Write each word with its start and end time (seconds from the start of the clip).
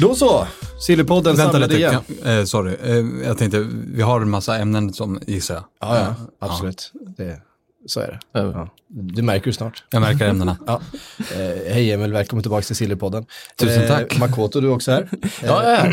Då 0.00 0.14
så, 0.14 0.46
Sillypodden 0.80 1.36
Vänta 1.36 1.52
samlade 1.52 1.74
lite, 1.74 1.88
igen. 1.88 2.02
kan, 2.22 2.38
eh, 2.38 2.44
sorry. 2.44 2.76
Eh, 2.84 3.26
jag 3.26 3.38
tänkte, 3.38 3.66
vi 3.86 4.02
har 4.02 4.20
en 4.20 4.30
massa 4.30 4.58
ämnen 4.58 4.92
som 4.92 5.20
gissar 5.26 5.54
jag. 5.54 5.64
Ja, 5.80 5.96
ja, 5.98 6.14
absolut. 6.40 6.92
Det, 7.16 7.40
så 7.86 8.00
är 8.00 8.06
det. 8.32 8.40
Ja. 8.40 8.68
Du 8.88 9.22
märker 9.22 9.46
det 9.46 9.52
snart. 9.52 9.84
Jag 9.90 10.00
märker 10.00 10.28
ämnena. 10.28 10.56
Ja. 10.66 10.80
Eh, 11.18 11.72
hej 11.72 11.92
Emil, 11.92 12.12
välkommen 12.12 12.42
tillbaka 12.42 12.62
till 12.62 12.76
Sillypodden. 12.76 13.26
Tusen 13.58 13.88
tack. 13.88 14.18
Makoto, 14.18 14.60
du 14.60 14.66
är 14.68 14.72
också 14.72 14.90
här. 14.92 15.08
Ja, 15.42 15.64
jag 15.64 15.72
är 15.72 15.76
här. 15.76 15.90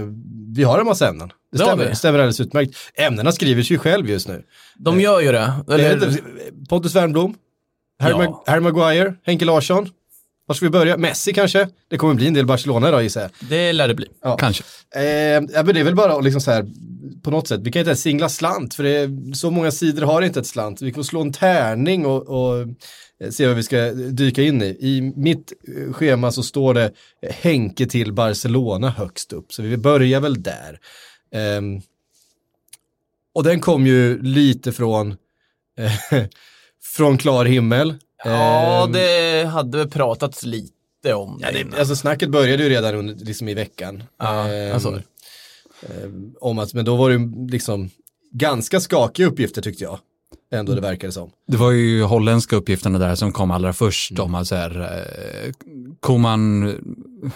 Eh, 0.00 0.08
vi 0.54 0.62
har 0.62 0.78
en 0.80 0.86
massa 0.86 1.08
ämnen. 1.08 1.30
Det 1.52 1.58
stämmer, 1.58 1.84
det 1.84 1.96
stämmer 1.96 2.18
alldeles 2.18 2.40
utmärkt. 2.40 2.76
Ämnena 2.94 3.32
skriver 3.32 3.62
sig 3.62 3.74
ju 3.74 3.78
själv 3.78 4.08
just 4.10 4.28
nu. 4.28 4.42
De 4.78 5.00
gör 5.00 5.20
ju 5.20 5.32
det. 5.32 5.52
Eller, 5.70 6.20
Pontus 6.68 6.94
Wernbloom, 6.94 7.34
Harry, 7.98 8.12
Ja. 8.12 8.18
Mag- 8.18 8.42
Harry 8.46 8.60
Maguire, 8.60 9.14
Henke 9.26 9.44
Larsson. 9.44 9.88
Var 10.46 10.54
ska 10.54 10.66
vi 10.66 10.70
börja? 10.70 10.96
Messi 10.96 11.32
kanske? 11.32 11.68
Det 11.88 11.96
kommer 11.96 12.14
bli 12.14 12.26
en 12.26 12.34
del 12.34 12.46
Barcelona 12.46 12.88
idag 12.88 13.02
gissar 13.02 13.20
jag. 13.20 13.30
det 13.40 13.72
lär 13.72 13.88
det 13.88 13.94
bli. 13.94 14.06
Ja. 14.22 14.36
Kanske. 14.36 14.64
Eh, 14.94 15.02
ja, 15.02 15.62
men 15.62 15.66
det 15.66 15.80
är 15.80 15.84
väl 15.84 15.94
bara 15.94 16.20
liksom 16.20 16.40
så 16.40 16.50
här, 16.50 16.66
på 17.22 17.30
något 17.30 17.48
sätt, 17.48 17.60
vi 17.64 17.72
kan 17.72 17.80
inte 17.80 17.90
ens 17.90 18.02
singla 18.02 18.28
slant 18.28 18.74
för 18.74 18.82
det 18.82 18.90
är, 18.90 19.34
så 19.34 19.50
många 19.50 19.70
sidor 19.70 20.02
har 20.02 20.22
inte 20.22 20.40
ett 20.40 20.46
slant. 20.46 20.82
Vi 20.82 20.92
får 20.92 21.02
slå 21.02 21.20
en 21.20 21.32
tärning 21.32 22.06
och, 22.06 22.22
och 22.28 22.60
eh, 23.20 23.30
se 23.30 23.46
vad 23.46 23.56
vi 23.56 23.62
ska 23.62 23.90
dyka 23.92 24.42
in 24.42 24.62
i. 24.62 24.76
I 24.80 25.12
mitt 25.16 25.52
eh, 25.76 25.92
schema 25.92 26.32
så 26.32 26.42
står 26.42 26.74
det 26.74 26.92
eh, 27.22 27.34
Henke 27.40 27.86
till 27.86 28.12
Barcelona 28.12 28.90
högst 28.90 29.32
upp, 29.32 29.52
så 29.52 29.62
vi 29.62 29.76
börjar 29.76 30.20
väl 30.20 30.42
där. 30.42 30.78
Ehm, 31.34 31.80
och 33.34 33.44
den 33.44 33.60
kom 33.60 33.86
ju 33.86 34.22
lite 34.22 34.72
från, 34.72 35.10
eh, 35.78 36.24
från 36.96 37.18
klar 37.18 37.44
himmel. 37.44 37.94
Ja, 38.24 38.84
Ehm, 38.84 38.92
det 38.92 39.44
hade 39.52 39.78
väl 39.78 39.90
pratats 39.90 40.42
lite 40.44 41.14
om 41.14 41.38
Ja, 41.42 41.48
det 41.52 41.78
alltså 41.78 41.96
snacket 41.96 42.30
började 42.30 42.62
ju 42.62 42.68
redan 42.68 42.94
under, 42.94 43.14
liksom 43.24 43.48
i 43.48 43.54
veckan. 43.54 44.02
Ja, 44.18 44.48
Ehm, 44.52 44.74
alltså. 44.74 45.00
om 46.40 46.58
att, 46.58 46.74
men 46.74 46.84
då 46.84 46.96
var 46.96 47.10
det 47.10 47.16
ju 47.16 47.48
liksom 47.50 47.90
ganska 48.32 48.80
skakiga 48.80 49.26
uppgifter 49.26 49.62
tyckte 49.62 49.84
jag. 49.84 49.98
Ändå 50.52 50.74
det 50.74 50.80
verkade 50.80 51.12
som. 51.12 51.30
Det 51.48 51.56
var 51.56 51.70
ju 51.70 52.02
holländska 52.02 52.56
uppgifterna 52.56 52.98
där 52.98 53.14
som 53.14 53.32
kom 53.32 53.50
allra 53.50 53.72
först 53.72 54.18
om 54.18 54.34
att 54.34 54.46
så 54.48 54.54
här, 54.54 55.04
Koman 56.00 56.74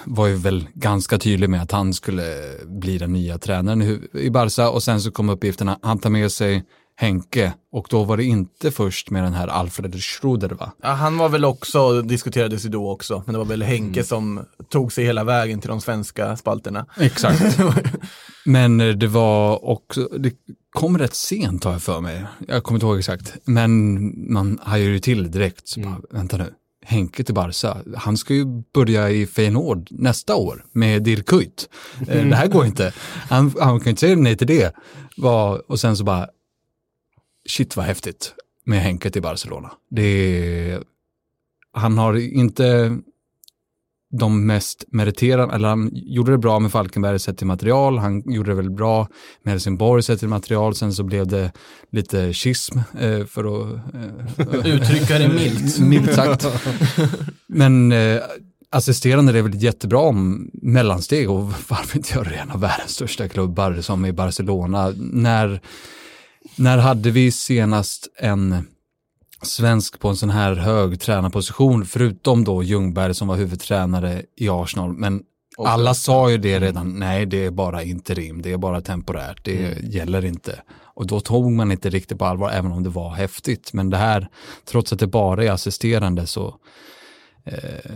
var 0.05 0.27
ju 0.27 0.34
väl 0.36 0.67
ganska 0.75 1.19
tydlig 1.19 1.50
med 1.50 1.62
att 1.62 1.73
han 1.73 1.95
skulle 1.95 2.25
bli 2.67 2.98
den 2.98 3.12
nya 3.12 3.39
tränaren 3.39 3.83
i- 3.83 4.00
i 4.12 4.30
Barca 4.30 4.70
och 4.70 4.83
sen 4.83 5.00
så 5.00 5.11
kom 5.11 5.28
uppgifterna, 5.28 5.78
han 5.83 5.98
tar 5.98 6.11
med 6.11 6.33
sig 6.33 6.64
Henke 7.01 7.53
och 7.73 7.87
då 7.91 8.05
var 8.05 8.17
det 8.17 8.25
inte 8.25 8.71
först 8.71 9.11
med 9.11 9.23
den 9.23 9.33
här 9.33 9.49
Alfred 9.49 10.03
Schroeder 10.03 10.49
va? 10.49 10.73
Ja, 10.83 10.89
han 10.89 11.19
var 11.19 11.29
väl 11.29 11.45
också, 11.45 12.03
diskuterades 12.03 12.65
ju 12.65 12.69
då 12.69 12.91
också, 12.91 13.23
men 13.27 13.33
det 13.33 13.39
var 13.39 13.45
väl 13.45 13.63
Henke 13.63 14.05
som 14.05 14.41
tog 14.71 14.93
sig 14.93 15.05
hela 15.05 15.25
vägen 15.25 15.61
till 15.61 15.69
de 15.71 15.81
svenska 15.81 16.37
spalterna. 16.37 16.87
Exakt. 17.01 17.59
Men 18.45 18.81
eh, 18.81 18.89
det 18.89 19.07
var 19.07 19.65
också, 19.65 20.09
det 20.19 20.33
kom 20.71 20.99
rätt 20.99 21.14
sent 21.14 21.64
har 21.64 21.73
jag 21.73 21.83
för 21.83 22.01
mig. 22.01 22.25
Jag 22.48 22.63
kommer 22.63 22.77
inte 22.77 22.87
ihåg 22.87 22.98
exakt. 22.98 23.35
Men 23.45 24.33
man 24.33 24.58
hajade 24.63 24.91
ju 24.91 24.98
till 25.01 25.31
direkt. 25.31 25.69
Så 25.69 25.81
bara, 25.81 26.01
vänta 26.11 26.37
nu, 26.37 26.55
Henke 26.87 27.25
till 27.25 27.35
Barca, 27.35 27.77
han 27.97 28.17
ska 28.17 28.35
ju 28.35 28.45
börja 28.75 29.11
i 29.11 29.27
Feyenoord 29.27 29.89
nästa 29.91 30.35
år 30.37 30.64
med 30.73 31.03
Dirk 31.03 31.27
Kuyt. 31.27 31.69
Eh, 32.08 32.27
Det 32.27 32.37
här 32.37 32.47
går 32.47 32.67
inte. 32.67 32.92
Han, 33.29 33.55
han 33.61 33.79
kan 33.81 33.85
ju 33.85 33.91
inte 33.91 34.01
säga 34.01 34.17
nej 34.17 34.37
till 34.37 34.47
det. 34.47 34.75
Och 35.67 35.81
sen 35.81 35.97
så 35.97 36.05
bara, 36.05 36.29
shit 37.48 37.77
vad 37.77 37.86
häftigt 37.86 38.35
med 38.64 38.81
Henke 38.81 39.11
till 39.11 39.23
Barcelona. 39.23 39.70
Det 39.91 40.03
är, 40.03 40.83
han 41.73 41.98
har 41.98 42.17
inte 42.17 42.98
de 44.11 44.47
mest 44.47 44.85
meriterande, 44.89 45.55
eller 45.55 45.69
han 45.69 45.91
gjorde 45.95 46.33
det 46.33 46.39
bra 46.39 46.58
med 46.58 46.73
Falkenberg 46.73 47.19
sett 47.19 47.39
till 47.39 47.47
material, 47.47 47.98
han 47.98 48.23
gjorde 48.33 48.51
det 48.51 48.55
väl 48.55 48.70
bra 48.70 49.08
med 49.42 49.53
Helsingborg 49.53 50.03
sett 50.03 50.19
till 50.19 50.29
material, 50.29 50.75
sen 50.75 50.92
så 50.92 51.03
blev 51.03 51.27
det 51.27 51.53
lite 51.92 52.33
schism 52.33 52.79
eh, 52.79 53.25
för 53.25 53.45
att... 53.45 53.81
Eh, 54.39 54.67
Uttrycka 54.75 55.19
det 55.19 55.29
milt. 55.29 55.79
milt 55.81 56.14
sagt. 56.14 56.47
Men 57.47 57.92
eh, 57.92 58.20
assisterande 58.70 59.39
är 59.39 59.42
väl 59.42 59.55
ett 59.55 59.63
jättebra 59.63 59.98
om 59.98 60.51
mellansteg 60.53 61.31
och 61.31 61.53
varför 61.69 61.97
inte 61.97 62.14
göra 62.14 62.29
det 62.29 62.35
i 62.35 62.39
en 62.39 62.51
av 62.51 62.61
världens 62.61 62.91
största 62.91 63.29
klubbar 63.29 63.81
som 63.81 64.07
i 64.07 64.13
Barcelona. 64.13 64.95
När, 64.97 65.61
när 66.58 66.79
hade 66.79 67.11
vi 67.11 67.33
senast 67.33 68.08
en 68.19 68.67
svensk 69.42 69.98
på 69.98 70.08
en 70.08 70.17
sån 70.17 70.30
här 70.30 70.55
hög 70.55 71.01
tränarposition, 71.01 71.86
förutom 71.86 72.45
då 72.45 72.63
Ljungberg 72.63 73.14
som 73.14 73.29
var 73.29 73.36
huvudtränare 73.36 74.23
i 74.36 74.48
Arsenal. 74.48 74.92
Men 74.92 75.23
alla 75.58 75.95
sa 75.95 76.30
ju 76.30 76.39
det 76.39 76.61
redan, 76.61 76.98
nej 76.98 77.27
det 77.27 77.45
är 77.45 77.51
bara 77.51 77.83
interim, 77.83 78.42
det 78.42 78.52
är 78.52 78.57
bara 78.57 78.80
temporärt, 78.80 79.45
det 79.45 79.79
gäller 79.83 80.24
inte. 80.24 80.63
Och 80.98 81.07
då 81.07 81.20
tog 81.20 81.52
man 81.52 81.73
inte 81.73 81.91
riktigt 81.91 82.19
på 82.19 82.24
allvar, 82.24 82.51
även 82.51 82.73
om 82.73 82.83
det 82.83 82.90
var 82.90 83.11
häftigt. 83.11 83.73
Men 83.73 83.90
det 83.90 83.96
här, 83.96 84.29
trots 84.64 84.92
att 84.92 84.98
det 84.98 85.07
bara 85.07 85.45
är 85.45 85.51
assisterande 85.51 86.27
så 86.27 86.55
eh, 87.45 87.95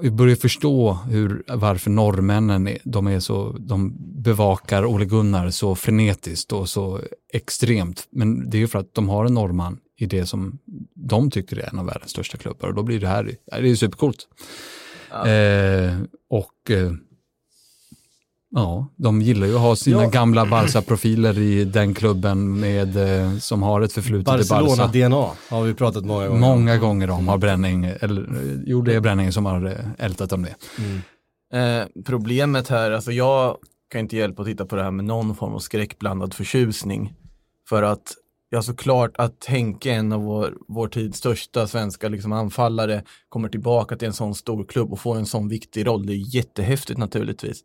vi 0.00 0.10
börjar 0.10 0.36
förstå 0.36 0.92
hur, 0.92 1.42
varför 1.48 1.90
norrmännen 1.90 2.68
de 2.84 3.06
är 3.06 3.20
så, 3.20 3.56
de 3.58 3.96
bevakar 4.22 4.84
Ole 4.84 5.04
Gunnar 5.04 5.50
så 5.50 5.74
frenetiskt 5.74 6.52
och 6.52 6.68
så 6.68 7.00
extremt. 7.32 8.08
Men 8.10 8.50
det 8.50 8.56
är 8.56 8.60
ju 8.60 8.68
för 8.68 8.78
att 8.78 8.94
de 8.94 9.08
har 9.08 9.24
en 9.24 9.34
norrman 9.34 9.78
i 9.96 10.06
det 10.06 10.26
som 10.26 10.58
de 10.94 11.30
tycker 11.30 11.56
är 11.56 11.68
en 11.72 11.78
av 11.78 11.86
världens 11.86 12.10
största 12.10 12.38
klubbar 12.38 12.68
och 12.68 12.74
då 12.74 12.82
blir 12.82 13.00
det 13.00 13.08
här, 13.08 13.36
ja, 13.44 13.56
det 13.56 13.66
är 13.66 13.68
ju 13.68 13.76
supercoolt. 13.76 14.28
Eh, 15.10 15.98
och 16.30 16.70
eh, 16.70 16.92
ja, 18.50 18.88
de 18.96 19.22
gillar 19.22 19.46
ju 19.46 19.54
att 19.54 19.60
ha 19.60 19.76
sina 19.76 20.02
Ja. 20.02 20.08
gamla 20.08 20.46
Barca-profiler 20.46 21.38
i 21.38 21.64
den 21.64 21.94
klubben 21.94 22.60
med, 22.60 22.96
eh, 22.96 23.38
som 23.38 23.62
har 23.62 23.80
ett 23.80 23.92
förflutet 23.92 24.34
i 24.34 24.48
Barca. 24.48 24.64
Barcelona-DNA 24.64 25.30
har 25.48 25.62
vi 25.62 25.74
pratat 25.74 26.04
många 26.04 26.26
gånger 26.28 26.34
om. 26.34 26.40
Många 26.40 26.78
gånger 26.78 27.10
om 27.10 27.28
har 27.28 27.38
Bränning, 27.38 27.84
eller 27.84 28.22
eh, 28.22 28.60
jo 28.66 28.82
det 28.82 28.94
är 28.94 29.00
Bränning 29.00 29.32
som 29.32 29.46
har 29.46 29.66
eh, 29.66 30.04
ältat 30.06 30.32
om 30.32 30.42
det. 30.42 30.54
Eh, 31.58 31.86
problemet 32.04 32.68
här, 32.68 32.90
alltså 32.90 33.12
jag 33.12 33.56
kan 33.92 34.00
inte 34.00 34.16
hjälpa 34.16 34.42
att 34.42 34.48
titta 34.48 34.66
på 34.66 34.76
det 34.76 34.82
här 34.82 34.90
med 34.90 35.04
någon 35.04 35.34
form 35.34 35.54
av 35.54 35.58
skräckblandad 35.58 36.34
förtjusning. 36.34 37.12
För 37.68 37.82
att, 37.82 38.14
ja 38.50 38.62
såklart 38.62 39.10
att 39.18 39.44
Henke, 39.48 39.92
en 39.92 40.12
av 40.12 40.22
vår, 40.22 40.54
vår 40.68 40.88
tids 40.88 41.18
största 41.18 41.66
svenska 41.66 42.08
liksom, 42.08 42.32
anfallare, 42.32 43.02
kommer 43.28 43.48
tillbaka 43.48 43.96
till 43.96 44.08
en 44.08 44.14
sån 44.14 44.34
stor 44.34 44.64
klubb 44.64 44.92
och 44.92 45.00
får 45.00 45.16
en 45.16 45.26
sån 45.26 45.48
viktig 45.48 45.86
roll. 45.86 46.06
Det 46.06 46.12
är 46.12 46.34
jättehäftigt 46.36 46.98
naturligtvis. 46.98 47.60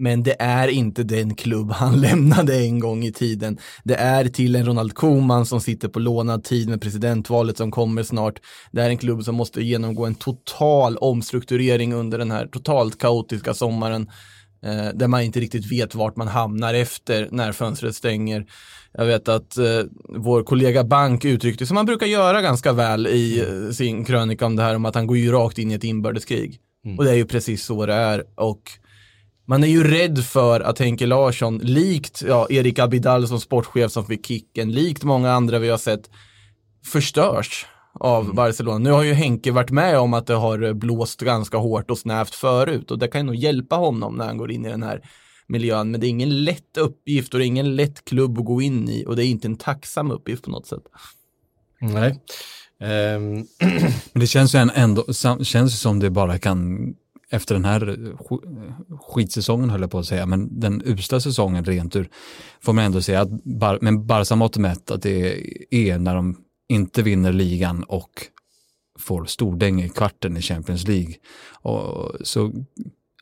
Men 0.00 0.22
det 0.22 0.36
är 0.38 0.68
inte 0.68 1.02
den 1.02 1.34
klubb 1.34 1.70
han 1.70 2.00
lämnade 2.00 2.56
en 2.56 2.80
gång 2.80 3.04
i 3.04 3.12
tiden. 3.12 3.58
Det 3.84 3.94
är 3.94 4.24
till 4.24 4.56
en 4.56 4.66
Ronald 4.66 4.94
Koeman 4.94 5.46
som 5.46 5.60
sitter 5.60 5.88
på 5.88 5.98
lånad 5.98 6.44
tid 6.44 6.68
med 6.68 6.80
presidentvalet 6.80 7.56
som 7.56 7.70
kommer 7.70 8.02
snart. 8.02 8.40
Det 8.72 8.82
är 8.82 8.88
en 8.88 8.98
klubb 8.98 9.24
som 9.24 9.34
måste 9.34 9.62
genomgå 9.62 10.06
en 10.06 10.14
total 10.14 10.96
omstrukturering 10.96 11.94
under 11.94 12.18
den 12.18 12.30
här 12.30 12.46
totalt 12.46 12.98
kaotiska 12.98 13.54
sommaren. 13.54 14.10
Eh, 14.62 14.88
där 14.94 15.08
man 15.08 15.22
inte 15.22 15.40
riktigt 15.40 15.72
vet 15.72 15.94
vart 15.94 16.16
man 16.16 16.28
hamnar 16.28 16.74
efter 16.74 17.28
när 17.30 17.52
fönstret 17.52 17.94
stänger. 17.94 18.46
Jag 18.92 19.06
vet 19.06 19.28
att 19.28 19.56
eh, 19.58 19.82
vår 20.08 20.42
kollega 20.42 20.84
Bank 20.84 21.24
uttryckte, 21.24 21.66
som 21.66 21.76
han 21.76 21.86
brukar 21.86 22.06
göra 22.06 22.42
ganska 22.42 22.72
väl 22.72 23.06
i 23.06 23.40
eh, 23.40 23.72
sin 23.72 24.04
krönika 24.04 24.46
om 24.46 24.56
det 24.56 24.62
här, 24.62 24.76
om 24.76 24.84
att 24.84 24.94
han 24.94 25.06
går 25.06 25.16
ju 25.16 25.32
rakt 25.32 25.58
in 25.58 25.70
i 25.70 25.74
ett 25.74 25.84
inbördeskrig. 25.84 26.60
Och 26.98 27.04
det 27.04 27.10
är 27.10 27.14
ju 27.14 27.26
precis 27.26 27.64
så 27.64 27.86
det 27.86 27.94
är. 27.94 28.24
Och 28.34 28.62
man 29.50 29.64
är 29.64 29.68
ju 29.68 29.84
rädd 29.84 30.24
för 30.24 30.60
att 30.60 30.78
Henke 30.78 31.06
Larsson, 31.06 31.58
likt 31.58 32.22
ja, 32.28 32.46
Erik 32.50 32.78
Abidal 32.78 33.28
som 33.28 33.40
sportchef 33.40 33.92
som 33.92 34.06
fick 34.06 34.26
kicken, 34.26 34.72
likt 34.72 35.04
många 35.04 35.32
andra 35.32 35.58
vi 35.58 35.68
har 35.68 35.78
sett, 35.78 36.10
förstörs 36.84 37.66
av 37.94 38.34
Barcelona. 38.34 38.78
Nu 38.78 38.90
har 38.90 39.02
ju 39.02 39.12
Henke 39.12 39.50
varit 39.52 39.70
med 39.70 39.98
om 39.98 40.14
att 40.14 40.26
det 40.26 40.34
har 40.34 40.72
blåst 40.72 41.20
ganska 41.20 41.56
hårt 41.56 41.90
och 41.90 41.98
snävt 41.98 42.34
förut 42.34 42.90
och 42.90 42.98
det 42.98 43.08
kan 43.08 43.26
nog 43.26 43.34
hjälpa 43.34 43.76
honom 43.76 44.14
när 44.14 44.26
han 44.26 44.36
går 44.36 44.52
in 44.52 44.66
i 44.66 44.68
den 44.68 44.82
här 44.82 45.00
miljön. 45.46 45.90
Men 45.90 46.00
det 46.00 46.06
är 46.06 46.08
ingen 46.08 46.44
lätt 46.44 46.76
uppgift 46.76 47.34
och 47.34 47.40
det 47.40 47.44
är 47.44 47.46
ingen 47.46 47.76
lätt 47.76 48.04
klubb 48.04 48.38
att 48.38 48.44
gå 48.44 48.62
in 48.62 48.88
i 48.88 49.04
och 49.06 49.16
det 49.16 49.24
är 49.24 49.26
inte 49.26 49.48
en 49.48 49.56
tacksam 49.56 50.10
uppgift 50.10 50.44
på 50.44 50.50
något 50.50 50.66
sätt. 50.66 50.82
Nej. 51.80 52.20
Ehm, 52.80 53.34
Men 54.12 54.20
det 54.20 54.26
känns 54.26 54.54
ju 54.54 54.58
en- 54.58 54.70
ändå, 54.74 55.04
känns 55.42 55.72
ju 55.72 55.76
som 55.76 56.00
det 56.00 56.10
bara 56.10 56.38
kan 56.38 56.94
efter 57.30 57.54
den 57.54 57.64
här 57.64 58.14
skitsäsongen 59.00 59.70
höll 59.70 59.80
jag 59.80 59.90
på 59.90 59.98
att 59.98 60.06
säga, 60.06 60.26
men 60.26 60.60
den 60.60 60.82
usla 60.84 61.20
säsongen 61.20 61.64
rent 61.64 61.96
ur, 61.96 62.08
får 62.60 62.72
man 62.72 62.84
ändå 62.84 63.02
säga 63.02 63.20
att 63.20 63.44
Bar 63.44 63.78
men 63.82 64.06
Barca 64.06 64.36
mått 64.36 64.56
mätt 64.56 64.90
att 64.90 65.02
det 65.02 65.46
är 65.70 65.98
när 65.98 66.14
de 66.14 66.36
inte 66.68 67.02
vinner 67.02 67.32
ligan 67.32 67.84
och 67.84 68.10
får 68.98 69.24
stordäng 69.24 69.82
i 69.82 69.88
kvarten 69.88 70.36
i 70.36 70.42
Champions 70.42 70.88
League. 70.88 71.14
Och, 71.62 72.14
så, 72.20 72.52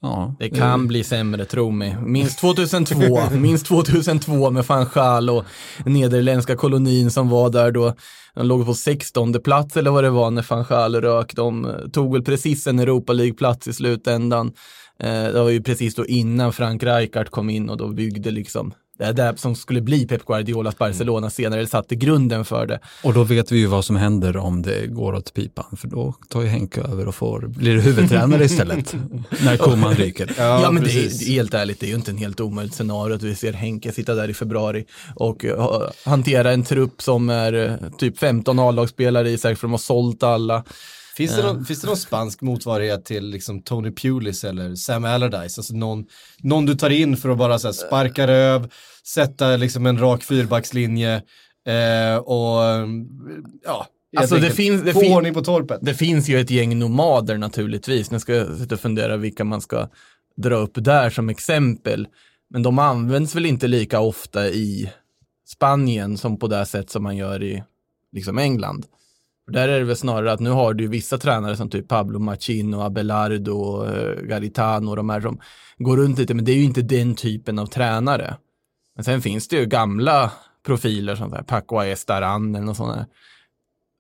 ja. 0.01 0.35
Det 0.39 0.51
kan 0.51 0.87
bli 0.87 1.05
sämre, 1.05 1.45
tro 1.45 1.71
mig. 1.71 1.97
Minst 2.03 2.39
2002, 2.39 3.21
minst 3.33 3.67
2002 3.67 4.51
med 4.51 4.65
van 4.65 4.87
Gaal 4.95 5.31
och 5.31 5.45
nederländska 5.85 6.57
kolonin 6.57 7.11
som 7.11 7.29
var 7.29 7.51
där 7.51 7.71
då. 7.71 7.95
De 8.35 8.47
låg 8.47 8.67
på 8.67 8.75
16 8.75 9.33
plats 9.33 9.77
eller 9.77 9.91
vad 9.91 10.05
det 10.05 10.11
var 10.11 10.31
när 10.31 10.47
van 10.51 10.65
Gaal 10.69 11.01
rök. 11.01 11.35
De 11.35 11.65
eh, 11.65 11.89
tog 11.93 12.13
väl 12.13 12.25
precis 12.25 12.67
en 12.67 12.79
Europa 12.79 13.13
League-plats 13.13 13.69
i 13.69 13.73
slutändan. 13.73 14.53
Eh, 15.03 15.25
Det 15.25 15.43
var 15.43 15.51
ju 15.51 15.63
precis 15.63 15.95
då 15.95 16.07
innan 16.07 16.53
Frank 16.53 16.83
Rijkaard 16.83 17.31
kom 17.31 17.51
in 17.51 17.71
och 17.71 17.77
då 17.77 17.89
byggde 17.89 18.31
liksom 18.31 18.73
det 18.99 19.05
är 19.05 19.13
det 19.13 19.35
som 19.37 19.55
skulle 19.55 19.81
bli 19.81 20.07
Pep 20.07 20.25
Guardiolas 20.25 20.79
Barcelona 20.79 21.31
senare, 21.31 21.61
eller 21.61 21.71
satte 21.71 21.95
grunden 21.97 22.45
för 22.45 22.67
det. 22.67 22.81
Och 23.03 23.15
då 23.15 23.25
vet 23.25 23.53
vi 23.53 23.59
ju 23.59 23.67
vad 23.67 23.85
som 23.85 23.97
händer 23.97 24.37
om 24.37 24.63
det 24.63 24.87
går 24.87 25.15
åt 25.15 25.35
pipan, 25.35 25.77
för 25.77 25.89
då 25.89 26.15
tar 26.29 26.43
ju 26.43 26.49
Henke 26.49 26.81
över 26.81 27.09
och 27.09 27.15
får, 27.15 27.41
blir 27.41 27.75
det 27.75 27.81
huvudtränare 27.81 28.45
istället, 28.45 28.97
när 29.45 29.57
Koman 29.57 29.95
ryker. 29.95 30.33
Ja, 30.39 30.71
men 30.71 30.85
det 30.85 30.91
är, 30.91 31.29
helt 31.29 31.55
ärligt, 31.55 31.81
det 31.81 31.87
är 31.87 31.89
ju 31.89 31.95
inte 31.95 32.11
en 32.11 32.19
helt 32.19 32.41
omöjligt 32.41 32.75
scenario 32.75 33.15
att 33.15 33.23
vi 33.23 33.35
ser 33.35 33.53
Henke 33.53 33.93
sitta 33.93 34.15
där 34.15 34.31
i 34.31 34.35
februari 34.35 34.85
och 35.15 35.45
uh, 35.45 35.57
ha- 35.57 35.91
hantera 36.05 36.53
en 36.53 36.65
trupp 36.65 37.03
som 37.03 37.31
är 37.31 37.55
uh, 37.55 37.73
typ 37.99 38.19
15 38.19 38.59
A-lagsspelare 38.59 39.31
i, 39.31 39.39
säkert 39.39 39.59
för 39.59 39.67
de 39.67 39.73
har 39.73 39.79
sålt 39.79 40.23
alla. 40.23 40.65
Finns 41.19 41.37
det, 41.37 41.43
någon, 41.43 41.65
finns 41.65 41.81
det 41.81 41.87
någon 41.87 41.97
spansk 41.97 42.41
motsvarighet 42.43 43.05
till 43.05 43.31
liksom 43.31 43.63
Tony 43.63 43.91
Pulis 43.93 44.45
eller 44.45 44.75
Sam 44.75 45.05
Allardyce? 45.05 45.59
Alltså 45.61 45.75
någon, 45.75 46.05
någon 46.43 46.67
du 46.67 46.75
tar 46.75 46.91
in 46.91 47.17
för 47.17 47.29
att 47.29 47.39
bara 47.39 47.59
så 47.59 47.73
sparka 47.73 48.27
röv, 48.27 48.71
sätta 49.07 49.57
liksom 49.57 49.87
en 49.87 49.99
rak 49.99 50.23
fyrbackslinje 50.23 51.15
eh, 51.67 52.17
och 52.17 52.63
ja, 53.65 53.87
helt 54.13 54.21
Alltså, 54.21 54.37
det 54.37 54.51
finns- 54.51 54.83
det 54.83 54.95
fin- 54.95 55.13
ordning 55.17 55.35
på 55.35 55.41
torpet. 55.45 55.79
Det 55.83 55.95
finns 55.95 56.29
ju 56.29 56.41
ett 56.41 56.51
gäng 56.51 56.79
nomader 56.79 57.39
naturligtvis, 57.39 58.11
nu 58.11 58.21
ska 58.21 58.35
jag 58.35 58.57
sitta 58.57 58.75
och 58.75 58.81
fundera 58.81 59.17
vilka 59.17 59.45
man 59.45 59.61
ska 59.61 59.89
dra 60.37 60.57
upp 60.57 60.73
där 60.75 61.11
som 61.11 61.29
exempel. 61.29 62.09
Men 62.51 62.63
de 62.63 62.79
används 62.79 63.35
väl 63.35 63.47
inte 63.47 63.67
lika 63.69 64.01
ofta 64.01 64.49
i 64.49 64.91
Spanien 65.47 66.19
som 66.19 66.39
på 66.39 66.47
det 66.49 66.67
sätt 66.67 66.91
som 66.91 67.03
man 67.03 67.17
gör 67.17 67.43
i 67.43 67.63
liksom 68.13 68.39
England. 68.39 68.87
Där 69.49 69.69
är 69.69 69.79
det 69.79 69.85
väl 69.85 69.97
snarare 69.97 70.33
att 70.33 70.41
nu 70.41 70.51
har 70.51 70.75
du 70.75 70.87
vissa 70.87 71.19
tränare 71.19 71.57
som 71.57 71.71
typ 71.71 71.89
Pablo 71.89 72.19
Machino, 72.19 72.81
Abelardo, 72.81 73.87
eh, 73.87 74.23
Garitano 74.23 74.91
och 74.91 74.97
de 74.97 75.11
här 75.11 75.21
som 75.21 75.41
går 75.79 75.97
runt 75.97 76.19
lite, 76.19 76.35
men 76.35 76.45
det 76.45 76.53
är 76.53 76.57
ju 76.57 76.65
inte 76.65 76.83
den 76.83 77.15
typen 77.15 77.59
av 77.59 77.67
tränare. 77.67 78.37
Men 78.95 79.05
sen 79.05 79.23
finns 79.23 79.49
det 79.49 79.57
ju 79.57 79.67
gamla 79.67 80.33
profiler 80.67 81.15
som 81.15 81.45
Paco 81.47 81.83
Estaran 81.83 82.53
något 82.53 82.77
sånt 82.77 82.95
där. 82.95 83.07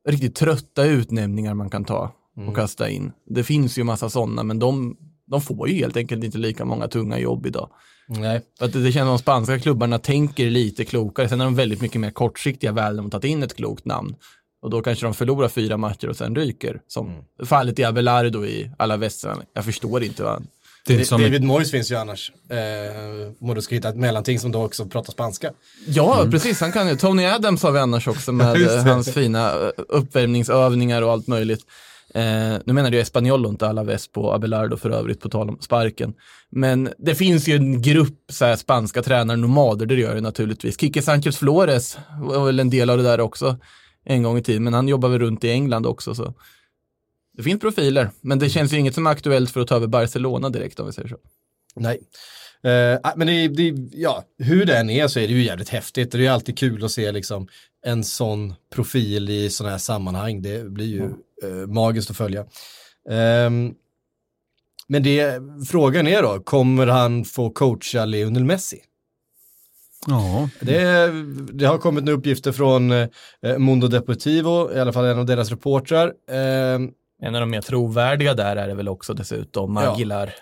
Riktigt 0.09 0.35
trötta 0.35 0.85
utnämningar 0.85 1.55
man 1.55 1.71
kan 1.71 1.85
ta 1.85 2.13
och 2.47 2.57
kasta 2.57 2.89
in. 2.89 3.13
Det 3.27 3.45
finns 3.45 3.79
ju 3.79 3.85
massa 3.85 4.11
sådana, 4.11 4.43
men 4.43 4.59
de, 4.59 4.97
de 5.27 5.41
får 5.41 5.69
ju 5.69 5.75
helt 5.75 5.97
enkelt 5.97 6.25
inte 6.25 6.39
lika 6.39 6.65
många 6.65 6.89
tunga 6.89 7.19
jobb 7.19 7.47
idag. 7.47 7.71
Nej. 8.09 8.41
För 8.59 8.65
att 8.65 8.73
det, 8.73 8.83
det 8.83 8.93
känns 8.93 9.07
som 9.07 9.09
de 9.09 9.19
spanska 9.19 9.59
klubbarna 9.59 9.99
tänker 9.99 10.51
lite 10.51 10.85
klokare. 10.85 11.29
Sen 11.29 11.41
är 11.41 11.45
de 11.45 11.55
väldigt 11.55 11.81
mycket 11.81 12.01
mer 12.01 12.11
kortsiktiga 12.11 12.73
väl 12.73 12.97
de 12.97 13.07
har 13.07 13.11
tagit 13.11 13.31
in 13.31 13.43
ett 13.43 13.57
klokt 13.57 13.85
namn. 13.85 14.15
Och 14.63 14.71
då 14.71 14.83
kanske 14.83 15.07
de 15.07 15.15
förlorar 15.15 15.49
fyra 15.49 15.77
matcher 15.77 16.09
och 16.09 16.17
sen 16.17 16.37
ryker. 16.37 16.81
Som 16.89 17.25
fallet 17.45 17.79
i 17.79 17.85
Abelardo 17.85 18.45
i 18.45 18.71
Alaves. 18.79 19.27
Jag 19.53 19.65
förstår 19.65 20.03
inte 20.03 20.23
vad 20.23 20.33
han... 20.33 20.47
David 21.11 21.45
Moyes 21.45 21.71
finns 21.71 21.91
ju 21.91 21.97
annars. 21.97 22.33
Eh, 22.51 23.55
du 23.55 23.63
ska 23.63 23.75
hitta 23.75 23.89
ett 23.89 23.97
mellanting 23.97 24.39
som 24.39 24.53
då 24.53 24.65
också 24.65 24.87
pratar 24.87 25.13
spanska. 25.13 25.53
Ja, 25.87 26.27
precis. 26.31 26.61
Han 26.61 26.73
kan 26.73 26.89
ju. 26.89 26.97
Tony 26.97 27.25
Adams 27.25 27.63
har 27.63 27.73
vi 27.73 27.79
annars 27.79 28.09
också 28.09 28.33
med 28.33 28.63
eh, 28.63 28.85
hans 28.85 29.11
fina 29.11 29.51
eh, 29.51 29.71
uppvärmningsövningar 29.89 31.03
och 31.03 31.13
allt 31.13 31.27
möjligt. 31.27 31.61
Eh, 32.15 32.23
nu 32.65 32.73
menar 32.73 32.93
jag 32.93 33.01
Espanyol 33.01 33.47
och 33.47 33.51
inte 33.51 33.69
Alaves 33.69 34.09
på 34.09 34.33
Abelardo 34.33 34.77
för 34.77 34.91
övrigt, 34.91 35.21
på 35.21 35.29
tal 35.29 35.49
om 35.49 35.59
sparken. 35.61 36.15
Men 36.51 36.89
det 36.99 37.15
finns 37.15 37.49
ju 37.49 37.57
en 37.57 37.83
grupp 37.83 38.19
så 38.29 38.45
här, 38.45 38.57
spanska 38.57 39.03
tränare, 39.03 39.37
nomader, 39.37 39.87
det 39.87 39.95
gör 39.95 40.15
det 40.15 40.21
naturligtvis. 40.21 40.81
Kike 40.81 41.03
Sanchez 41.03 41.37
Flores 41.37 41.99
var 42.21 42.47
väl 42.47 42.61
en 42.61 42.71
del 42.71 42.91
av 42.91 42.97
det 42.97 43.03
där 43.03 43.21
också 43.21 43.57
en 44.09 44.23
gång 44.23 44.39
i 44.39 44.43
tiden, 44.43 44.65
men 44.65 44.75
han 44.75 44.89
jobbar 44.89 45.09
väl 45.09 45.19
runt 45.19 45.45
i 45.45 45.51
England 45.51 45.87
också. 45.87 46.15
Så. 46.15 46.35
Det 47.37 47.43
finns 47.43 47.61
profiler, 47.61 48.11
men 48.21 48.39
det 48.39 48.49
känns 48.49 48.73
ju 48.73 48.79
inget 48.79 48.95
som 48.95 49.07
är 49.07 49.11
aktuellt 49.11 49.51
för 49.51 49.61
att 49.61 49.69
ta 49.69 49.77
över 49.77 49.87
Barcelona 49.87 50.51
direkt 50.51 50.81
om 50.81 50.87
vi 50.87 50.93
säger 50.93 51.09
så. 51.09 51.17
Nej. 51.77 52.01
Ah, 53.03 53.13
men 53.17 53.27
det, 53.27 53.49
det, 53.49 53.75
ja, 53.93 54.25
hur 54.39 54.67
det 54.67 54.79
än 54.79 54.91
är 54.91 55.09
så 55.09 55.21
är 55.21 55.29
det 55.29 55.35
ju 55.35 55.45
jävligt 55.45 55.69
häftigt. 55.69 56.13
Det 56.13 56.19
är 56.19 56.23
ju 56.23 56.29
alltid 56.29 56.59
kul 56.59 56.85
att 56.85 56.91
se 56.91 57.13
liksom 57.13 57.49
en 57.87 58.05
sån 58.05 58.55
profil 58.75 59.31
i 59.31 59.51
sådana 59.51 59.71
här 59.71 59.79
sammanhang. 59.79 60.43
Det 60.43 60.71
blir 60.71 60.87
ju 60.87 61.03
eh, 61.43 61.67
magiskt 61.67 62.11
att 62.11 62.17
följa. 62.17 62.47
Ehm, 63.11 63.75
men 64.89 65.03
det, 65.03 65.43
frågan 65.69 66.07
är 66.07 66.23
då, 66.23 66.41
kommer 66.41 66.87
han 66.87 67.25
få 67.25 67.51
coacha 67.51 68.05
Lionel 68.05 68.45
Messi? 68.45 68.83
Ja, 70.07 70.49
Det, 70.61 71.13
det 71.53 71.65
har 71.65 71.79
kommit 71.79 72.05
nu 72.05 72.13
uppgifter 72.13 72.53
från 72.53 72.93
eh, 72.93 73.09
Mundo 73.59 73.89
Deportivo, 73.89 74.73
i 74.77 74.81
alla 74.81 74.93
fall 74.93 75.05
en 75.05 75.19
av 75.19 75.27
deras 75.27 75.51
reportrar. 75.51 76.13
Ehm, 76.31 76.91
En 77.23 77.35
av 77.35 77.41
de 77.41 77.51
mer 77.51 77.61
trovärdiga 77.61 78.35
där 78.35 78.57
är 78.57 78.69
det 78.69 78.75
väl 78.75 78.89
också 78.89 79.15
dessutom, 79.15 79.77
Ja. 79.77 79.93
Aguilar. 79.93 80.35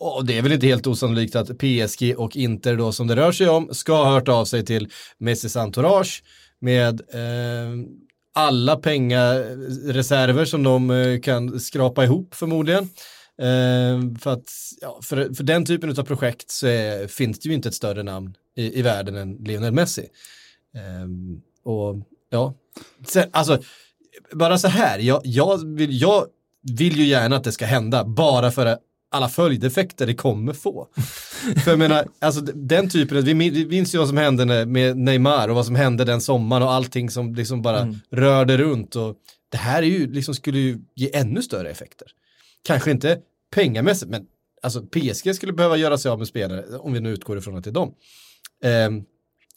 Och 0.00 0.26
det 0.26 0.38
är 0.38 0.42
väl 0.42 0.52
inte 0.52 0.66
helt 0.66 0.86
osannolikt 0.86 1.36
att 1.36 1.58
PSG 1.58 2.14
och 2.16 2.36
Inter 2.36 2.76
då 2.76 2.92
som 2.92 3.06
det 3.06 3.16
rör 3.16 3.32
sig 3.32 3.48
om 3.48 3.68
ska 3.72 3.92
ha 4.04 4.12
hört 4.12 4.28
av 4.28 4.44
sig 4.44 4.64
till 4.64 4.88
Messis 5.18 5.56
entourage 5.56 6.22
med 6.60 7.00
eh, 7.00 7.70
alla 8.34 8.76
pengareserver 8.76 10.44
som 10.44 10.62
de 10.62 10.90
eh, 10.90 11.20
kan 11.20 11.60
skrapa 11.60 12.04
ihop 12.04 12.34
förmodligen. 12.34 12.88
Eh, 13.38 14.18
för, 14.20 14.32
att, 14.32 14.50
ja, 14.80 15.00
för, 15.02 15.34
för 15.34 15.44
den 15.44 15.64
typen 15.64 15.90
av 15.90 16.02
projekt 16.02 16.50
så 16.50 16.66
är, 16.66 17.06
finns 17.06 17.38
det 17.38 17.48
ju 17.48 17.54
inte 17.54 17.68
ett 17.68 17.74
större 17.74 18.02
namn 18.02 18.34
i, 18.56 18.78
i 18.78 18.82
världen 18.82 19.16
än 19.16 19.34
Lionel 19.36 19.72
Messi. 19.72 20.08
Eh, 20.74 21.08
och 21.72 21.96
ja, 22.30 22.54
sen, 23.06 23.28
alltså 23.32 23.62
bara 24.32 24.58
så 24.58 24.68
här, 24.68 24.98
jag, 24.98 25.20
jag, 25.24 25.76
vill, 25.76 26.00
jag 26.00 26.26
vill 26.62 26.96
ju 26.96 27.04
gärna 27.06 27.36
att 27.36 27.44
det 27.44 27.52
ska 27.52 27.66
hända 27.66 28.04
bara 28.04 28.50
för 28.50 28.78
alla 29.10 29.28
följdeffekter 29.28 30.06
det 30.06 30.14
kommer 30.14 30.52
få. 30.52 30.88
för 31.64 31.70
jag 31.70 31.78
menar, 31.78 32.06
alltså 32.18 32.40
den 32.40 32.88
typen, 32.88 33.24
vi 33.24 33.34
min- 33.34 33.54
vi 33.54 33.66
minns 33.66 33.94
ju 33.94 33.98
vad 33.98 34.08
som 34.08 34.16
hände 34.16 34.66
med 34.66 34.96
Neymar 34.96 35.48
och 35.48 35.54
vad 35.54 35.66
som 35.66 35.74
hände 35.74 36.04
den 36.04 36.20
sommaren 36.20 36.62
och 36.62 36.72
allting 36.72 37.10
som 37.10 37.34
liksom 37.34 37.62
bara 37.62 37.94
rörde 38.10 38.56
runt 38.56 38.96
och 38.96 39.16
det 39.48 39.58
här 39.58 39.82
är 39.82 39.86
ju, 39.86 40.12
liksom 40.12 40.34
skulle 40.34 40.58
ju 40.58 40.78
ge 40.94 41.16
ännu 41.16 41.42
större 41.42 41.70
effekter. 41.70 42.08
Kanske 42.66 42.90
inte 42.90 43.18
pengamässigt, 43.54 44.10
men 44.10 44.26
alltså 44.62 44.82
PSG 44.82 45.34
skulle 45.34 45.52
behöva 45.52 45.76
göra 45.76 45.98
sig 45.98 46.10
av 46.10 46.18
med 46.18 46.28
spelare, 46.28 46.78
om 46.78 46.92
vi 46.92 47.00
nu 47.00 47.10
utgår 47.10 47.38
ifrån 47.38 47.56
att 47.56 47.64
det 47.64 47.70
är 47.70 47.72
dem. 47.72 47.94
Ehm, 48.62 49.04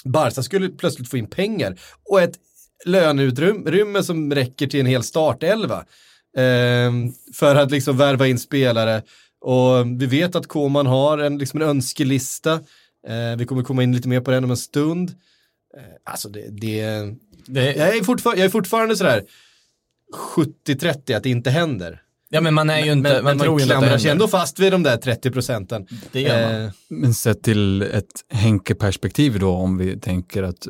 Barca 0.04 0.44
skulle 0.44 0.70
plötsligt 0.70 1.10
få 1.10 1.18
in 1.18 1.28
pengar 1.28 1.80
och 2.10 2.22
ett 2.22 2.39
löneutrymme 2.86 4.04
som 4.04 4.34
räcker 4.34 4.68
till 4.68 4.80
en 4.80 4.86
hel 4.86 5.04
startelva. 5.04 5.86
Ehm, 6.38 7.13
för 7.34 7.56
att 7.56 7.72
liksom 7.72 7.98
värva 7.98 8.28
in 8.28 8.39
spelare. 8.39 9.04
Och 9.42 10.01
vi 10.01 10.06
vet 10.06 10.36
att 10.36 10.48
Koman 10.48 10.86
har 10.86 11.18
en, 11.18 11.38
liksom 11.38 11.62
en 11.62 11.70
önskelista. 11.70 12.54
Eh, 13.08 13.38
vi 13.38 13.46
kommer 13.46 13.63
komma 13.63 13.84
in 13.84 13.96
lite 13.96 14.08
mer 14.08 14.22
på 14.22 14.32
den 14.32 14.44
om 14.44 14.51
en 14.51 14.58
stund. 14.58 15.10
Eh, 15.78 15.84
alltså 16.04 16.30
det, 16.30 16.48
det, 16.50 16.82
Det, 17.46 17.75
jag, 17.75 17.88
är 17.88 18.20
jag 18.25 18.39
är 18.39 18.50
fortfarande 18.50 18.96
sådär 18.96 19.24
70-30 20.36 21.18
att 21.18 21.24
det 21.24 21.30
inte 21.30 21.50
händer. 21.50 22.01
Ja, 22.30 22.42
men 22.42 22.54
man 22.54 22.70
är 22.70 22.86
ju 22.86 22.92
inte, 22.92 23.14
men, 23.14 23.24
man 23.24 23.40
tror 23.40 23.52
man 23.52 23.58
ju 23.58 23.64
inte 23.64 23.76
att 23.76 23.82
det 23.82 23.86
klamrar 23.86 23.98
sig 23.98 24.12
ändå 24.12 24.28
fast 24.28 24.60
vid 24.60 24.72
de 24.72 24.84
där 24.84 24.98
30 24.98 25.32
procenten. 25.32 25.88
Det 26.12 26.22
gör 26.22 26.52
man. 26.52 26.66
Eh, 26.66 26.72
Men 26.88 27.14
sett 27.14 27.44
till 27.44 27.82
ett 27.82 28.06
Henke-perspektiv 28.30 29.40
då, 29.40 29.50
om 29.50 29.78
vi 29.78 30.00
tänker 30.00 30.44
att 30.44 30.68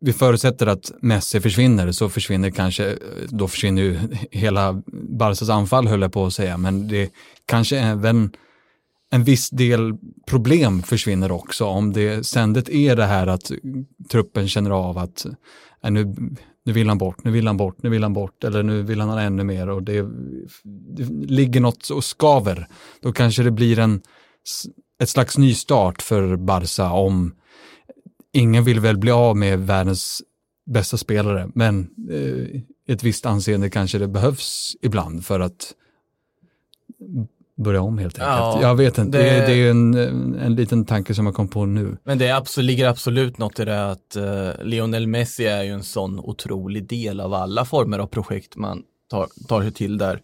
vi 0.00 0.12
förutsätter 0.12 0.66
att 0.66 0.92
Messi 1.02 1.40
försvinner 1.40 1.92
så 1.92 2.08
försvinner 2.08 2.50
kanske, 2.50 2.98
då 3.28 3.48
försvinner 3.48 3.82
ju 3.82 3.98
hela 4.30 4.82
Barcas 4.92 5.48
anfall 5.48 5.88
höll 5.88 6.02
jag 6.02 6.12
på 6.12 6.26
att 6.26 6.32
säga, 6.32 6.56
men 6.56 6.88
det 6.88 7.10
kanske 7.46 7.78
även 7.78 8.30
en 9.12 9.24
viss 9.24 9.50
del 9.50 9.94
problem 10.26 10.82
försvinner 10.82 11.32
också 11.32 11.64
om 11.64 11.92
det 11.92 12.26
ständigt 12.26 12.68
är 12.68 12.96
det 12.96 13.04
här 13.04 13.26
att 13.26 13.50
truppen 14.10 14.48
känner 14.48 14.70
av 14.70 14.98
att 14.98 15.26
äh, 15.84 15.90
nu, 15.90 16.14
nu 16.64 16.72
vill 16.72 16.88
han 16.88 16.98
bort, 16.98 17.24
nu 17.24 17.30
vill 17.30 17.46
han 17.46 17.56
bort, 17.56 17.82
nu 17.82 17.90
vill 17.90 18.02
han 18.02 18.12
bort 18.12 18.44
eller 18.44 18.62
nu 18.62 18.82
vill 18.82 19.00
han 19.00 19.08
ha 19.08 19.20
ännu 19.20 19.44
mer 19.44 19.68
och 19.68 19.82
det, 19.82 20.06
det 20.64 21.04
ligger 21.26 21.60
något 21.60 21.90
och 21.90 22.04
skaver. 22.04 22.66
Då 23.00 23.12
kanske 23.12 23.42
det 23.42 23.50
blir 23.50 23.78
en, 23.78 24.00
ett 25.02 25.08
slags 25.08 25.38
nystart 25.38 26.02
för 26.02 26.36
Barca 26.36 26.90
om 26.90 27.34
ingen 28.32 28.64
vill 28.64 28.80
väl 28.80 28.98
bli 28.98 29.10
av 29.10 29.36
med 29.36 29.66
världens 29.66 30.22
bästa 30.66 30.96
spelare, 30.96 31.50
men 31.54 31.90
eh, 32.10 32.60
ett 32.94 33.02
visst 33.02 33.26
anseende 33.26 33.70
kanske 33.70 33.98
det 33.98 34.08
behövs 34.08 34.76
ibland 34.82 35.24
för 35.24 35.40
att 35.40 35.74
börja 37.62 37.80
om 37.82 37.98
helt 37.98 38.14
enkelt. 38.18 38.28
Ja, 38.38 38.58
jag 38.62 38.74
vet 38.74 38.98
inte, 38.98 39.18
det, 39.18 39.24
det- 39.24 39.46
det 39.46 39.52
är 39.52 39.56
ju 39.56 39.70
en, 39.70 39.94
en 40.34 40.54
liten 40.54 40.84
tanke 40.84 41.14
som 41.14 41.26
jag 41.26 41.34
kom 41.34 41.48
på 41.48 41.66
nu. 41.66 41.96
Men 42.04 42.18
det 42.18 42.30
absolut, 42.30 42.66
ligger 42.66 42.88
absolut 42.88 43.38
något 43.38 43.60
i 43.60 43.64
det 43.64 43.90
att 43.90 44.16
eh, 44.16 44.64
Lionel 44.64 45.06
Messi 45.06 45.44
är 45.46 45.62
ju 45.62 45.70
en 45.70 45.82
sån 45.84 46.18
otrolig 46.18 46.88
del 46.88 47.20
av 47.20 47.34
alla 47.34 47.64
former 47.64 47.98
av 47.98 48.06
projekt 48.06 48.56
man 48.56 48.82
tar, 49.10 49.26
tar 49.48 49.62
sig 49.62 49.72
till 49.72 49.98
där 49.98 50.20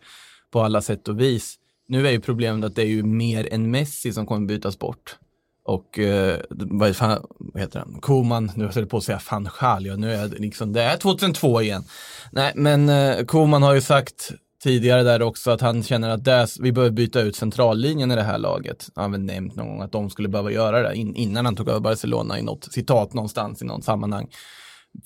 på 0.52 0.61
alla 0.62 0.80
sätt 0.80 1.09
och 1.09 1.21
vis. 1.21 1.54
Nu 1.88 2.07
är 2.07 2.11
ju 2.11 2.21
problemet 2.21 2.64
att 2.64 2.76
det 2.76 2.83
är 2.83 2.87
ju 2.87 3.02
mer 3.02 3.52
än 3.54 3.71
Messi 3.71 4.12
som 4.12 4.26
kommer 4.26 4.47
bytas 4.47 4.78
bort. 4.78 5.16
Och 5.64 5.99
eh, 5.99 6.37
vad, 6.50 6.97
fan, 6.97 7.23
vad 7.38 7.62
heter 7.62 7.78
han? 7.78 7.99
Koman, 8.00 8.52
nu 8.57 8.64
höll 8.64 8.73
jag 8.75 8.90
på 8.90 8.97
att 8.97 9.04
säga 9.04 9.18
fan 9.18 9.49
Schal, 9.49 9.87
ja, 9.87 9.97
nu 9.97 10.12
är 10.14 10.28
det 10.28 10.38
liksom, 10.38 10.73
det 10.73 10.83
är 10.83 10.97
2002 10.97 11.62
igen. 11.62 11.85
Nej, 12.33 12.52
men 12.54 12.88
eh, 12.88 13.25
Koman 13.25 13.62
har 13.62 13.75
ju 13.75 13.80
sagt 13.80 14.30
tidigare 14.62 15.03
där 15.03 15.23
också 15.23 15.50
att 15.50 15.61
han 15.61 15.83
känner 15.83 16.09
att 16.09 16.25
det, 16.25 16.47
vi 16.61 16.73
behöver 16.73 16.93
byta 16.93 17.21
ut 17.21 17.37
centrallinjen 17.37 18.11
i 18.11 18.17
det 18.17 18.23
här 18.23 18.38
laget. 18.38 18.88
Han 18.95 19.12
har 19.12 19.19
nämnt 19.19 19.57
någon 19.57 19.69
gång 19.69 19.81
att 19.81 19.93
de 19.93 20.11
skulle 20.11 20.29
behöva 20.29 20.53
göra 20.53 20.88
det 20.88 20.97
in, 20.97 21.15
innan 21.15 21.45
han 21.45 21.57
tog 21.57 21.69
över 21.69 21.81
Barcelona 21.81 22.38
i 22.38 22.43
något 22.43 22.73
citat 22.73 23.15
någonstans 23.15 23.62
i 23.62 23.65
något 23.65 23.85
sammanhang. 23.85 24.29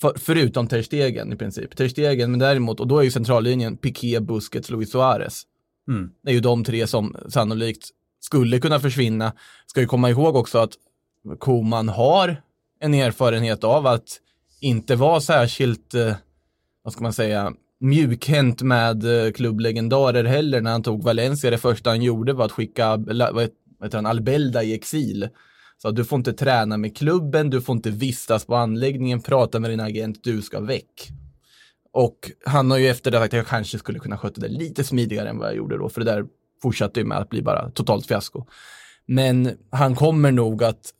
För, 0.01 0.13
förutom 0.17 0.67
Ter 0.67 0.81
Stegen 0.81 1.33
i 1.33 1.35
princip. 1.35 1.75
Ter 1.75 1.87
Stegen, 1.87 2.31
men 2.31 2.39
däremot, 2.39 2.79
och 2.79 2.87
då 2.87 2.99
är 2.99 3.03
ju 3.03 3.11
centrallinjen 3.11 3.77
Piqué, 3.77 4.19
Busquets, 4.19 4.69
Luis 4.69 4.91
Suarez. 4.91 5.43
Mm. 5.87 6.09
Det 6.23 6.29
är 6.29 6.33
ju 6.33 6.39
de 6.39 6.63
tre 6.63 6.87
som 6.87 7.15
sannolikt 7.29 7.89
skulle 8.19 8.59
kunna 8.59 8.79
försvinna. 8.79 9.33
Ska 9.65 9.81
ju 9.81 9.87
komma 9.87 10.09
ihåg 10.09 10.35
också 10.35 10.57
att 10.57 10.71
Koman 11.39 11.89
har 11.89 12.41
en 12.79 12.93
erfarenhet 12.93 13.63
av 13.63 13.87
att 13.87 14.19
inte 14.61 14.95
vara 14.95 15.21
särskilt, 15.21 15.93
eh, 15.93 16.15
vad 16.83 16.93
ska 16.93 17.03
man 17.03 17.13
säga, 17.13 17.53
mjukhänt 17.83 18.61
med 18.61 19.25
eh, 19.25 19.31
klubblegendarer 19.31 20.23
heller 20.23 20.61
när 20.61 20.71
han 20.71 20.83
tog 20.83 21.03
Valencia. 21.03 21.51
Det 21.51 21.57
första 21.57 21.89
han 21.89 22.01
gjorde 22.01 22.33
var 22.33 22.45
att 22.45 22.51
skicka 22.51 22.97
vad 22.97 23.21
heter 23.21 23.33
vad 23.83 23.87
heter 23.87 23.97
han, 23.97 24.05
Albelda 24.05 24.63
i 24.63 24.73
exil. 24.73 25.29
Så 25.77 25.91
du 25.91 26.05
får 26.05 26.17
inte 26.17 26.33
träna 26.33 26.77
med 26.77 26.97
klubben, 26.97 27.49
du 27.49 27.61
får 27.61 27.75
inte 27.75 27.89
vistas 27.89 28.45
på 28.45 28.55
anläggningen, 28.55 29.21
prata 29.21 29.59
med 29.59 29.69
din 29.69 29.79
agent, 29.79 30.23
du 30.23 30.41
ska 30.41 30.59
väck. 30.59 31.09
Och 31.93 32.31
han 32.45 32.71
har 32.71 32.77
ju 32.77 32.87
efter 32.87 33.11
det 33.11 33.17
sagt 33.17 33.33
att 33.33 33.37
jag 33.37 33.47
kanske 33.47 33.77
skulle 33.77 33.99
kunna 33.99 34.17
sköta 34.17 34.41
det 34.41 34.47
lite 34.47 34.83
smidigare 34.83 35.29
än 35.29 35.37
vad 35.37 35.47
jag 35.47 35.55
gjorde 35.55 35.77
då, 35.77 35.89
för 35.89 36.01
det 36.01 36.11
där 36.11 36.25
fortsatte 36.61 36.99
ju 36.99 37.05
med 37.05 37.17
att 37.17 37.29
bli 37.29 37.41
bara 37.41 37.69
totalt 37.69 38.05
fiasko. 38.05 38.45
Men 39.05 39.57
han 39.69 39.95
kommer 39.95 40.31
nog 40.31 40.63
att 40.63 40.93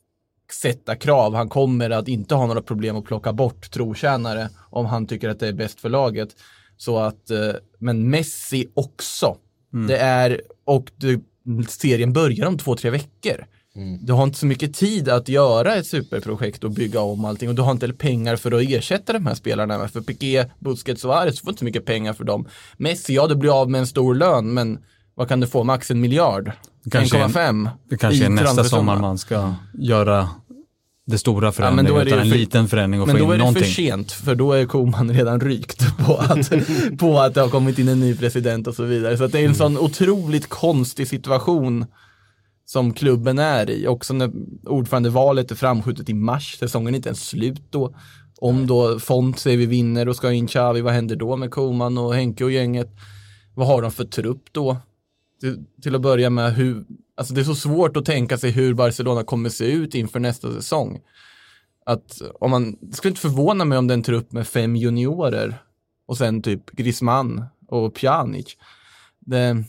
sätta 0.61 0.95
krav, 0.95 1.35
han 1.35 1.49
kommer 1.49 1.89
att 1.89 2.07
inte 2.07 2.35
ha 2.35 2.47
några 2.47 2.61
problem 2.61 2.95
att 2.95 3.05
plocka 3.05 3.33
bort 3.33 3.71
trotjänare 3.71 4.49
om 4.69 4.85
han 4.85 5.07
tycker 5.07 5.29
att 5.29 5.39
det 5.39 5.47
är 5.47 5.53
bäst 5.53 5.79
för 5.79 5.89
laget. 5.89 6.35
Så 6.85 6.99
att, 6.99 7.29
eh, 7.31 7.37
men 7.79 8.09
Messi 8.09 8.67
också. 8.73 9.37
Det 9.87 9.97
är, 9.97 10.41
och 10.65 10.91
det, 10.97 11.19
serien 11.69 12.13
börjar 12.13 12.45
om 12.47 12.57
två, 12.57 12.75
tre 12.75 12.89
veckor. 12.89 13.45
Du 14.01 14.13
har 14.13 14.23
inte 14.23 14.37
så 14.39 14.45
mycket 14.45 14.73
tid 14.75 15.09
att 15.09 15.29
göra 15.29 15.75
ett 15.75 15.87
superprojekt 15.87 16.63
och 16.63 16.71
bygga 16.71 17.01
om 17.01 17.25
allting 17.25 17.49
och 17.49 17.55
du 17.55 17.61
har 17.61 17.71
inte 17.71 17.93
pengar 17.93 18.35
för 18.35 18.51
att 18.51 18.61
ersätta 18.69 19.13
de 19.13 19.25
här 19.25 19.35
spelarna 19.35 19.77
med. 19.77 19.91
För 19.91 20.01
Piqué, 20.01 20.45
Busquets, 20.59 21.01
Suarez, 21.01 21.35
du 21.35 21.41
får 21.41 21.49
inte 21.49 21.59
så 21.59 21.65
mycket 21.65 21.85
pengar 21.85 22.13
för 22.13 22.23
dem. 22.23 22.47
Messi, 22.77 23.15
ja 23.15 23.27
du 23.27 23.35
blir 23.35 23.61
av 23.61 23.69
med 23.69 23.79
en 23.79 23.87
stor 23.87 24.15
lön, 24.15 24.53
men 24.53 24.79
vad 25.15 25.27
kan 25.27 25.39
du 25.39 25.47
få? 25.47 25.63
Max 25.63 25.91
en 25.91 26.01
miljard? 26.01 26.51
Kanske 26.91 27.17
en- 27.17 27.29
1,5? 27.29 27.69
Det 27.89 27.97
kanske 27.97 28.25
är 28.25 28.29
nästa 28.29 28.63
sommar 28.63 28.99
man 28.99 29.17
ska 29.17 29.53
göra 29.73 30.29
det 31.05 31.17
stora 31.17 31.45
men 31.45 31.53
förändringen, 31.53 31.93
då 31.93 31.99
det 31.99 32.05
utan 32.05 32.19
en 32.19 32.29
för- 32.29 32.37
liten 32.37 32.67
förändring 32.67 33.01
och 33.01 33.07
Men 33.07 33.17
få 33.17 33.19
då 33.19 33.25
in 33.25 33.29
är 33.31 33.33
det 33.33 33.37
någonting. 33.39 33.63
för 33.63 33.69
sent, 33.69 34.11
för 34.11 34.35
då 34.35 34.51
är 34.53 34.65
Koman 34.65 35.11
redan 35.13 35.41
rykt 35.41 35.97
på 36.05 36.15
att, 36.17 36.51
på 36.99 37.19
att 37.19 37.33
det 37.33 37.41
har 37.41 37.49
kommit 37.49 37.79
in 37.79 37.87
en 37.87 37.99
ny 37.99 38.15
president 38.15 38.67
och 38.67 38.75
så 38.75 38.83
vidare. 38.83 39.17
Så 39.17 39.27
det 39.27 39.39
är 39.39 39.45
en 39.45 39.55
sån 39.55 39.77
otroligt 39.77 40.49
konstig 40.49 41.07
situation 41.07 41.85
som 42.65 42.93
klubben 42.93 43.39
är 43.39 43.69
i. 43.69 43.87
Också 43.87 44.13
när 44.13 44.31
ordförandevalet 44.65 45.51
är 45.51 45.55
framskjutet 45.55 46.09
i 46.09 46.13
mars, 46.13 46.57
säsongen 46.59 46.93
är 46.93 46.95
inte 46.95 47.09
ens 47.09 47.27
slut 47.27 47.61
då. 47.69 47.95
Om 48.37 48.67
då 48.67 48.99
Font 48.99 49.39
säger 49.39 49.57
vi 49.57 49.65
vinner 49.65 50.09
och 50.09 50.15
ska 50.15 50.31
in 50.31 50.47
Xavi, 50.47 50.81
vad 50.81 50.93
händer 50.93 51.15
då 51.15 51.35
med 51.37 51.51
Koman 51.51 51.97
och 51.97 52.15
Henke 52.15 52.43
och 52.43 52.51
gänget? 52.51 52.89
Vad 53.55 53.67
har 53.67 53.81
de 53.81 53.91
för 53.91 54.05
trupp 54.05 54.43
då? 54.51 54.77
Till, 55.41 55.57
till 55.83 55.95
att 55.95 56.01
börja 56.01 56.29
med, 56.29 56.53
hur, 56.53 56.83
alltså 57.17 57.33
det 57.33 57.41
är 57.41 57.45
så 57.45 57.55
svårt 57.55 57.97
att 57.97 58.05
tänka 58.05 58.37
sig 58.37 58.51
hur 58.51 58.73
Barcelona 58.73 59.23
kommer 59.23 59.49
se 59.49 59.65
ut 59.65 59.95
inför 59.95 60.19
nästa 60.19 60.53
säsong 60.53 60.99
att 61.85 62.21
om 62.39 62.51
man, 62.51 62.77
det 62.81 62.95
skulle 62.95 63.09
inte 63.09 63.21
förvåna 63.21 63.65
mig 63.65 63.77
om 63.77 63.87
det 63.87 63.91
är 63.91 63.97
en 63.97 64.03
trupp 64.03 64.31
med 64.31 64.47
fem 64.47 64.75
juniorer 64.75 65.57
och 66.07 66.17
sen 66.17 66.41
typ 66.41 66.71
Griezmann 66.71 67.45
och 67.67 67.95
Pjanic. 67.95 68.57
Det, 69.19 69.63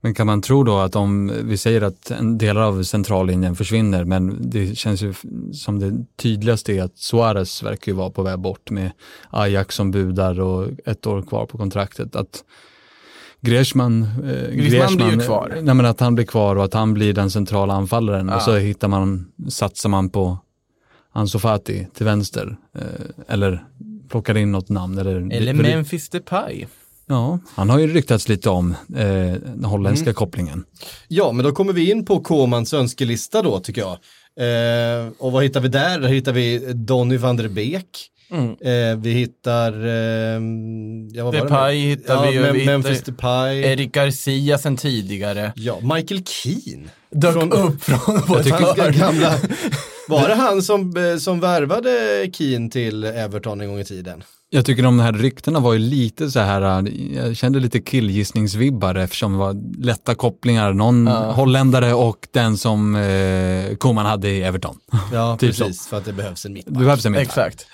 Men 0.00 0.14
kan 0.14 0.26
man 0.26 0.42
tro 0.42 0.64
då 0.64 0.78
att 0.78 0.96
om 0.96 1.32
vi 1.44 1.56
säger 1.56 1.82
att 1.82 2.10
en 2.10 2.38
delar 2.38 2.62
av 2.62 2.82
centrallinjen 2.82 3.56
försvinner, 3.56 4.04
men 4.04 4.50
det 4.50 4.78
känns 4.78 5.02
ju 5.02 5.14
som 5.52 5.78
det 5.78 6.04
tydligaste 6.16 6.72
är 6.72 6.82
att 6.82 6.98
Suarez 6.98 7.62
verkar 7.62 7.92
ju 7.92 7.96
vara 7.96 8.10
på 8.10 8.22
väg 8.22 8.38
bort 8.38 8.70
med 8.70 8.92
Ajax 9.30 9.74
som 9.74 9.90
budar 9.90 10.40
och 10.40 10.68
ett 10.84 11.06
år 11.06 11.22
kvar 11.22 11.46
på 11.46 11.58
kontraktet. 11.58 12.16
Att 12.16 12.44
Griezmann, 13.42 14.02
eh, 14.02 14.54
Griezmann 14.54 14.96
blir 14.96 15.10
ju 15.10 15.18
kvar. 15.20 15.58
Nej, 15.62 15.74
men 15.74 15.86
att 15.86 16.00
han 16.00 16.14
blir 16.14 16.24
kvar 16.26 16.56
och 16.56 16.64
att 16.64 16.74
han 16.74 16.94
blir 16.94 17.12
den 17.12 17.30
centrala 17.30 17.74
anfallaren 17.74 18.28
Ja. 18.28 18.36
och 18.36 18.42
så 18.42 18.56
hittar 18.56 18.88
man, 18.88 19.26
satsar 19.48 19.88
man 19.88 20.10
på 20.10 20.38
Ansu 21.12 21.38
Fati 21.38 21.86
till 21.96 22.06
vänster 22.06 22.56
eh, 22.78 22.84
eller 23.34 23.64
plockar 24.10 24.36
in 24.36 24.52
något 24.52 24.68
namn. 24.68 24.98
Eller, 24.98 25.32
eller 25.32 25.52
Memphis 25.54 26.08
Depay. 26.08 26.66
Ja, 27.06 27.38
han 27.54 27.70
har 27.70 27.78
ju 27.78 27.86
ryktats 27.86 28.28
lite 28.28 28.50
om 28.50 28.70
eh, 28.96 29.06
den 29.32 29.64
holländska 29.64 30.04
Mm. 30.04 30.14
kopplingen. 30.14 30.64
Ja, 31.08 31.32
men 31.32 31.44
då 31.44 31.52
kommer 31.52 31.72
vi 31.72 31.90
in 31.90 32.04
på 32.04 32.20
Komans 32.20 32.74
önskelista 32.74 33.42
då 33.42 33.60
tycker 33.60 33.80
jag. 33.80 33.92
Eh, 34.40 35.08
och 35.18 35.32
vad 35.32 35.42
hittar 35.44 35.60
vi 35.60 35.68
där? 35.68 35.98
Där 36.00 36.08
hittar 36.08 36.32
vi 36.32 36.72
Donny 36.74 37.16
van 37.16 37.36
der 37.36 37.48
Beek. 37.48 38.08
Mm. 38.30 38.50
Eh, 38.50 38.98
vi 39.02 39.10
hittar... 39.12 39.86
Eh, 39.86 40.40
ja, 41.12 41.24
vad 41.24 41.34
Depay 41.34 41.76
hittar 41.78 42.14
ja, 42.14 42.30
vi 42.30 42.38
Mem- 42.38 42.52
vi 42.52 42.58
hittar- 42.60 42.72
Memphis 42.72 43.02
Depay. 43.02 43.60
Erik 43.62 43.92
Garcia 43.94 44.58
sen 44.58 44.76
tidigare. 44.76 45.52
Ja, 45.56 45.78
Michael 45.80 46.22
Keane. 46.24 46.88
Dök 47.10 47.32
Från- 47.32 47.52
upp 47.52 47.82
från 47.82 48.20
vårt 48.28 48.94
gamla... 48.96 49.34
Var 50.08 50.28
det 50.28 50.34
han 50.34 50.62
som, 50.62 50.96
eh, 50.96 51.16
som 51.16 51.40
värvade 51.40 51.90
Keane 52.32 52.70
till 52.70 53.04
Everton 53.04 53.60
en 53.60 53.68
gång 53.68 53.78
i 53.80 53.84
tiden? 53.84 54.22
Jag 54.50 54.66
tycker 54.66 54.82
de 54.82 55.00
här 55.00 55.12
ryktena 55.12 55.60
var 55.60 55.72
ju 55.72 55.78
lite 55.78 56.30
så 56.30 56.40
här, 56.40 56.62
äh, 56.86 56.92
jag 57.16 57.36
kände 57.36 57.60
lite 57.60 57.80
killgissningsvibbar 57.80 58.94
eftersom 58.94 59.32
det 59.32 59.38
var 59.38 59.82
lätta 59.84 60.14
kopplingar, 60.14 60.72
någon 60.72 61.06
Ja. 61.06 61.32
holländare 61.32 61.94
och 61.94 62.28
den 62.32 62.58
som 62.58 62.94
eh, 62.96 63.76
Koman 63.76 64.06
hade 64.06 64.28
i 64.30 64.42
Everton. 64.42 64.76
Ja, 65.12 65.36
Typ 65.40 65.56
precis. 65.58 65.86
För 65.86 65.96
att 65.98 66.04
det 66.04 66.12
behövs 66.12 66.46
en 66.46 66.52
mittback. 66.52 66.74
Det 66.78 66.84
behövs 66.84 67.06
en 67.06 67.12
mittback. 67.12 67.26
Exakt. 67.28 67.66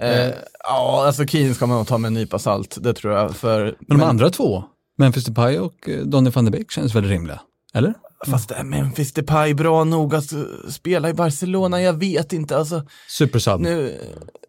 Eh, 0.00 0.32
ja, 0.64 1.04
alltså 1.06 1.26
Keane 1.26 1.54
ska 1.54 1.66
man 1.66 1.84
ta 1.84 1.98
med 1.98 2.06
en 2.08 2.14
nypa 2.14 2.38
salt, 2.38 2.76
det 2.80 2.94
tror 2.94 3.14
jag. 3.14 3.36
För, 3.36 3.76
Men 3.80 3.98
de 3.98 4.04
andra 4.04 4.30
två, 4.30 4.64
Memphis 4.98 5.24
Depay 5.24 5.58
och 5.58 5.88
eh, 5.88 5.98
Donny 5.98 6.30
van 6.30 6.44
de 6.44 6.50
Beek 6.50 6.70
känns 6.70 6.94
väl 6.94 7.04
rimliga? 7.04 7.40
Eller? 7.74 7.94
Fast 8.26 8.50
är 8.50 8.64
Memphis 8.64 9.12
Depay 9.12 9.54
bra 9.54 9.84
nog 9.84 10.14
att 10.14 10.32
eh, 10.32 10.40
spela 10.68 11.08
i 11.08 11.14
Barcelona? 11.14 11.82
Jag 11.82 11.92
vet 11.92 12.32
inte. 12.32 12.56
Alltså, 12.56 12.82
Supersub. 13.08 13.60
nu, 13.60 13.98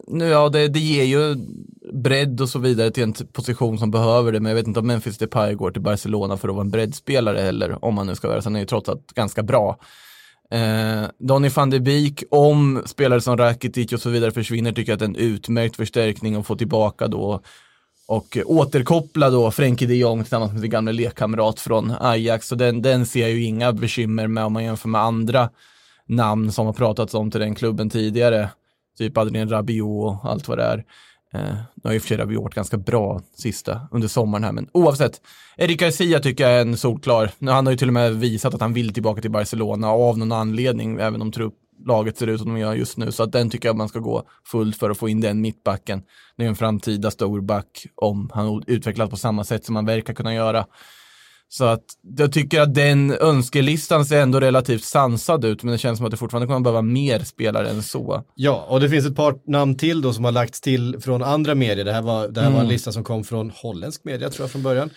nu 0.08 0.26
ja, 0.26 0.50
det, 0.50 0.68
det 0.68 0.80
ger 0.80 1.04
ju 1.04 1.36
bredd 1.94 2.42
och 2.42 2.50
så 2.50 2.60
vidare 2.60 2.92
till 2.92 3.04
en 3.04 3.14
position 3.14 3.78
som 3.78 3.92
behöver 3.92 4.32
det, 4.32 4.40
men 4.40 4.50
jag 4.50 4.56
vet 4.56 4.68
inte 4.68 4.80
om 4.80 4.88
Memphis 4.88 5.18
Depay 5.18 5.54
går 5.54 5.72
till 5.72 5.82
Barcelona 5.82 6.38
för 6.38 6.50
att 6.50 6.56
vara 6.56 6.66
en 6.66 6.72
breddspelare 6.72 7.42
eller 7.42 7.86
om 7.86 7.98
han 7.98 8.08
nu 8.08 8.16
ska 8.16 8.28
vara 8.28 8.42
Han 8.44 8.56
är 8.56 8.60
ju 8.60 8.66
trots 8.66 8.90
allt 8.90 9.14
ganska 9.14 9.44
bra. 9.44 9.80
Eh, 10.52 11.10
Donny 11.20 11.50
van 11.50 11.70
de 11.70 11.80
Beek, 11.80 12.24
om 12.32 12.84
spelare 12.86 13.22
som 13.22 13.38
Rakitic 13.38 13.94
och 13.94 14.02
så 14.02 14.10
vidare 14.10 14.32
försvinner, 14.32 14.72
tycker 14.72 14.92
jag 14.92 14.96
att 14.96 15.00
det 15.00 15.06
är 15.06 15.26
en 15.26 15.34
utmärkt 15.34 15.76
förstärkning 15.76 16.36
att 16.36 16.48
få 16.48 16.56
tillbaka 16.56 17.08
då 17.08 17.42
och 18.08 18.38
återkoppla 18.46 19.30
då 19.30 19.52
Frenkie 19.52 19.88
de 19.88 19.96
Jong 19.96 20.24
tillsammans 20.24 20.52
med 20.52 20.62
sin 20.62 20.70
gamla 20.70 20.92
lekkamrat 20.92 21.60
från 21.60 21.94
Ajax. 22.00 22.48
Så 22.48 22.56
den, 22.56 22.82
den 22.82 23.06
ser 23.06 23.22
jag 23.22 23.32
ju 23.32 23.44
inga 23.44 23.74
bekymmer 23.74 24.28
med 24.28 24.46
om 24.46 24.54
man 24.54 24.64
jämför 24.64 24.90
med 24.90 25.02
andra 25.02 25.50
namn 26.06 26.52
som 26.52 26.66
har 26.66 26.74
pratats 26.74 27.14
om 27.14 27.32
till 27.32 27.40
den 27.40 27.56
klubben 27.56 27.90
tidigare. 27.90 28.50
Typ 28.98 29.18
Adrien 29.18 29.50
Rabiot 29.50 30.24
och 30.24 30.32
allt 30.32 30.48
vad 30.48 30.58
det 30.58 30.64
är. 30.64 30.84
Eh, 31.36 31.56
nu 31.76 31.82
har 31.84 31.92
ju 31.92 31.96
i 31.96 32.00
och 32.00 32.02
för 32.02 32.08
sig 32.08 32.18
Rabiot 32.18 32.44
varit 32.44 32.56
ganska 32.56 32.78
bra 32.78 33.22
sista 33.36 33.88
under 33.92 34.08
sommaren 34.08 34.44
här, 34.44 34.52
men 34.52 34.70
oavsett. 34.72 35.22
Eric 35.58 35.80
Garcia 35.80 36.20
tycker 36.20 36.44
jag 36.44 36.54
är 36.54 36.62
en 36.62 36.78
solklar. 36.78 37.32
Nu, 37.38 37.52
Han 37.52 37.66
har 37.66 37.72
ju 37.72 37.78
till 37.78 37.88
och 37.88 37.94
med 37.94 38.16
visat 38.16 38.54
att 38.54 38.62
han 38.62 38.74
vill 38.74 38.94
tillbaka 38.94 39.22
till 39.22 39.32
Barcelona 39.32 39.90
av 39.90 40.18
någon 40.18 40.32
anledning, 40.32 41.00
även 41.00 41.22
om 41.22 41.32
trupp, 41.32 41.54
laget 41.86 42.18
ser 42.18 42.28
ut 42.28 42.42
som 42.42 42.54
de 42.54 42.60
gör 42.60 42.74
just 42.74 42.98
nu. 42.98 43.12
Så 43.12 43.24
att 43.24 43.32
den 43.32 43.50
tycker 43.50 43.70
jag 43.70 43.76
man 43.76 43.90
ska 43.90 44.00
gå 44.00 44.24
fullt 44.46 44.78
för 44.78 44.90
att 44.90 44.98
få 44.98 45.10
in 45.10 45.22
den 45.22 45.42
mittbacken. 45.42 46.04
Det 46.38 46.44
är 46.44 46.48
en 46.48 46.56
framtida 46.56 47.12
stor 47.12 47.42
back 47.42 47.86
om 47.96 48.30
han 48.34 48.64
utvecklas 48.68 49.10
på 49.10 49.18
samma 49.18 49.44
sätt 49.44 49.66
som 49.66 49.76
han 49.76 49.86
verkar 49.86 50.14
kunna 50.14 50.34
göra. 50.34 50.66
Så 51.58 51.66
att 51.66 51.84
jag 52.18 52.32
tycker 52.32 52.62
att 52.62 52.74
den 52.74 53.12
önskelistan 53.12 54.06
ser 54.06 54.22
ändå 54.22 54.40
relativt 54.40 54.84
sansad 54.84 55.46
ut, 55.46 55.64
men 55.64 55.72
det 55.72 55.78
känns 55.78 55.98
som 55.98 56.06
att 56.06 56.12
det 56.12 56.18
fortfarande 56.18 56.48
kommer 56.48 56.60
behöva 56.60 56.82
mer 56.82 57.20
spelare 57.20 57.70
än 57.70 57.84
så. 57.84 58.24
Ja, 58.36 58.66
och 58.70 58.80
det 58.80 58.90
finns 58.90 59.06
ett 59.06 59.16
par 59.16 59.52
namn 59.52 59.78
till 59.78 60.02
då 60.02 60.14
som 60.14 60.26
har 60.26 60.32
lagts 60.32 60.62
till 60.62 60.98
från 61.02 61.24
andra 61.24 61.56
medier. 61.56 61.86
Det 61.86 61.94
här 61.94 62.02
var, 62.02 62.28
det 62.28 62.42
här 62.42 62.52
var 62.52 62.60
en 62.60 62.68
lista 62.68 62.92
som 62.92 63.04
kom 63.04 63.24
från 63.24 63.50
holländsk 63.50 64.04
media 64.04 64.30
tror 64.30 64.44
jag 64.44 64.52
från 64.52 64.64
början. 64.64 64.90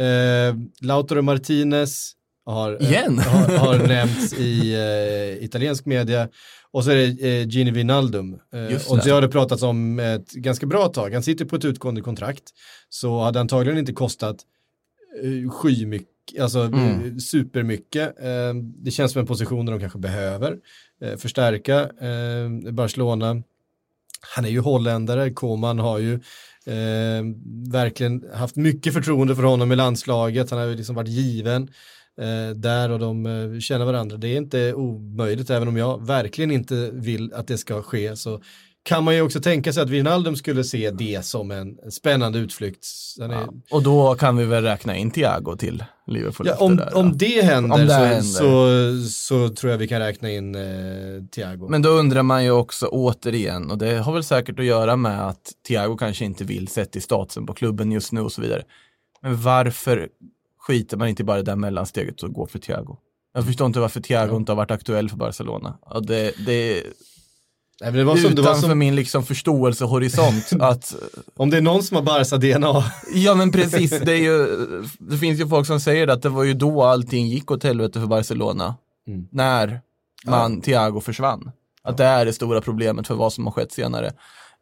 Eh, 0.00 0.54
Lautaro 0.86 1.22
Martinez, 1.22 2.12
har, 2.46 2.82
Igen? 2.82 3.18
har, 3.18 3.56
har 3.58 3.78
nämnts 3.88 4.32
i 4.32 4.74
eh, 4.74 5.44
italiensk 5.44 5.86
media. 5.86 6.28
Och 6.72 6.84
så 6.84 6.90
är 6.90 6.96
det 6.96 7.28
eh, 7.28 7.48
Gini 7.48 7.70
Wijnaldum. 7.70 8.34
Eh, 8.34 8.90
och 8.90 8.98
det. 9.04 9.10
har 9.10 9.20
det 9.20 9.28
pratats 9.28 9.62
om 9.62 9.98
ett 9.98 10.30
ganska 10.32 10.66
bra 10.66 10.88
tag. 10.88 11.14
Han 11.14 11.22
sitter 11.22 11.44
på 11.44 11.56
ett 11.56 11.64
utgående 11.64 12.00
kontrakt. 12.00 12.44
Så 12.88 13.20
hade 13.20 13.40
antagligen 13.40 13.78
inte 13.78 13.92
kostat 13.92 14.36
eh, 14.36 14.44
skymycket, 15.50 16.40
alltså 16.40 16.58
Mm. 16.60 17.04
eh, 17.06 17.16
supermycket. 17.16 18.20
Eh, 18.22 18.54
det 18.54 18.90
känns 18.90 19.12
som 19.12 19.20
en 19.20 19.26
position 19.26 19.66
där 19.66 19.72
de 19.72 19.80
kanske 19.80 19.98
behöver 19.98 20.56
eh, 21.02 21.16
förstärka 21.16 21.80
eh, 21.80 22.72
Barcelona. 22.72 23.42
Han 24.36 24.44
är 24.44 24.48
ju 24.48 24.60
holländare, 24.60 25.30
Koman 25.30 25.78
har 25.78 25.98
ju 25.98 26.14
eh, 26.66 27.22
verkligen 27.72 28.24
haft 28.34 28.56
mycket 28.56 28.94
förtroende 28.94 29.36
för 29.36 29.42
honom 29.42 29.72
i 29.72 29.76
landslaget. 29.76 30.50
Han 30.50 30.58
har 30.60 30.66
ju 30.66 30.76
liksom 30.76 30.94
varit 30.94 31.08
given 31.08 31.62
eh, 32.20 32.50
där 32.56 32.90
och 32.90 32.98
de 32.98 33.26
eh, 33.26 33.58
känner 33.60 33.84
varandra. 33.84 34.16
Det 34.16 34.28
är 34.28 34.36
inte 34.36 34.74
omöjligt, 34.74 35.50
även 35.50 35.68
om 35.68 35.76
jag 35.76 36.06
verkligen 36.06 36.50
inte 36.50 36.90
vill 36.92 37.32
att 37.34 37.46
det 37.46 37.58
ska 37.58 37.82
ske. 37.82 38.16
Så 38.16 38.40
kan 38.82 39.04
man 39.04 39.14
ju 39.14 39.22
också 39.22 39.40
tänka 39.40 39.72
sig 39.72 39.82
att 39.82 39.90
Wijnaldum 39.90 40.36
skulle 40.36 40.64
se 40.64 40.90
det 40.90 41.24
som 41.24 41.50
en 41.50 41.90
spännande 41.90 42.38
utflykt. 42.38 42.86
Är, 43.20 43.28
Ja. 43.28 43.48
Och 43.70 43.82
då 43.82 44.14
kan 44.14 44.36
vi 44.36 44.44
väl 44.44 44.62
räkna 44.64 44.96
in 44.96 45.10
Thiago 45.10 45.56
till 45.56 45.84
Liverpool 46.06 46.46
Ja, 46.46 46.56
om, 46.56 46.76
där, 46.76 46.96
om 46.96 47.18
det 47.18 47.44
händer, 47.44 47.74
Om 47.74 47.80
det 47.80 47.88
så, 47.88 47.94
händer. 47.94 48.22
Så, 48.22 49.08
så 49.10 49.54
tror 49.54 49.70
jag 49.72 49.78
vi 49.78 49.88
kan 49.88 50.00
räkna 50.00 50.30
in 50.30 50.54
eh, 50.54 50.62
Thiago. 51.34 51.68
Men 51.68 51.82
då 51.82 51.88
undrar 51.88 52.22
man 52.22 52.44
ju 52.44 52.50
också 52.50 52.86
återigen, 52.86 53.70
och 53.70 53.78
det 53.78 53.98
har 53.98 54.12
väl 54.12 54.24
säkert 54.24 54.58
att 54.58 54.64
göra 54.64 54.96
med 54.96 55.26
att 55.28 55.52
Thiago 55.68 55.96
kanske 55.96 56.24
inte 56.24 56.44
vill 56.44 56.68
sett 56.68 56.96
i 56.96 57.00
statusen 57.00 57.46
på 57.46 57.54
klubben 57.54 57.92
just 57.92 58.12
nu 58.12 58.20
och 58.20 58.32
så 58.32 58.42
vidare. 58.42 58.62
Men 59.22 59.42
varför 59.42 60.08
skiter 60.58 60.96
man 60.96 61.08
inte 61.08 61.24
bara 61.24 61.38
i 61.38 61.42
det 61.42 61.50
där 61.50 61.56
mellansteget 61.56 62.22
och 62.22 62.32
går 62.32 62.46
för 62.46 62.58
Thiago? 62.58 62.96
Jag 63.34 63.46
förstår 63.46 63.66
inte 63.66 63.80
varför 63.80 64.00
Thiago 64.00 64.36
inte 64.36 64.52
har 64.52 64.56
varit 64.56 64.70
aktuell 64.70 65.08
för 65.08 65.16
Barcelona. 65.16 65.78
Det, 66.02 66.32
det 66.46 66.82
Nej, 67.80 67.92
det 67.92 68.04
var 68.04 68.16
som, 68.16 68.34
det 68.34 68.42
var 68.42 68.50
utanför 68.50 68.68
som, 68.68 68.78
min 68.78 68.94
liksom 68.94 69.26
förståelsehorisont 69.26 70.52
att 70.60 70.94
om 71.36 71.50
det 71.50 71.56
är 71.56 71.60
någon 71.60 71.82
som 71.82 71.96
har 71.96 72.02
Barca-DNA, 72.02 72.84
Ja 73.14 73.34
men 73.34 73.52
precis, 73.52 74.00
det, 74.00 74.16
ju, 74.16 74.46
det 74.98 75.18
finns 75.18 75.40
ju 75.40 75.48
folk 75.48 75.66
som 75.66 75.80
säger 75.80 76.08
att 76.08 76.22
det 76.22 76.28
var 76.28 76.44
ju 76.44 76.54
då 76.54 76.82
allting 76.82 77.28
gick 77.28 77.50
åt 77.50 77.64
helvete 77.64 78.00
för 78.00 78.06
Barcelona. 78.06 78.74
Mm. 79.08 79.26
När 79.30 79.80
man, 80.26 80.60
Thiago 80.60 81.00
försvann. 81.00 81.50
Att 81.82 81.96
det 81.96 82.04
är 82.04 82.24
det 82.24 82.32
stora 82.32 82.60
problemet 82.60 83.06
för 83.06 83.14
vad 83.14 83.32
som 83.32 83.46
har 83.46 83.52
skett 83.52 83.72
senare. 83.72 84.12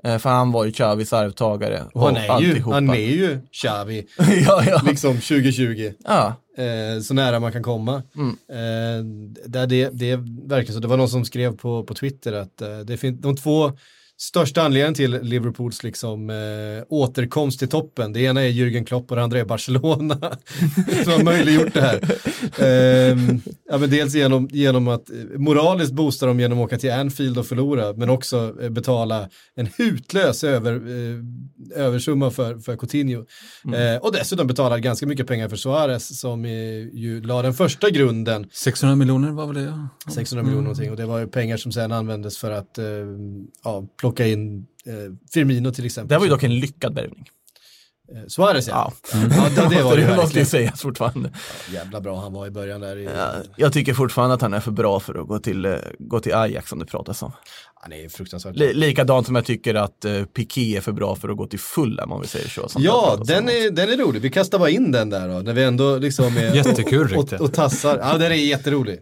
Eh, 0.05 0.19
för 0.19 0.31
han 0.31 0.53
var 0.53 0.65
ju 0.65 0.73
Xavis 0.73 1.13
arvtagare. 1.13 1.85
och 1.95 2.03
han 2.03 2.17
är 2.17 2.23
ju, 2.25 2.29
alltihopa. 2.31 2.75
han 2.75 2.91
är 2.91 2.95
ju 2.95 3.41
Xavi, 3.53 4.07
ja, 4.47 4.63
ja. 4.67 4.81
liksom 4.85 5.15
2020. 5.15 5.93
ja. 6.05 6.35
Eh, 6.59 7.01
så 7.01 7.15
nära 7.15 7.41
man 7.41 7.53
kan 7.53 7.63
komma. 7.63 8.03
Mm. 8.17 8.31
Eh, 8.49 9.05
där 9.47 9.67
det, 9.67 9.91
det 9.93 10.17
verkligen 10.47 10.75
så. 10.75 10.81
Det 10.81 10.89
var 10.89 10.97
någon 10.97 11.09
som 11.09 11.25
skrev 11.25 11.57
på, 11.57 11.85
på 11.85 11.95
Twitter 11.95 12.33
att 12.33 12.63
eh, 12.63 12.79
det 12.79 12.97
finns 12.97 13.21
de 13.21 13.37
två 13.37 13.73
största 14.21 14.63
anledningen 14.63 14.95
till 14.95 15.23
Liverpools 15.23 15.83
liksom, 15.83 16.31
eh, 16.31 16.85
återkomst 16.89 17.59
till 17.59 17.69
toppen. 17.69 18.13
Det 18.13 18.21
ena 18.21 18.43
är 18.43 18.49
Jürgen 18.49 18.85
Klopp 18.85 19.11
och 19.11 19.17
det 19.17 19.23
andra 19.23 19.39
är 19.39 19.45
Barcelona 19.45 20.15
som 21.05 21.13
har 21.13 21.25
möjliggjort 21.25 21.75
det 21.75 21.81
här. 21.81 22.01
Ehm, 22.59 23.41
ja, 23.71 23.79
men 23.79 23.91
dels 23.91 24.15
genom, 24.15 24.49
genom 24.53 24.89
att 24.89 25.11
eh, 25.11 25.17
moraliskt 25.39 25.93
boosta 25.93 26.27
dem 26.27 26.41
genom 26.41 26.59
att 26.59 26.65
åka 26.65 26.79
till 26.79 26.93
Anfield 26.93 27.39
och 27.39 27.47
förlora, 27.47 27.93
men 27.93 28.11
också 28.11 28.55
eh, 28.63 28.71
betala 28.71 29.29
en 29.55 29.69
hutlös 29.79 30.45
över, 30.45 30.73
eh, 30.73 31.85
översumma 31.85 32.31
för, 32.31 32.59
för 32.59 32.77
Coutinho. 32.77 33.25
Eh, 33.75 34.03
och 34.03 34.13
dessutom 34.13 34.47
betala 34.47 34.79
ganska 34.79 35.07
mycket 35.07 35.27
pengar 35.27 35.49
för 35.49 35.57
Suarez 35.57 36.21
som 36.21 36.45
eh, 36.45 36.51
ju 36.93 37.21
la 37.23 37.43
den 37.43 37.55
första 37.55 37.91
grunden 37.91 38.47
600 38.53 38.97
miljoner 38.97 39.31
var 39.31 39.47
väl 39.47 39.55
det? 39.55 39.63
Ja. 40.07 40.13
600 40.13 40.43
miljoner 40.43 40.63
någonting 40.63 40.91
och 40.91 40.97
det 40.97 41.07
var 41.07 41.19
ju 41.19 41.27
pengar 41.27 41.57
som 41.57 41.73
sen 41.73 41.93
användes 41.93 42.39
för 42.39 42.51
att 42.51 42.79
eh, 42.79 42.85
ja, 43.65 43.87
plocka 44.09 44.27
in 44.27 44.67
eh, 44.87 44.93
Firmino 45.33 45.73
till 45.73 45.87
exempel. 45.87 46.15
Det 46.15 46.19
var 46.19 46.25
ju 46.25 46.31
dock 46.31 46.43
en 46.43 46.59
lyckad 46.59 46.95
värvning. 46.95 47.29
Eh, 48.15 48.27
Suarez 48.29 48.69
ja. 48.69 48.93
Ja, 49.13 49.19
ja 49.57 49.63
det, 49.69 49.77
det 49.77 49.83
var 49.83 49.97
det 49.97 50.07
det 50.07 50.17
måste 50.17 50.39
ju 50.39 50.45
sägas 50.45 50.81
fortfarande. 50.83 51.33
Jävla 51.73 52.01
bra 52.01 52.21
han 52.21 52.33
var 52.33 52.47
i 52.47 52.51
början 52.51 52.81
där. 52.81 52.97
I, 52.97 53.05
Ja, 53.05 53.33
jag 53.57 53.73
tycker 53.73 53.95
fortfarande 53.95 54.35
att 54.35 54.43
han 54.43 54.55
är 54.55 54.61
för 54.61 54.71
bra 54.71 55.01
för 55.01 55.21
att 55.21 55.29
gå 55.29 55.39
till, 55.39 55.65
eh, 55.65 55.75
gå 55.99 56.21
till 56.21 56.35
Ajax 56.35 56.69
som 56.71 56.79
det 56.79 56.87
pratas 56.87 57.23
om. 57.23 57.33
Han 57.75 57.93
är 57.93 58.09
fruktansvärt 58.09 58.57
Li- 58.57 58.75
likadant 58.75 59.27
som 59.27 59.35
jag 59.35 59.45
tycker 59.45 59.75
att 59.75 60.05
uh, 60.07 60.25
Piqué 60.25 60.77
är 60.77 60.81
för 60.81 60.93
bra 60.93 61.17
för 61.17 61.29
att 61.29 61.37
gå 61.37 61.47
till 61.47 61.59
Fulham 61.59 62.13
om 62.13 62.21
vi 62.21 62.27
säger 62.27 62.49
så. 62.49 62.69
Ja, 62.77 63.23
den 63.25 63.49
är, 63.49 63.71
den 63.71 63.91
är 63.91 63.97
rolig. 63.97 64.23
Vi 64.23 64.31
kastar 64.31 64.59
bara 64.59 64.71
in 64.71 64.93
den 64.93 65.11
där 65.11 65.29
då, 65.29 65.39
när 65.39 65.53
vi 65.53 65.65
ändå 65.65 65.97
liksom 65.97 66.37
är 66.37 66.55
Jättekul, 66.55 67.17
och, 67.17 67.33
och, 67.33 67.41
och 67.41 67.53
tassar. 67.55 67.99
Ja, 67.99 68.19
den 68.19 68.33
är 68.33 68.37
jätterolig. 68.37 69.01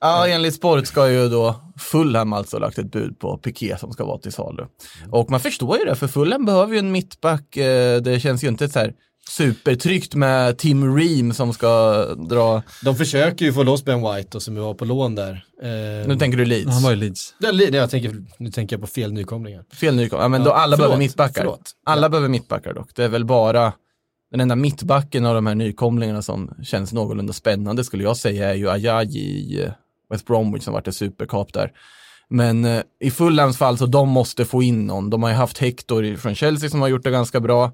Ja, 0.00 0.26
enligt 0.28 0.54
spåret 0.54 0.86
ska 0.88 1.10
ju 1.10 1.28
då 1.28 1.72
Fulham 1.78 2.32
alltså 2.32 2.56
ha 2.56 2.60
lagt 2.60 2.78
ett 2.78 2.92
bud 2.92 3.18
på 3.18 3.38
Piqué 3.38 3.76
som 3.78 3.92
ska 3.92 4.04
vara 4.04 4.18
till 4.18 4.32
salu. 4.32 4.66
Och 5.10 5.30
man 5.30 5.40
förstår 5.40 5.78
ju 5.78 5.84
det, 5.84 5.94
för 5.94 6.08
Fulham 6.08 6.44
behöver 6.44 6.72
ju 6.72 6.78
en 6.78 6.92
mittback. 6.92 7.56
eh, 7.56 8.00
Det 8.00 8.20
känns 8.20 8.44
ju 8.44 8.48
inte 8.48 8.68
så 8.68 8.78
här 8.78 8.92
supertryggt 9.30 10.14
med 10.14 10.58
Tim 10.58 10.96
Ream 10.96 11.32
som 11.32 11.52
ska 11.52 12.04
dra, 12.14 12.62
De 12.84 12.96
försöker 12.96 13.44
ju 13.44 13.52
få 13.52 13.62
loss 13.62 13.84
Ben 13.84 14.00
White 14.14 14.36
och 14.36 14.42
som 14.42 14.56
var 14.56 14.74
på 14.74 14.84
lån 14.84 15.14
där. 15.14 15.44
Eh, 15.62 16.08
nu 16.08 16.16
tänker 16.18 16.38
du 16.38 16.44
Leeds. 16.44 16.72
Han 16.72 16.82
var 16.82 16.92
i 16.92 16.96
Leeds. 16.96 17.34
li- 17.52 17.68
nej, 17.70 17.80
jag 17.80 17.90
tänker, 17.90 18.16
nu 18.38 18.50
tänker 18.50 18.76
jag 18.76 18.80
på 18.80 18.86
fel 18.86 19.12
nykomlingar. 19.12 19.64
Fel 19.74 19.94
nykomling. 19.96 20.22
Ja, 20.22 20.28
men 20.28 20.40
Ja, 20.40 20.44
då 20.46 20.52
alla 20.52 20.76
förlåt, 20.76 20.78
behöver 20.88 20.98
mittbackar. 20.98 21.40
förlåt. 21.42 21.70
Alla 21.86 22.08
behöver 22.08 22.28
mittbackar 22.28 22.74
dock. 22.74 22.90
Det 22.94 23.04
är 23.04 23.08
väl 23.08 23.24
bara 23.24 23.72
den 24.30 24.40
enda 24.40 24.56
mittbacken 24.56 25.26
av 25.26 25.34
de 25.34 25.46
här 25.46 25.54
nykomlingarna 25.54 26.22
som 26.22 26.50
känns 26.62 26.92
någorlunda 26.92 27.32
spännande 27.32 27.84
skulle 27.84 28.02
jag 28.04 28.16
säga 28.16 28.50
är 28.50 28.54
ju 28.54 28.70
Ajayi 28.70 29.18
i 29.18 29.62
eh, 29.64 29.70
West 30.10 30.26
Bromwich 30.26 30.64
som 30.64 30.72
varit 30.72 30.88
ett 30.88 30.96
superkap 30.96 31.52
där. 31.52 31.72
Men 32.30 32.64
eh, 32.64 32.82
i 33.00 33.10
Fulhams 33.10 33.58
fall 33.58 33.78
så 33.78 33.86
de 33.86 34.08
måste 34.08 34.44
få 34.44 34.62
in 34.62 34.86
någon. 34.86 35.10
De 35.10 35.22
har 35.22 35.30
ju 35.30 35.36
haft 35.36 35.58
Hector 35.58 36.16
från 36.16 36.34
Chelsea 36.34 36.70
som 36.70 36.80
har 36.80 36.88
gjort 36.88 37.04
det 37.04 37.10
ganska 37.10 37.40
bra. 37.40 37.72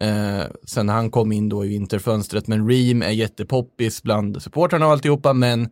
Eh, 0.00 0.42
sen 0.66 0.88
han 0.88 1.10
kom 1.10 1.32
in 1.32 1.48
då 1.48 1.64
i 1.64 1.68
vinterfönstret, 1.68 2.46
men 2.46 2.68
Ream 2.68 3.02
är 3.02 3.10
jättepoppis 3.10 4.02
bland 4.02 4.42
supportrarna 4.42 4.86
och 4.86 4.92
alltihopa, 4.92 5.32
men 5.32 5.68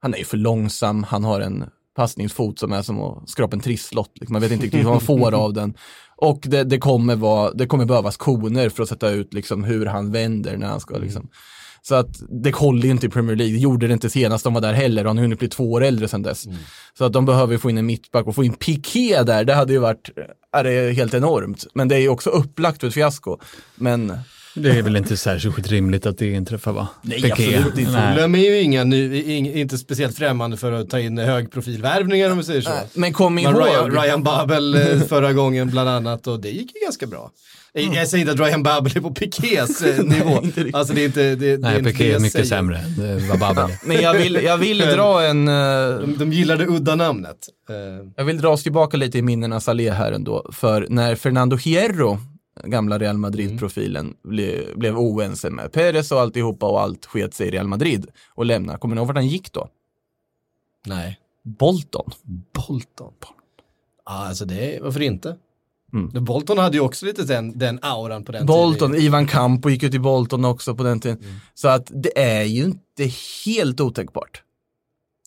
han 0.00 0.14
är 0.14 0.18
ju 0.18 0.24
för 0.24 0.36
långsam, 0.36 1.02
han 1.02 1.24
har 1.24 1.40
en 1.40 1.64
passningsfot 1.96 2.58
som 2.58 2.72
är 2.72 2.82
som 2.82 3.02
att 3.02 3.28
skrapa 3.28 3.56
en 3.56 3.60
trisslott. 3.60 4.12
Liksom. 4.14 4.32
Man 4.32 4.42
vet 4.42 4.52
inte 4.52 4.64
riktigt 4.64 4.84
vad 4.84 4.94
man 4.94 5.00
får 5.00 5.34
av 5.34 5.52
den. 5.52 5.74
Och 6.16 6.40
det, 6.42 6.64
det, 6.64 6.78
kommer 6.78 7.16
vara, 7.16 7.52
det 7.52 7.66
kommer 7.66 7.84
behövas 7.84 8.16
koner 8.16 8.68
för 8.68 8.82
att 8.82 8.88
sätta 8.88 9.10
ut 9.10 9.34
liksom, 9.34 9.64
hur 9.64 9.86
han 9.86 10.12
vänder 10.12 10.56
när 10.56 10.66
han 10.66 10.80
ska 10.80 10.98
liksom. 10.98 11.28
Så 11.82 11.94
att 11.94 12.22
det 12.42 12.54
håller 12.54 12.88
inte 12.88 13.06
i 13.06 13.10
Premier 13.10 13.36
League. 13.36 13.54
Det 13.54 13.60
gjorde 13.60 13.86
det 13.86 13.92
inte 13.92 14.10
senast 14.10 14.44
de 14.44 14.54
var 14.54 14.60
där 14.60 14.72
heller. 14.72 15.04
Han 15.04 15.16
har 15.16 15.22
hunnit 15.22 15.38
bli 15.38 15.48
två 15.48 15.72
år 15.72 15.84
äldre 15.84 16.08
sedan 16.08 16.22
dess. 16.22 16.44
Så 16.98 17.04
att 17.04 17.12
de 17.12 17.24
behöver 17.24 17.58
få 17.58 17.70
in 17.70 17.78
en 17.78 17.86
mittback 17.86 18.26
och 18.26 18.34
få 18.34 18.44
in 18.44 18.52
Piqué 18.52 19.22
där, 19.22 19.44
det 19.44 19.54
hade 19.54 19.72
ju 19.72 19.78
varit 19.78 20.10
är 20.52 20.64
det 20.64 20.92
helt 20.92 21.14
enormt. 21.14 21.66
Men 21.74 21.88
det 21.88 21.94
är 21.94 22.00
ju 22.00 22.08
också 22.08 22.30
upplagt 22.30 22.80
för 22.80 22.88
ett 22.88 22.94
fiasko. 22.94 23.38
Men 23.74 24.18
Det 24.54 24.70
är 24.70 24.82
väl 24.82 24.96
inte 24.96 25.16
särskilt 25.16 25.68
rimligt 25.68 26.06
att 26.06 26.18
det 26.18 26.30
inträffar 26.30 26.72
va? 26.72 26.88
Nej, 27.02 27.22
Piqué. 27.22 27.30
absolut 27.56 27.78
inte. 27.78 27.92
Nej. 27.92 28.14
Fulham 28.14 28.34
är 28.34 28.38
ju 28.38 28.60
inga 28.60 28.84
ny, 28.84 29.22
inte 29.60 29.78
speciellt 29.78 30.16
främmande 30.16 30.56
för 30.56 30.72
att 30.72 30.90
ta 30.90 31.00
in 31.00 31.18
högprofilvärvningar 31.18 32.30
om 32.30 32.38
vi 32.38 32.44
säger 32.44 32.60
så. 32.60 32.70
Men 32.94 33.12
kom 33.12 33.38
ihåg, 33.38 33.54
Ryan, 33.54 33.90
Ryan 33.90 34.22
Babel 34.22 34.74
eh, 34.74 35.00
förra 35.00 35.32
gången 35.32 35.70
bland 35.70 35.88
annat 35.88 36.26
och 36.26 36.40
det 36.40 36.50
gick 36.50 36.74
ju 36.74 36.80
ganska 36.84 37.06
bra. 37.06 37.30
Jag- 37.72 37.94
Jag 37.94 38.08
säger 38.08 38.20
inte 38.30 38.32
att 38.42 38.48
Ryan 38.48 38.62
Babel 38.62 38.92
är 38.96 39.00
på 39.00 39.10
Piqués 39.10 39.82
eh, 39.82 40.04
nivå. 40.04 40.40
riktigt. 40.40 40.74
alltså 40.74 40.94
det 40.94 41.00
är 41.02 41.06
inte, 41.06 41.22
det, 41.22 41.36
det 41.36 41.50
är 41.50 41.58
Nej, 41.58 41.78
inte 41.78 41.82
det 41.90 41.92
Piqué 41.92 42.12
är 42.12 42.18
mycket 42.18 42.32
säger. 42.32 42.44
sämre 42.46 42.78
än 42.78 43.18
eh, 43.18 43.28
vad 43.28 43.38
Babel 43.38 43.70
men 43.84 44.00
jag 44.02 44.14
vill, 44.14 44.34
jag 44.44 44.58
vill 44.58 44.78
dra 44.78 45.22
en, 45.22 45.46
De, 45.46 46.14
de 46.18 46.32
gillar 46.32 46.56
det 46.56 46.66
udda 46.66 46.94
namnet. 46.94 47.36
Jag 48.16 48.24
vill 48.24 48.38
dra 48.38 48.48
oss 48.48 48.62
tillbaka 48.62 48.96
lite 48.96 49.18
i 49.18 49.22
minnena 49.22 49.60
Saleh 49.60 49.94
här 49.94 50.12
ändå. 50.12 50.50
För 50.52 50.86
när 50.88 51.14
Fernando 51.16 51.56
Hierro, 51.56 52.18
gamla 52.64 52.98
Real 52.98 53.18
Madrid-profilen, 53.18 54.14
ble, 54.22 54.64
blev 54.76 54.98
oense 54.98 55.50
med 55.50 55.72
Perez 55.72 56.12
och 56.12 56.20
alltihopa 56.20 56.66
och 56.66 56.80
allt 56.80 57.06
sket 57.06 57.34
sig 57.34 57.48
i 57.48 57.50
Real 57.50 57.68
Madrid 57.68 58.06
och 58.28 58.46
lämnade. 58.46 58.78
Kommer 58.78 58.94
ni 58.94 58.98
ihåg 58.98 59.06
vart 59.06 59.16
han 59.16 59.28
gick 59.28 59.52
då? 59.52 59.68
nej. 60.86 61.18
Bolton. 61.42 62.10
Bolton. 62.52 63.12
Ja, 64.06 64.26
alltså 64.26 64.44
det, 64.44 64.78
varför 64.82 65.02
inte? 65.02 65.36
Mm. 65.92 66.24
Bolton 66.24 66.58
hade 66.58 66.76
ju 66.76 66.80
också 66.80 67.06
lite 67.06 67.24
den, 67.24 67.58
den 67.58 67.78
auran 67.82 68.24
på 68.24 68.32
den 68.32 68.46
Bolton, 68.46 68.90
tiden. 68.90 69.04
Ivan 69.06 69.26
Campo 69.26 69.70
gick 69.70 69.82
ju 69.82 69.90
till 69.90 70.00
Bolton 70.00 70.44
också 70.44 70.74
på 70.74 70.82
den 70.82 71.00
tiden. 71.00 71.40
Så 71.54 71.68
att 71.68 71.90
det 71.94 72.18
är 72.18 72.42
ju 72.42 72.64
inte 72.64 73.10
helt 73.46 73.80
otänkbart. 73.80 74.42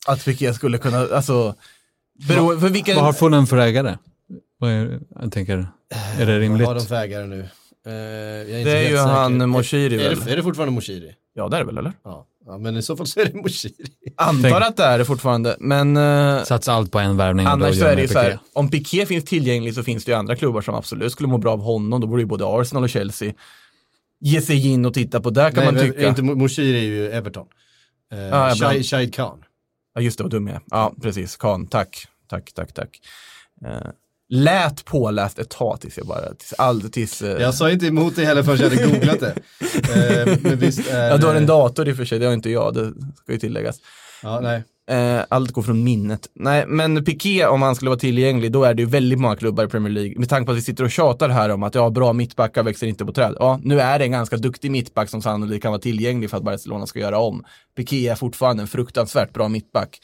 Att 0.07 0.25
Piqué 0.25 0.53
skulle 0.53 0.77
kunna, 0.77 0.97
alltså, 0.97 1.55
bero, 2.27 2.59
för 2.59 2.69
vilken... 2.69 2.95
Vad 2.95 3.05
har 3.05 3.13
Fulham 3.13 3.47
för 3.47 3.57
ägare? 3.57 3.97
Vad 4.57 4.71
är, 4.71 4.99
jag 5.21 5.31
tänker, 5.31 5.67
är 6.19 6.25
det 6.25 6.31
Vad 6.31 6.41
rimligt? 6.41 6.67
har 6.67 6.75
de 6.75 6.85
för 6.85 6.95
ägare 6.95 7.25
nu? 7.27 7.39
Eh, 7.85 7.93
jag 7.93 8.49
är 8.49 8.57
inte 8.59 8.69
Det 8.71 8.77
är 8.77 8.81
ju 8.81 8.87
säker. 8.97 8.97
han 9.07 9.49
Moshiri 9.49 10.05
är, 10.05 10.09
väl? 10.09 10.19
det, 10.25 10.31
är 10.31 10.35
det 10.35 10.43
fortfarande 10.43 10.73
Moshiri? 10.73 11.15
Ja, 11.33 11.47
det 11.49 11.55
är 11.57 11.59
det 11.59 11.65
väl 11.65 11.77
eller? 11.77 11.93
Ja. 12.03 12.25
ja, 12.45 12.57
men 12.57 12.77
i 12.77 12.81
så 12.81 12.97
fall 12.97 13.07
så 13.07 13.19
är 13.19 13.25
det 13.25 13.33
Moshiri. 13.33 13.73
Antar 14.17 14.61
att 14.61 14.77
det 14.77 14.83
är 14.83 14.97
det 14.97 15.05
fortfarande, 15.05 15.55
men 15.59 15.97
eh, 15.97 16.43
Satsa 16.43 16.73
allt 16.73 16.91
på 16.91 16.99
en 16.99 17.17
värvning 17.17 17.45
annars 17.45 17.79
så 17.79 17.85
är 17.85 17.95
det 17.95 18.01
ju 18.01 18.07
så 18.07 18.19
här, 18.19 18.39
om 18.53 18.69
Piqué 18.69 19.05
finns 19.05 19.25
tillgänglig 19.25 19.73
så 19.75 19.83
finns 19.83 20.05
det 20.05 20.11
ju 20.11 20.17
andra 20.17 20.35
klubbar 20.35 20.61
som 20.61 20.75
absolut 20.75 21.11
skulle 21.11 21.29
må 21.29 21.37
bra 21.37 21.51
av 21.53 21.61
honom, 21.61 22.01
då 22.01 22.07
borde 22.07 22.21
ju 22.21 22.25
både 22.27 22.45
Arsenal 22.47 22.83
och 22.83 22.89
Chelsea 22.89 23.33
ge 24.19 24.41
sig 24.41 24.67
in 24.67 24.85
och 24.85 24.93
titta 24.93 25.21
på, 25.21 25.29
där 25.29 25.51
kan 25.51 25.63
Nej, 25.63 25.73
man 25.73 25.81
tycka. 25.83 26.07
Inte, 26.07 26.21
Moshiri 26.21 26.77
är 26.79 26.83
ju 26.83 27.07
Everton. 27.11 27.45
Eh, 28.11 28.19
Ja, 28.19 28.25
jag 28.25 28.57
bland- 28.57 28.57
Shahid, 28.59 28.85
Shahid 28.85 29.13
Khan. 29.15 29.43
Ja, 29.95 30.01
just 30.01 30.17
det, 30.17 30.23
vad 30.23 30.31
dum 30.31 30.47
jag 30.47 30.55
är. 30.55 30.61
Ja, 30.69 30.93
precis. 31.01 31.37
Kan, 31.37 31.67
tack. 31.67 32.07
Tack, 32.29 32.51
tack, 32.53 32.73
tack. 32.73 32.99
Eh, 33.65 33.69
lät 34.33 34.85
påläst 34.85 35.39
ett 35.39 35.49
tag 35.49 35.81
tills 35.81 35.97
jag 35.97 36.07
bara, 36.07 36.33
tills, 36.33 36.53
all, 36.57 36.81
tills... 36.81 37.21
Eh, 37.21 37.41
Jag 37.41 37.53
sa 37.53 37.71
inte 37.71 37.87
emot 37.87 38.15
det 38.15 38.25
heller 38.25 38.43
förrän 38.43 38.57
jag 38.59 38.69
hade 38.69 38.87
googlat 38.87 39.19
det. 39.19 39.33
Eh, 39.95 40.37
men 40.41 40.57
visst 40.59 40.89
är 40.91 41.09
ja, 41.09 41.17
du 41.17 41.25
har 41.27 41.35
en 41.35 41.45
dator 41.45 41.87
i 41.87 41.91
och 41.91 41.97
för 41.97 42.05
sig, 42.05 42.19
det 42.19 42.25
har 42.25 42.33
inte 42.33 42.49
jag, 42.49 42.73
det 42.73 42.93
ska 43.23 43.31
ju 43.31 43.39
tilläggas. 43.39 43.75
Ja, 44.23 44.39
nej. 44.39 44.63
Eh, 44.91 45.23
allt 45.29 45.51
går 45.51 45.61
från 45.61 45.83
minnet. 45.83 46.27
Nej, 46.35 46.65
men 46.67 47.05
Piqué, 47.05 47.45
om 47.45 47.61
han 47.61 47.75
skulle 47.75 47.89
vara 47.89 47.99
tillgänglig, 47.99 48.51
då 48.51 48.63
är 48.63 48.73
det 48.73 48.81
ju 48.81 48.87
väldigt 48.89 49.19
många 49.19 49.35
klubbar 49.35 49.63
i 49.65 49.67
Premier 49.67 49.93
League. 49.93 50.13
Med 50.19 50.29
tanke 50.29 50.45
på 50.45 50.51
att 50.51 50.57
vi 50.57 50.61
sitter 50.61 50.83
och 50.83 50.91
tjatar 50.91 51.29
här 51.29 51.49
om 51.49 51.63
att 51.63 51.75
ja, 51.75 51.89
bra 51.89 52.13
mittbackar 52.13 52.63
växer 52.63 52.87
inte 52.87 53.05
på 53.05 53.13
träd. 53.13 53.35
Ja, 53.39 53.59
nu 53.63 53.79
är 53.81 53.99
det 53.99 54.05
en 54.05 54.11
ganska 54.11 54.37
duktig 54.37 54.71
mittback 54.71 55.09
som 55.09 55.21
sannolikt 55.21 55.61
kan 55.63 55.71
vara 55.71 55.81
tillgänglig 55.81 56.29
för 56.29 56.37
att 56.37 56.43
Barcelona 56.43 56.87
ska 56.87 56.99
göra 56.99 57.17
om. 57.19 57.43
Piqué 57.77 58.07
är 58.07 58.15
fortfarande 58.15 58.63
en 58.63 58.67
fruktansvärt 58.67 59.33
bra 59.33 59.47
mittback. 59.47 59.99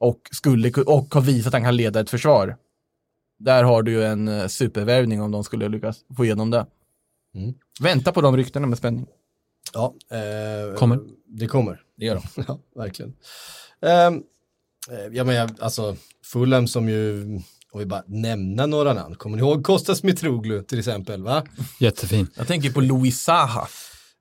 Och, 0.00 0.18
skulle, 0.32 0.68
ku- 0.70 0.82
och 0.84 1.14
har 1.14 1.20
visat 1.20 1.46
att 1.46 1.52
han 1.52 1.62
kan 1.64 1.76
leda 1.76 2.00
ett 2.00 2.10
försvar. 2.10 2.56
Där 3.44 3.64
har 3.64 3.82
du 3.82 3.92
ju 3.92 4.04
en 4.04 4.28
eh, 4.28 4.46
supervärvning 4.46 5.22
om 5.22 5.30
de 5.30 5.44
skulle 5.44 5.68
lyckas 5.68 5.96
få 6.16 6.24
igenom 6.24 6.50
det. 6.50 6.66
Mm. 7.34 7.54
Vänta 7.80 8.12
på 8.12 8.20
de 8.20 8.36
ryktena 8.36 8.66
med 8.66 8.78
spänning. 8.78 9.06
Ja, 9.72 9.94
eh, 10.10 10.76
Kommer. 10.78 10.98
Det 11.26 11.46
kommer. 11.46 11.80
Det 11.96 12.04
gör 12.04 12.14
de. 12.14 12.44
ja, 12.48 12.58
verkligen. 12.76 13.12
Ehm, 13.86 14.14
eh, 14.90 15.06
ja, 15.12 15.24
men 15.24 15.34
jag, 15.34 15.50
alltså, 15.60 15.96
Fulham 16.24 16.66
som 16.68 16.88
ju, 16.88 17.22
om 17.72 17.78
vi 17.78 17.86
bara 17.86 18.02
nämna 18.06 18.66
några 18.66 18.92
namn, 18.92 19.14
kommer 19.14 19.36
ni 19.36 19.42
ihåg 19.42 19.64
Kostas 19.64 20.02
Mitroglou 20.02 20.62
till 20.62 20.78
exempel, 20.78 21.22
va? 21.22 21.42
Jättefin. 21.78 22.26
Jag 22.36 22.46
tänker 22.46 22.70
på 22.70 22.80
Louis 22.80 23.22
Saha. 23.22 23.68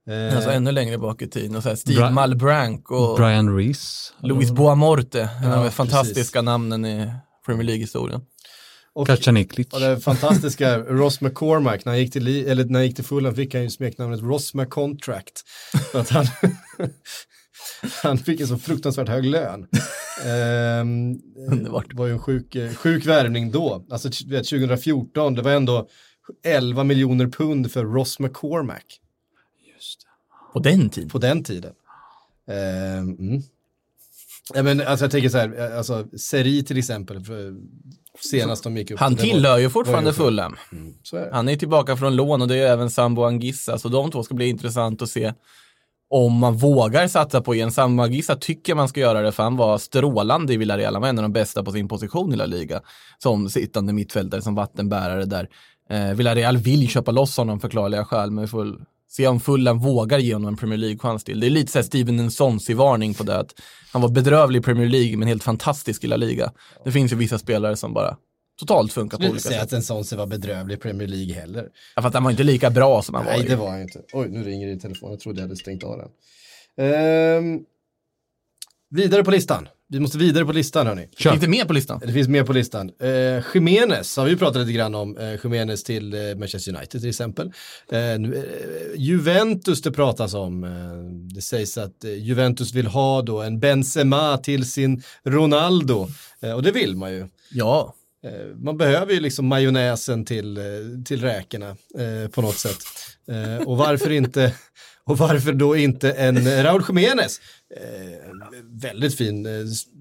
Eh, 0.07 0.35
Alltså 0.35 0.51
ännu 0.51 0.71
längre 0.71 0.97
bak 0.97 1.21
i 1.21 1.29
tiden. 1.29 1.55
Och 1.55 1.63
så 1.63 1.69
här 1.69 1.75
Steve 1.75 1.99
Bra- 1.99 2.11
Malbranc 2.11 2.81
och 2.89 3.17
Brian 3.17 3.57
Reese. 3.57 4.13
Louis 4.19 4.51
Boamorte. 4.51 5.29
En 5.43 5.51
av 5.51 5.63
de 5.63 5.71
fantastiska 5.71 6.41
namnen 6.41 6.85
i 6.85 7.13
Premier 7.45 7.63
League-historien. 7.65 8.21
Och, 8.93 9.09
och 9.73 9.79
det 9.79 9.99
fantastiska 9.99 10.77
Ross 10.83 11.21
McCormack, 11.21 11.85
när 11.85 11.91
han 11.91 11.99
gick 11.99 12.13
till, 12.13 12.27
eller 12.27 12.65
när 12.65 12.79
han 12.79 12.87
gick 12.87 12.95
till 12.95 13.05
Fulham 13.05 13.35
fick 13.35 13.53
han 13.53 13.63
ju 13.63 13.69
smeknamnet 13.69 14.21
Ross 14.21 14.53
McContract. 14.53 15.41
För 15.91 15.99
att 15.99 16.09
han, 16.09 16.25
han 18.03 18.17
fick 18.17 18.41
en 18.41 18.47
så 18.47 18.57
fruktansvärt 18.57 19.09
hög 19.09 19.25
lön. 19.25 19.67
Ehm, 20.25 21.19
Underbart. 21.51 21.89
Det 21.89 21.95
var 21.95 22.05
ju 22.05 22.13
en 22.13 22.19
sjuk, 22.19 22.57
sjuk 22.77 23.05
värvning 23.05 23.51
då. 23.51 23.85
Alltså 23.89 24.09
t- 24.09 24.23
du 24.25 24.31
vet, 24.31 24.49
2014, 24.49 25.33
det 25.33 25.41
var 25.41 25.51
ändå 25.51 25.87
11 26.43 26.83
miljoner 26.83 27.27
pund 27.27 27.71
för 27.71 27.85
Ross 27.85 28.19
McCormack 28.19 28.99
På 30.53 30.59
den 30.59 30.89
tiden. 30.89 31.09
på 31.09 31.17
den 31.17 31.43
tiden. 31.43 31.73
Ehm, 32.47 33.09
mm. 33.19 33.41
ja, 34.53 34.63
men, 34.63 34.81
alltså, 34.81 35.05
jag 35.05 35.11
tänker 35.11 35.29
så 35.29 35.37
här, 35.37 35.71
eh, 35.71 35.77
alltså, 35.77 36.07
Seri 36.17 36.63
till 36.63 36.77
exempel, 36.77 37.25
senast 38.19 38.63
de 38.63 38.77
gick 38.77 38.91
upp. 38.91 38.99
Han 38.99 39.15
tillhör 39.15 39.57
ju 39.57 39.69
fortfarande 39.69 40.13
Fulham. 40.13 40.55
Är 41.13 41.19
det. 41.19 41.29
Han 41.33 41.49
är 41.49 41.55
tillbaka 41.55 41.97
från 41.97 42.15
lån 42.15 42.41
och 42.41 42.47
det 42.47 42.57
är 42.57 42.71
även 42.71 42.89
Sambo 42.89 43.23
Angissa. 43.23 43.77
Så 43.77 43.89
de 43.89 44.11
två 44.11 44.23
ska 44.23 44.35
bli 44.35 44.47
intressant 44.47 45.01
att 45.01 45.09
se 45.09 45.33
om 46.09 46.33
man 46.33 46.57
vågar 46.57 47.07
satsa 47.07 47.41
på 47.41 47.55
igen. 47.55 47.71
Sambo 47.71 48.03
Angissa 48.03 48.35
tycker 48.35 48.75
man 48.75 48.87
ska 48.87 48.99
göra 48.99 49.21
det 49.21 49.31
för 49.31 49.43
han 49.43 49.57
var 49.57 49.77
strålande 49.77 50.53
i 50.53 50.57
Villarreal. 50.57 50.93
Han 50.93 51.01
var 51.01 51.09
en 51.09 51.17
av 51.17 51.23
de 51.23 51.33
bästa 51.33 51.63
på 51.63 51.71
sin 51.71 51.87
position 51.87 52.33
i 52.33 52.35
La 52.35 52.45
Liga. 52.45 52.81
Som 53.17 53.49
sittande 53.49 53.93
mittfältare, 53.93 54.41
som 54.41 54.55
vattenbärare 54.55 55.25
där. 55.25 55.49
Eh, 55.89 56.13
Villarreal 56.13 56.57
vill 56.57 56.89
köpa 56.89 57.11
loss 57.11 57.37
honom 57.37 57.59
förklarliga 57.59 58.05
skäl, 58.05 58.31
men 58.31 58.41
vi 58.41 58.47
får 58.47 58.77
se 59.15 59.27
om 59.27 59.39
Fulham 59.39 59.79
vågar 59.79 60.19
ge 60.19 60.33
honom 60.33 60.47
en 60.47 60.57
Premier 60.57 60.77
League-chans 60.77 61.23
till. 61.23 61.39
Det 61.39 61.47
är 61.47 61.49
lite 61.49 61.71
såhär 61.71 61.83
Steven 61.83 62.17
Nsonsi 62.17 62.73
varning 62.73 63.13
på 63.13 63.23
det. 63.23 63.37
Att 63.39 63.53
han 63.91 64.01
var 64.01 64.09
bedrövlig 64.09 64.59
i 64.59 64.63
Premier 64.63 64.89
League, 64.89 65.17
men 65.17 65.27
helt 65.27 65.43
fantastisk 65.43 66.03
i 66.03 66.07
La 66.07 66.15
Liga. 66.15 66.51
Det 66.85 66.91
finns 66.91 67.11
ju 67.11 67.15
vissa 67.15 67.39
spelare 67.39 67.75
som 67.75 67.93
bara 67.93 68.17
totalt 68.59 68.93
funkar 68.93 69.17
på 69.17 69.23
Jag 69.23 69.25
skulle 69.27 69.31
olika 69.31 69.49
säga 69.49 69.81
sätt. 69.81 69.91
att 69.91 70.05
ser 70.07 70.17
var 70.17 70.25
bedrövlig 70.27 70.75
i 70.75 70.77
Premier 70.77 71.07
League 71.07 71.33
heller. 71.33 71.67
Ja, 71.95 72.01
för 72.01 72.07
att 72.09 72.13
han 72.13 72.23
var 72.23 72.31
inte 72.31 72.43
lika 72.43 72.69
bra 72.69 73.01
som 73.01 73.15
han 73.15 73.25
var. 73.25 73.31
Nej, 73.31 73.43
det 73.47 73.55
var 73.55 73.69
han 73.69 73.81
inte. 73.81 74.01
Oj, 74.13 74.27
nu 74.29 74.43
ringer 74.43 74.67
det 74.67 74.73
i 74.73 74.79
telefon. 74.79 75.09
Jag 75.09 75.19
trodde 75.19 75.39
jag 75.41 75.47
hade 75.47 75.55
stängt 75.57 75.83
av 75.83 75.97
den. 75.97 76.09
Ehm, 76.87 77.59
vidare 78.89 79.23
på 79.23 79.31
listan. 79.31 79.67
Vi 79.93 79.99
måste 79.99 80.17
vidare 80.17 80.45
på 80.45 80.51
listan 80.51 80.87
hörni. 80.87 81.07
Kör. 81.17 81.29
Finns 81.31 81.41
det 81.41 81.49
mer 81.49 81.65
på 81.65 81.73
listan? 81.73 82.01
Det 82.05 82.13
finns 82.13 82.27
mer 82.27 82.43
på 82.43 82.53
listan. 82.53 82.91
Eh, 83.01 83.43
Jiménez 83.53 84.17
har 84.17 84.25
vi 84.25 84.35
pratat 84.35 84.61
lite 84.61 84.71
grann 84.71 84.95
om. 84.95 85.17
Eh, 85.17 85.39
Jiménez 85.43 85.83
till 85.83 86.13
eh, 86.13 86.35
Manchester 86.35 86.75
United 86.75 87.01
till 87.01 87.09
exempel. 87.09 87.51
Eh, 87.91 87.99
eh, 87.99 88.17
Juventus 88.95 89.81
det 89.81 89.91
pratas 89.91 90.33
om. 90.33 90.63
Eh, 90.63 90.69
det 91.35 91.41
sägs 91.41 91.77
att 91.77 92.03
eh, 92.03 92.13
Juventus 92.13 92.73
vill 92.73 92.87
ha 92.87 93.21
då 93.21 93.41
en 93.41 93.59
Benzema 93.59 94.37
till 94.37 94.71
sin 94.71 95.03
Ronaldo. 95.23 96.07
Och 96.55 96.63
det 96.63 96.71
vill 96.71 96.95
man 96.95 97.13
ju. 97.13 97.27
Ja. 97.51 97.95
Man 98.55 98.77
behöver 98.77 99.13
ju 99.13 99.19
liksom 99.19 99.47
majonnäsen 99.47 100.25
till, 100.25 100.59
till 101.05 101.21
räkorna 101.21 101.75
på 102.31 102.41
något 102.41 102.57
sätt. 102.57 102.83
Och 103.65 103.77
varför 103.77 104.11
inte 104.11 104.53
och 105.05 105.17
varför 105.17 105.53
då 105.53 105.75
inte 105.75 106.11
en 106.11 106.63
Raúl 106.63 106.83
Jiménez? 106.87 107.39
Eh, 107.75 108.29
väldigt 108.63 109.17
fin 109.17 109.45
eh, 109.45 109.51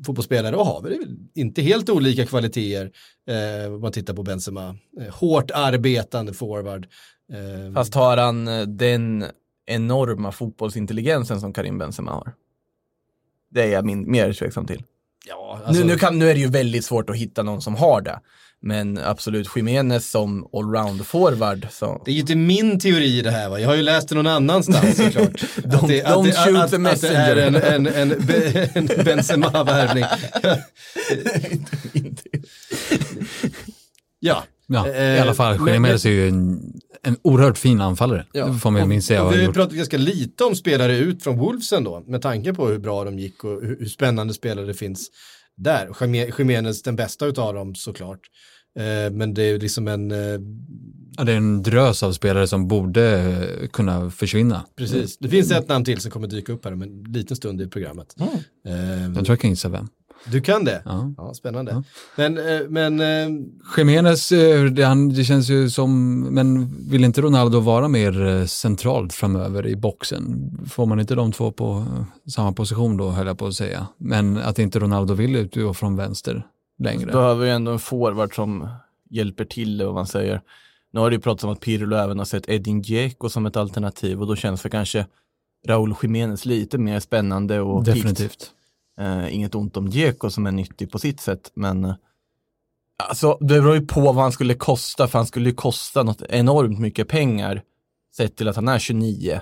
fotbollsspelare 0.07 0.57
och 0.57 0.67
har 0.67 0.83
väl 0.83 0.97
inte 1.35 1.63
helt 1.63 1.89
olika 1.91 2.27
kvaliteter 2.27 2.91
eh, 3.29 3.73
om 3.75 3.81
man 3.81 3.93
tittar 3.93 4.15
på 4.15 4.23
Benzema. 4.23 4.77
Eh, 5.01 5.15
hårt 5.15 5.51
arbetande 5.51 6.33
forward. 6.33 6.87
Eh, 7.33 7.75
Fast 7.75 7.95
har 7.95 8.17
han 8.17 8.49
eh, 8.49 8.63
den 8.63 9.25
enorma 9.67 10.33
fotbollsintelligensen 10.33 11.41
som 11.41 11.53
Karim 11.53 11.79
Benzema 11.79 12.11
har? 12.13 12.33
Det 13.51 13.63
är 13.63 13.69
jag 13.69 13.85
min, 13.85 14.11
mer 14.11 14.33
tveksam 14.33 14.67
till. 14.67 14.83
ja, 15.29 15.61
alltså, 15.65 15.83
nu, 15.83 15.93
nu, 15.93 15.99
kan, 15.99 16.19
nu 16.19 16.31
är 16.31 16.35
det 16.35 16.41
ju 16.41 16.49
väldigt 16.49 16.85
svårt 16.85 17.11
att 17.11 17.17
hitta 17.17 17.43
någon 17.43 17.63
som 17.63 17.75
har 17.75 18.01
det. 18.01 18.21
Men 18.65 18.99
absolut, 18.99 19.49
Jiménez 19.57 20.11
som 20.11 20.45
allround-forward. 20.53 21.67
Det 22.05 22.11
är 22.11 22.15
ju 22.15 22.21
inte 22.21 22.35
min 22.37 22.79
teori 22.79 23.21
det 23.23 23.31
här 23.31 23.49
va, 23.49 23.61
jag 23.61 23.69
har 23.69 23.75
ju 23.77 23.83
läst 23.83 24.09
det 24.09 24.15
någon 24.15 24.27
annanstans 24.27 24.97
såklart. 24.97 25.33
Don't- 25.57 25.87
det, 25.89 26.03
don't 26.05 26.33
shoot 26.33 26.71
the 26.71 26.77
att 26.89 27.01
det 27.01 27.09
är 27.09 27.37
en, 27.37 27.53
messenger. 27.53 27.73
en, 27.75 27.87
en, 27.87 28.11
en 28.75 28.87
Benzema-värvning. 29.05 30.05
ja. 34.21 34.45
Ja, 34.67 34.89
Eh, 34.89 35.17
i 35.17 35.19
alla 35.19 35.35
fall. 35.35 35.69
Jiménez 35.69 36.05
är 36.07 36.11
ju 36.11 36.29
en, 36.29 36.73
en 37.03 37.17
oerhört 37.23 37.59
fin 37.59 37.81
anfallare. 37.81 38.27
Det 38.33 38.55
får 38.61 38.71
man 38.71 38.89
minst 38.89 39.09
säga. 39.09 39.29
vi 39.29 39.45
har 39.45 39.53
pratat 39.53 39.77
ganska 39.77 39.97
lite 39.99 40.45
om 40.45 40.55
spelare 40.57 40.97
ut 40.97 41.23
från 41.23 41.39
Wolves 41.39 41.73
ändå, 41.73 42.03
med 42.07 42.23
tanke 42.23 42.55
på 42.55 42.67
hur 42.69 42.79
bra 42.79 43.05
de 43.05 43.19
gick 43.19 43.45
och 43.45 43.63
hur, 43.63 43.77
hur 43.81 43.87
spännande 43.89 44.35
spelare 44.35 44.67
det 44.67 44.75
finns 44.75 45.09
där. 45.57 45.87
Jimé- 45.89 46.33
Jiménez 46.39 46.83
den 46.83 46.97
bästa 46.97 47.27
utav 47.27 47.55
dem 47.55 47.75
såklart. 47.75 48.21
Eh, 48.79 49.13
men 49.13 49.35
det 49.35 49.43
är 49.43 49.59
liksom 49.59 49.89
en, 49.89 50.11
eh, 50.11 50.41
Ja, 51.17 51.25
det 51.25 51.33
är 51.33 51.37
en 51.37 51.63
drös 51.63 52.03
av 52.03 52.13
spelare 52.13 52.47
som 52.47 52.69
borde 52.69 53.19
eh, 53.63 53.69
kunna 53.69 54.11
försvinna. 54.11 54.65
precis, 54.77 55.19
det 55.19 55.29
finns 55.29 55.51
ett 55.53 55.69
namn 55.69 55.85
till 55.85 56.01
som 56.01 56.11
kommer 56.11 56.29
dyka 56.29 56.53
upp 56.53 56.65
här 56.65 56.73
om 56.73 56.83
en 56.83 57.03
liten 57.03 57.37
stund 57.37 57.61
i 57.61 57.67
programmet. 57.69 58.15
Eh, 58.21 59.03
Jag 59.05 59.15
tror 59.15 59.29
jag 59.29 59.41
kan 59.41 59.51
gissa 59.51 59.69
vem. 59.69 59.89
du 60.33 60.41
kan 60.41 60.65
det? 60.65 60.83
Ja. 60.85 61.15
Ja, 61.17 61.35
spännande. 61.35 61.83
Men, 62.17 62.39
eh, 62.39 62.61
men 62.69 63.01
eh, 63.01 63.41
Jiménez, 63.77 64.29
det, 64.73 64.83
han, 64.83 65.09
det 65.09 65.25
känns 65.25 65.49
ju 65.51 65.71
som, 65.71 66.21
men 66.21 66.69
vill 66.91 67.05
inte 67.05 67.21
Ronaldo 67.23 67.61
vara 67.61 67.89
mer 67.89 68.47
centralt 68.47 69.13
framöver 69.13 69.67
i 69.67 69.77
boxen? 69.77 70.51
Får 70.71 70.87
man 70.87 71.01
inte 71.01 71.15
de 71.15 71.33
två 71.33 71.53
på 71.53 71.87
samma 72.31 72.53
position 72.53 72.97
då, 72.97 73.11
höll 73.11 73.27
jag 73.27 73.39
på 73.39 73.47
att 73.47 73.55
säga. 73.55 73.87
Men 73.99 74.37
att 74.39 74.59
inte 74.59 74.79
Ronaldo 74.79 75.15
vill 75.15 75.37
utgå 75.37 75.75
från 75.75 75.97
vänster 75.97 76.47
längre. 76.83 77.13
Behöver 77.13 77.45
ju 77.45 77.51
ändå 77.51 77.73
en 77.73 77.79
forward 77.79 78.35
som 78.35 78.69
hjälper 79.11 79.45
till, 79.45 79.85
vad 79.85 79.95
man 79.95 80.07
säger. 80.07 80.41
Nu 80.93 81.01
har 81.01 81.11
det 81.11 81.17
ju 81.17 81.21
pratats 81.23 81.45
om 81.45 81.51
att 81.51 81.61
Pirlo 81.61 81.97
även 81.97 82.19
har 82.19 82.25
sett 82.25 82.49
Edin 82.49 82.83
Dzeko 82.83 83.29
som 83.29 83.47
ett 83.47 83.57
alternativ 83.57 84.21
och 84.21 84.27
då 84.27 84.37
känns 84.37 84.63
för 84.63 84.69
kanske 84.69 85.07
Raúl 85.67 85.95
Jiménez 86.03 86.45
lite 86.45 86.79
mer 86.79 87.01
spännande 87.01 87.61
och. 87.61 87.85
Definitivt. 87.85 88.51
Eh, 89.01 89.35
inget 89.35 89.55
ont 89.55 89.77
om 89.77 89.91
Dzeko 89.91 90.31
som 90.31 90.47
är 90.47 90.53
nyttig 90.53 90.91
på 90.91 90.99
sitt 90.99 91.21
sätt, 91.21 91.51
men 91.55 91.85
eh, 91.85 91.95
alltså, 93.09 93.39
det 93.41 93.47
beror 93.47 93.75
ju 93.75 93.87
på 93.87 94.01
vad 94.01 94.15
han 94.15 94.33
skulle 94.33 94.55
kosta, 94.55 95.09
för 95.09 95.19
han 95.19 95.27
skulle 95.27 95.49
ju 95.49 95.55
kosta 95.55 96.03
något 96.03 96.23
enormt 96.23 96.79
mycket 96.79 97.09
pengar 97.09 97.63
sett 98.17 98.37
till 98.37 98.49
att 98.49 98.57
han 98.57 98.69
är 98.69 98.79
29 98.79 99.41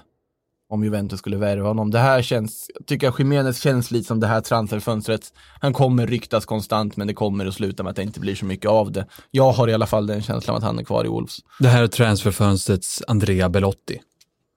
om 0.71 0.85
Juventus 0.85 1.19
skulle 1.19 1.37
värva 1.37 1.69
honom. 1.69 1.91
Det 1.91 1.99
här 1.99 2.23
känns, 2.23 2.71
jag 2.75 2.87
tycker 2.87 3.09
att 3.09 3.19
Jiménez 3.19 3.61
känns 3.61 3.91
lite 3.91 4.07
som 4.09 4.21
det 4.21 4.27
här 4.27 4.41
transferfönstret. 4.41 5.33
Han 5.61 5.73
kommer 5.73 6.07
ryktas 6.07 6.45
konstant, 6.45 6.97
men 6.97 7.07
det 7.07 7.15
kommer 7.15 7.47
att 7.47 7.55
sluta 7.55 7.83
med 7.83 7.91
att 7.91 7.97
det 7.97 8.03
inte 8.03 8.21
blir 8.21 8.35
så 8.35 8.45
mycket 8.45 8.71
av 8.71 8.93
det. 8.93 9.07
Jag 9.31 9.53
har 9.53 9.69
i 9.69 9.75
alla 9.75 9.87
fall 9.87 10.07
den 10.07 10.23
känslan 10.23 10.57
att 10.57 10.63
han 10.63 10.79
är 10.79 10.85
kvar 10.85 11.05
i 11.05 11.09
Wolves. 11.09 11.39
Det 11.59 11.69
här 11.69 11.83
är 11.83 11.87
transferfönstrets 11.87 13.03
Andrea 13.09 13.49
Belotti. 13.49 14.01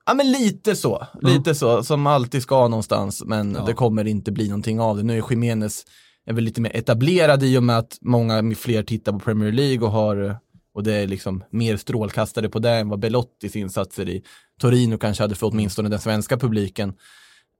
Ja 0.06 0.14
men 0.14 0.32
lite 0.32 0.76
så, 0.76 1.06
lite 1.22 1.54
så, 1.54 1.82
som 1.82 2.06
alltid 2.06 2.42
ska 2.42 2.68
någonstans, 2.68 3.22
men 3.26 3.58
det 3.66 3.72
kommer 3.72 4.06
inte 4.06 4.32
bli 4.32 4.48
någonting 4.48 4.80
av 4.80 4.96
det. 4.96 5.02
Nu 5.02 5.18
är 5.18 5.24
Jiménez 5.30 5.84
är 6.26 6.32
väl 6.32 6.44
lite 6.44 6.60
mer 6.60 6.76
etablerad 6.76 7.42
i 7.42 7.58
och 7.58 7.62
med 7.62 7.78
att 7.78 7.98
många 8.00 8.54
fler 8.54 8.82
tittar 8.82 9.12
på 9.12 9.18
Premier 9.18 9.52
League 9.52 9.86
och 9.86 9.92
har, 9.92 10.36
och 10.74 10.82
det 10.82 10.94
är 10.94 11.06
liksom 11.06 11.44
mer 11.50 11.76
strålkastare 11.76 12.48
på 12.48 12.58
det 12.58 12.70
än 12.70 12.88
vad 12.88 12.98
Belottis 12.98 13.56
insatser 13.56 14.08
i 14.08 14.22
Torino 14.60 14.98
kanske 14.98 15.22
hade 15.22 15.34
för 15.34 15.46
åtminstone 15.46 15.88
den 15.88 16.00
svenska 16.00 16.36
publiken. 16.38 16.88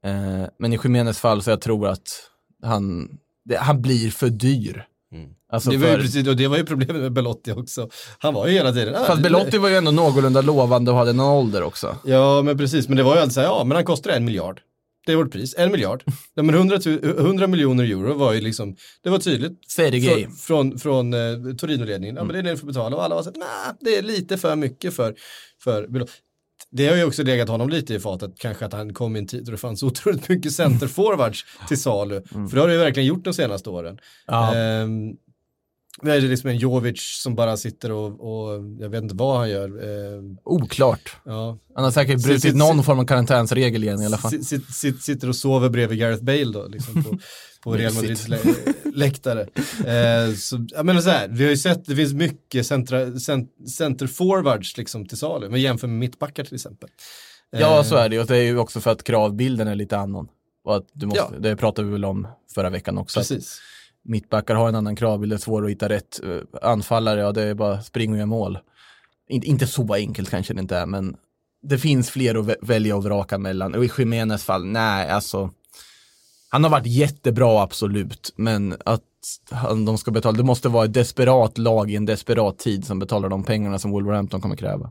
Eh, 0.05 0.49
men 0.59 0.73
i 0.73 0.79
Jiménez 0.85 1.19
fall 1.19 1.43
så 1.43 1.51
jag 1.51 1.61
tror 1.61 1.89
att 1.89 2.09
han, 2.65 3.09
det, 3.45 3.57
han 3.57 3.83
blir 3.83 4.11
för 4.11 4.29
dyr. 4.29 4.87
Alltså 5.53 5.71
Det 5.71 5.77
var, 5.77 5.87
ju 5.89 5.93
för, 5.95 6.01
precis, 6.01 6.29
och 6.29 6.37
det 6.37 6.49
var 6.49 6.57
ju 6.57 6.65
problemet 6.65 6.97
med 6.97 7.13
Belotti 7.13 7.53
också. 7.53 7.89
Han 8.19 8.35
var 8.35 8.47
ju 8.47 8.53
hela 8.53 8.73
tiden... 8.73 8.95
fast 9.07 9.23
Belotti 9.23 9.59
var 9.59 9.69
ju 9.69 9.75
ändå 9.77 9.91
någorlunda 9.91 10.41
lovande 10.41 10.91
och 10.91 10.97
hade 10.97 11.13
någon 11.13 11.27
ålder 11.37 11.63
också. 11.63 11.97
Ja, 12.05 12.43
men 12.43 12.59
precis. 12.59 12.89
Men 12.89 12.97
det 12.97 13.03
var 13.03 13.15
ju 13.15 13.21
alltid 13.21 13.33
så 13.35 13.41
här, 13.41 13.47
ja, 13.47 13.65
men 13.65 13.75
han 13.75 13.85
kostar 13.85 14.11
en 14.11 14.25
miljard. 14.25 14.61
Det 15.07 15.13
är 15.13 15.17
vårt 15.17 15.33
pris, 15.33 15.55
en 15.59 15.73
miljard. 15.73 16.05
Ja, 16.35 16.43
men 16.43 16.55
100, 16.55 16.79
tu- 16.79 17.19
100 17.19 17.47
miljoner 17.47 17.85
euro 17.85 18.15
var 18.15 18.33
ju 18.33 18.41
liksom, 18.41 18.77
det 19.03 19.11
var 19.11 19.19
tydligt. 19.19 19.73
Från, 20.33 20.33
från, 20.39 20.79
från 20.79 21.15
eh, 21.15 21.55
Torino-ledningen, 21.57 22.17
ja 22.17 22.25
men 22.25 22.33
det 22.33 22.39
är 22.39 22.43
det 22.43 22.51
ni 22.51 22.57
får 22.57 22.67
betala. 22.67 22.97
Och 22.97 23.05
alla 23.05 23.15
var 23.15 23.23
så 23.23 23.31
här, 23.31 23.39
nej, 23.39 23.75
det 23.81 23.97
är 23.97 24.03
lite 24.03 24.39
för 24.39 24.57
mycket 24.57 24.95
för, 24.95 25.15
för 25.65 25.87
Belotti. 25.87 26.13
Det 26.71 26.89
har 26.89 26.97
ju 26.97 27.05
också 27.05 27.23
legat 27.23 27.49
honom 27.49 27.69
lite 27.69 27.95
i 27.95 28.01
fatet, 28.01 28.35
kanske 28.39 28.65
att 28.65 28.73
han 28.73 28.95
kom 28.95 29.17
i 29.17 29.19
en 29.19 29.27
tid 29.27 29.45
då 29.45 29.51
det 29.53 29.59
fanns 29.59 29.83
otroligt 29.83 30.29
mycket 30.29 30.53
centerforwards 30.53 31.45
till 31.69 31.81
salu. 31.81 32.23
För 32.29 32.55
det 32.55 32.61
har 32.61 32.69
det 32.69 32.75
ju 32.75 32.81
verkligen 32.81 33.07
gjort 33.07 33.25
de 33.25 33.35
senaste 33.35 33.71
åren. 33.71 33.99
Ja. 34.27 34.55
Ehm, 34.55 35.17
det 36.03 36.13
är 36.15 36.21
liksom 36.21 36.51
en 36.51 36.57
Jovic 36.57 37.01
som 37.23 37.35
bara 37.35 37.57
sitter 37.57 37.93
och, 37.93 38.07
och 38.07 38.65
jag 38.81 38.89
vet 38.89 39.03
inte 39.03 39.15
vad 39.15 39.39
han 39.39 39.51
gör. 39.51 39.69
Ehm, 40.19 40.37
Oklart. 40.45 41.17
ja, 41.25 41.59
Han 41.75 41.85
har 41.85 41.91
säkert 41.91 42.19
Sitt- 42.21 42.27
brutit 42.27 42.43
sitt- 42.43 42.57
någon 42.57 42.85
form 42.85 42.99
av 42.99 43.05
karantänsregel 43.07 43.85
igen 43.85 44.03
i 44.03 44.07
alla 44.07 44.17
fall. 44.19 44.31
Sitt, 44.31 44.47
sitt, 44.47 44.75
sitt, 44.75 45.03
sitter 45.03 45.29
och 45.29 45.37
sover 45.37 45.69
bredvid 45.69 45.99
Gareth 45.99 46.25
Bale 46.25 46.45
då, 46.53 46.67
liksom 46.69 47.05
på, 47.05 47.19
på 47.63 47.73
Real 47.77 47.95
Madrids 47.95 48.29
lä 48.29 48.39
läktare. 48.95 49.41
Eh, 49.87 50.35
så, 50.35 50.67
jag 50.69 50.87
menar 50.87 51.01
så 51.01 51.11
här, 51.11 51.29
vi 51.29 51.45
har 51.45 51.51
ju 51.51 51.57
sett, 51.57 51.85
det 51.87 51.97
finns 51.97 52.13
mycket 52.13 52.67
centra, 52.67 53.19
cent, 53.19 53.51
center 53.77 54.77
liksom 54.77 55.07
till 55.07 55.19
salu, 55.19 55.49
men 55.49 55.61
jämför 55.61 55.87
med 55.89 55.99
mittbackar 55.99 56.45
till 56.45 56.55
exempel. 56.55 56.89
Ja, 57.51 57.79
Eh, 57.79 57.83
så 57.85 57.97
är 57.97 58.09
det. 58.09 58.19
Och 58.21 58.27
det 58.27 58.37
är 58.37 58.43
ju 58.43 58.59
också 58.59 58.81
för 58.81 58.91
att 58.91 59.05
kravbilden 59.05 59.69
är 59.69 59.75
lite 59.75 59.99
annan. 59.99 60.29
Och 60.65 60.77
att 60.77 60.87
du 60.93 61.07
måste, 61.07 61.25
Ja. 61.33 61.39
Det 61.39 61.57
pratade 61.57 61.87
vi 61.89 61.93
väl 61.93 62.05
om 62.05 62.27
förra 62.55 62.71
veckan 62.71 62.99
också. 62.99 63.21
att 63.21 63.29
Precis. 63.29 63.61
Mittbackar 64.05 64.55
har 64.55 64.69
en 64.69 64.75
annan 64.75 64.97
kravbild, 64.97 65.33
det 65.33 65.37
är 65.37 65.39
svårt 65.39 65.65
att 65.65 65.71
hitta 65.71 65.89
rätt. 65.89 66.21
Eh, 66.25 66.71
Anfallare, 66.71 67.21
ja 67.21 67.33
det 67.33 67.43
är 67.43 67.55
bara 67.55 67.83
spring 67.83 68.13
och 68.13 68.19
gör 68.19 68.27
mål. 68.27 68.59
Inte, 69.29 69.47
inte 69.47 69.67
så 69.67 69.95
enkelt 69.95 70.31
kanske 70.31 70.55
det 70.55 70.61
inte 70.61 70.77
är, 70.77 70.87
men 70.87 71.17
det 71.63 71.79
finns 71.79 72.11
fler 72.11 72.35
att 72.35 72.45
vä- 72.47 72.57
välja 72.63 72.97
och 72.97 73.05
vraka 73.05 73.39
mellan. 73.39 73.75
Och 73.75 73.85
i 73.85 73.91
Jiménez 73.99 74.45
fall, 74.45 74.65
nej 74.67 75.09
alltså. 75.11 75.51
Han 76.49 76.65
har 76.65 76.71
varit 76.71 76.87
jättebra 76.87 77.63
absolut, 77.63 78.33
men 78.37 78.77
att 78.85 79.03
han, 79.51 79.85
de 79.85 79.99
ska 79.99 80.11
betala, 80.11 80.37
det 80.37 80.43
måste 80.43 80.69
vara 80.69 80.85
ett 80.85 80.93
desperat 80.95 81.59
lag 81.59 81.91
i 81.91 81.97
en 81.97 82.07
desperat 82.07 82.59
tid 82.59 82.85
som 82.87 82.99
betalar 82.99 83.29
de 83.29 83.45
pengarna 83.45 83.79
som 83.79 83.91
Wolverhampton 83.91 84.41
kommer 84.41 84.57
kräva. 84.57 84.91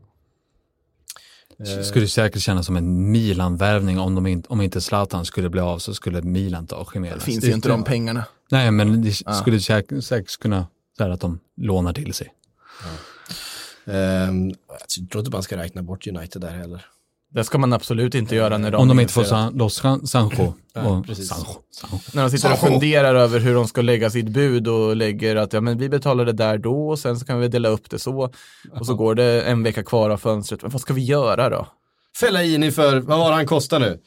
Skulle 1.84 2.08
säkert 2.08 2.42
kännas 2.42 2.66
som 2.66 2.76
en 2.76 3.10
Milan-värvning 3.10 3.98
om, 3.98 4.14
de 4.14 4.26
inte, 4.26 4.48
om 4.48 4.60
inte 4.60 4.80
Zlatan 4.80 5.24
skulle 5.24 5.50
bli 5.50 5.60
av 5.60 5.78
så 5.78 5.94
skulle 5.94 6.22
Milan 6.22 6.66
ta 6.66 6.78
Det 6.78 6.86
Jiménez. 6.94 7.24
finns 7.24 7.44
ju 7.44 7.52
inte 7.52 7.68
de 7.68 7.84
pengarna. 7.84 8.24
Nej, 8.54 8.70
men 8.70 9.02
det 9.02 9.12
skulle 9.12 9.60
säkert, 9.60 10.04
säkert 10.04 10.38
kunna 10.38 10.66
så 10.96 11.04
här 11.04 11.10
att 11.10 11.20
de 11.20 11.40
lånar 11.56 11.92
till 11.92 12.14
sig. 12.14 12.32
Ehm, 13.86 14.48
jag 14.48 15.10
tror 15.10 15.20
inte 15.20 15.30
man 15.30 15.42
ska 15.42 15.56
räkna 15.56 15.82
bort 15.82 16.06
United 16.06 16.42
där 16.42 16.50
heller. 16.50 16.86
Det 17.32 17.44
ska 17.44 17.58
man 17.58 17.72
absolut 17.72 18.14
inte 18.14 18.36
göra 18.36 18.58
när 18.58 18.70
de, 18.70 18.82
Om 18.82 18.88
de 18.88 19.00
inte 19.00 19.12
får 19.12 19.24
San, 19.24 19.54
loss 19.54 19.82
San- 19.82 20.06
Sancho. 20.06 20.42
och, 20.74 21.06
precis. 21.06 21.28
Sancho, 21.28 21.52
Sancho. 21.70 21.96
När 22.12 22.22
de 22.22 22.30
sitter 22.30 22.52
och 22.52 22.58
funderar 22.58 23.14
över 23.14 23.40
hur 23.40 23.54
de 23.54 23.68
ska 23.68 23.82
lägga 23.82 24.10
sitt 24.10 24.28
bud 24.28 24.68
och 24.68 24.96
lägger 24.96 25.36
att 25.36 25.52
ja, 25.52 25.60
men 25.60 25.78
vi 25.78 25.88
betalar 25.88 26.24
det 26.24 26.32
där 26.32 26.58
då 26.58 26.88
och 26.88 26.98
sen 26.98 27.18
så 27.18 27.26
kan 27.26 27.40
vi 27.40 27.48
dela 27.48 27.68
upp 27.68 27.90
det 27.90 27.98
så. 27.98 28.30
Och 28.72 28.86
så 28.86 28.94
går 28.94 29.14
det 29.14 29.42
en 29.42 29.62
vecka 29.62 29.82
kvar 29.82 30.10
av 30.10 30.16
fönstret. 30.16 30.62
Men 30.62 30.70
vad 30.70 30.80
ska 30.80 30.94
vi 30.94 31.04
göra 31.04 31.48
då? 31.48 31.66
Fellaini 32.20 32.70
för, 32.70 33.00
vad 33.00 33.18
var 33.18 33.32
han 33.32 33.46
kostar 33.46 33.80
nu? 33.80 34.00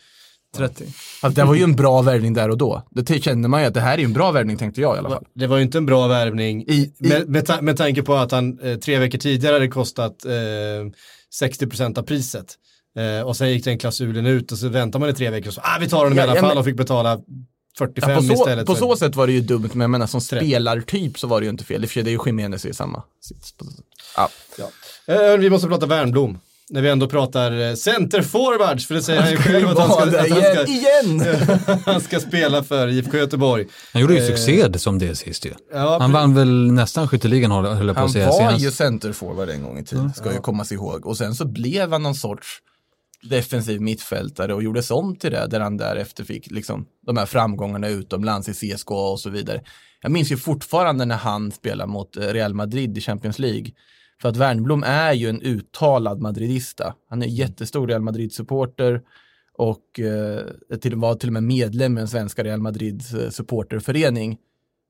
30. 0.55 0.83
Alltså, 1.21 1.41
det 1.41 1.47
var 1.47 1.55
ju 1.55 1.63
en 1.63 1.75
bra 1.75 2.01
värvning 2.01 2.33
där 2.33 2.49
och 2.49 2.57
då. 2.57 2.83
Det 2.91 3.23
kände 3.23 3.47
man 3.47 3.62
ju 3.62 3.67
att 3.67 3.73
det 3.73 3.81
här 3.81 3.93
är 3.93 3.97
ju 3.97 4.05
en 4.05 4.13
bra 4.13 4.31
värvning 4.31 4.57
tänkte 4.57 4.81
jag 4.81 4.95
i 4.95 4.99
alla 4.99 5.10
fall. 5.10 5.25
Det 5.36 5.47
var 5.47 5.57
ju 5.57 5.63
inte 5.63 5.77
en 5.77 5.86
bra 5.86 6.07
värvning 6.07 6.62
I- 6.67 6.73
i- 6.73 6.93
med, 7.07 7.29
med, 7.29 7.45
ta- 7.45 7.62
med 7.62 7.77
tanke 7.77 8.01
på 8.03 8.15
att 8.15 8.31
han 8.31 8.60
eh, 8.60 8.77
tre 8.77 8.99
veckor 8.99 9.17
tidigare 9.17 9.53
hade 9.53 9.67
kostat 9.67 10.25
eh, 10.25 10.31
60% 11.41 11.99
av 11.99 12.03
priset. 12.03 12.45
Eh, 12.97 13.27
och 13.27 13.38
sen 13.38 13.49
gick 13.51 13.63
den 13.65 13.77
klausulen 13.79 14.25
ut 14.25 14.51
och 14.51 14.57
så 14.57 14.67
väntar 14.69 14.99
man 14.99 15.10
i 15.10 15.13
tre 15.13 15.29
veckor 15.29 15.47
och 15.47 15.53
så, 15.53 15.62
ah, 15.63 15.77
vi 15.79 15.89
tar 15.89 15.97
honom 15.97 16.17
Ja, 16.17 16.23
i 16.23 16.27
alla 16.27 16.36
ja, 16.36 16.41
fall 16.41 16.49
men- 16.49 16.57
och 16.57 16.65
fick 16.65 16.77
betala 16.77 17.19
45 17.77 18.10
Ja, 18.10 18.15
på 18.17 18.21
så, 18.23 18.33
istället. 18.33 18.65
på 18.65 18.73
för- 18.75 18.79
så 18.79 18.95
sätt 18.95 19.15
var 19.15 19.27
det 19.27 19.33
ju 19.33 19.41
dumt, 19.41 19.69
men 19.73 19.81
jag 19.81 19.89
menar 19.89 20.07
som 20.07 20.19
Trettio. 20.21 20.45
spelartyp 20.47 21.19
så 21.19 21.27
var 21.27 21.39
det 21.41 21.45
ju 21.45 21.49
inte 21.49 21.63
fel. 21.63 21.83
I 21.83 21.86
och 21.86 21.89
för 21.89 21.93
sig, 21.93 22.03
det 22.03 22.10
är 22.10 22.12
ju 22.12 22.19
Jiménez 22.25 22.65
i 22.65 22.73
samma 22.73 23.03
sits. 23.21 23.53
Ja. 24.15 24.29
Eh, 25.13 25.38
vi 25.38 25.49
måste 25.49 25.67
prata 25.67 25.86
Värnblom. 25.86 26.39
När 26.69 26.82
vi 26.82 26.89
ändå 26.89 27.08
pratar 27.08 27.60
eh, 27.69 27.73
center 27.73 28.21
forwards, 28.21 28.88
för 28.88 28.95
det 28.95 29.01
säger 29.01 29.21
han 29.21 29.32
ju 29.32 29.38
själv 29.38 29.67
att 29.67 29.77
han 29.77 29.91
ska, 29.91 30.19
att 30.19 30.30
han 30.30 30.39
igen, 30.39 31.19
ska, 31.19 31.25
igen! 31.25 31.60
han 31.86 32.01
ska 32.01 32.19
spela 32.19 32.63
för 32.63 32.88
IFK 32.88 33.17
Göteborg. 33.17 33.67
Han 33.93 34.01
gjorde 34.01 34.13
ju 34.13 34.19
Eh, 34.19 34.25
succé 34.27 34.80
som 34.80 34.99
det 34.99 35.15
sist 35.15 35.45
ju. 35.45 35.53
Ja, 35.73 35.97
Han 36.01 36.12
vann 36.12 36.36
väl 36.36 36.71
nästan 36.71 37.08
skytteligan 37.08 37.51
höll 37.51 37.88
jag 37.88 37.95
på 37.95 37.99
Han 37.99 38.06
att 38.06 38.12
säga 38.12 38.25
var 38.25 38.38
senast. 38.38 38.65
ju 38.65 38.71
centerforward 38.71 39.49
en 39.49 39.63
gång 39.63 39.80
i 39.80 39.86
tiden, 39.86 40.13
ska 40.13 40.34
ju 40.34 40.39
kommas 40.39 40.71
ihåg. 40.71 41.06
Och 41.06 41.17
sen 41.17 41.36
så 41.36 41.45
blev 41.45 41.91
han 41.91 42.03
någon 42.03 42.15
sorts 42.15 42.47
defensiv 43.30 43.82
mittfältare 43.82 44.53
och 44.53 44.63
gjordes 44.63 44.91
om 44.91 45.15
till 45.15 45.32
det, 45.32 45.47
där 45.47 45.60
han 45.60 45.77
därefter 45.77 46.23
fick 46.23 46.51
liksom 46.51 46.86
de 47.06 47.17
här 47.17 47.25
framgångarna 47.25 47.88
utomlands 47.88 48.49
i 48.49 48.53
CSKA 48.53 48.93
och 49.12 49.19
så 49.19 49.30
vidare. 49.30 49.62
Jag 50.01 50.12
minns 50.12 50.32
ju 50.32 50.38
fortfarande 50.38 51.06
när 51.06 51.17
han 51.17 51.51
spelade 51.51 51.91
mot 51.91 52.17
eh, 52.17 52.21
Real 52.21 52.53
Madrid 52.53 52.97
i 52.97 53.01
Champions 53.01 53.39
League. 53.39 53.71
För 54.21 54.30
att 54.30 54.38
Wernbloom 54.38 54.84
är 54.84 55.13
ju 55.13 55.30
en 55.30 55.41
uttalad 55.41 56.21
madridista. 56.21 56.95
Han 57.10 57.21
är 57.21 57.27
jättestor 57.27 57.88
Real 57.88 58.01
Madrid-supporter 58.01 59.01
och 59.53 59.99
eh, 59.99 60.77
till, 60.77 60.95
var 60.95 61.15
till 61.15 61.30
och 61.30 61.34
med 61.34 61.43
medlem 61.43 61.97
i 61.97 62.01
den 62.01 62.08
svenska 62.08 62.43
Real 62.43 62.62
Madrids 62.62 63.13
eh, 63.13 63.30
supporterförening. 63.30 64.38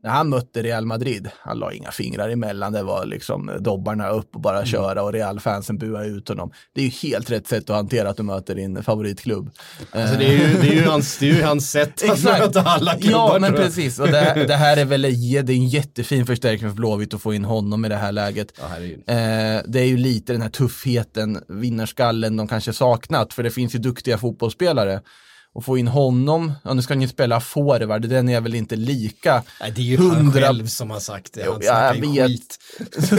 När 0.08 0.14
han 0.14 0.30
mötte 0.30 0.64
Real 0.64 0.86
Madrid, 0.86 1.30
han 1.40 1.60
la 1.60 1.72
inga 1.72 1.92
fingrar 1.92 2.30
emellan, 2.30 2.74
det 2.74 2.84
var 2.84 3.06
liksom 3.06 3.52
dobbarna 3.60 4.10
upp 4.10 4.36
och 4.36 4.42
bara 4.42 4.66
köra 4.66 5.04
och 5.04 5.14
Real-fansen 5.14 5.78
buade 5.78 6.08
ut 6.08 6.30
honom. 6.30 6.52
Det 6.76 6.82
är 6.82 6.86
ju 6.86 7.10
helt 7.10 7.32
rätt 7.32 7.48
sätt 7.48 7.70
att 7.70 7.76
hantera 7.76 8.10
att 8.10 8.18
du 8.18 8.24
möter 8.24 8.56
din 8.56 8.84
favoritklubb. 8.84 9.50
Alltså 9.92 10.16
det, 10.18 10.26
är 10.26 10.32
ju, 10.32 10.62
det, 10.62 10.68
är 10.68 10.74
ju 10.74 10.86
hans, 10.86 11.18
det 11.18 11.30
är 11.30 11.34
ju 11.34 11.44
hans 11.44 11.72
sätt 11.72 12.04
att 12.04 12.14
Exakt. 12.14 12.40
möta 12.40 12.62
alla 12.62 12.94
klubbar. 12.98 13.34
Ja, 13.34 13.40
men 13.40 13.54
precis. 13.54 14.00
Och 14.00 14.08
det, 14.08 14.46
det 14.48 14.56
här 14.56 14.78
är 14.78 14.86
väl 14.86 15.02
det 15.02 15.10
är 15.10 15.52
en 15.52 15.68
jättefin 15.68 16.26
förstärkning 16.26 16.70
för 16.70 16.76
Blåvitt 16.76 17.14
att 17.14 17.22
få 17.22 17.34
in 17.34 17.46
honom 17.46 17.86
i 17.86 17.90
det 17.90 17.96
här 17.96 18.12
läget. 18.12 18.60
Ja. 18.60 18.66
Eh, 19.14 19.62
det 19.68 19.80
är 19.80 19.88
ju 19.88 19.98
lite 19.98 20.34
den 20.34 20.42
här 20.42 20.50
tuffheten, 20.50 21.44
vinnarskallen 21.48 22.38
de 22.38 22.48
kanske 22.48 22.74
saknat, 22.74 23.34
för 23.34 23.44
det 23.44 23.52
finns 23.52 23.76
ju 23.76 23.80
duktiga 23.80 24.18
fotbollsspelare. 24.18 25.02
Och 25.58 25.66
få 25.66 25.78
in 25.78 25.88
honom, 25.88 26.52
ja 26.64 26.74
nu 26.74 26.82
ska 26.82 26.94
han 26.94 27.02
ju 27.02 27.08
spela 27.08 27.40
forward, 27.40 28.02
den 28.02 28.30
är 28.30 28.42
väl 28.42 28.56
inte 28.56 28.76
lika 28.76 29.44
Nej, 29.62 29.72
det 29.76 29.82
är 29.82 29.86
ju 29.86 29.98
han 29.98 30.12
hundra- 30.16 30.42
själv 30.42 30.66
som 30.68 30.90
har 30.90 31.00
sagt 31.00 31.34
det. 31.34 31.44
Han 31.44 31.54
ja, 31.62 31.62
snackar 31.62 31.96
jag 31.96 32.06
ju 32.06 32.22
vet. 32.22 32.30
skit. 32.32 32.60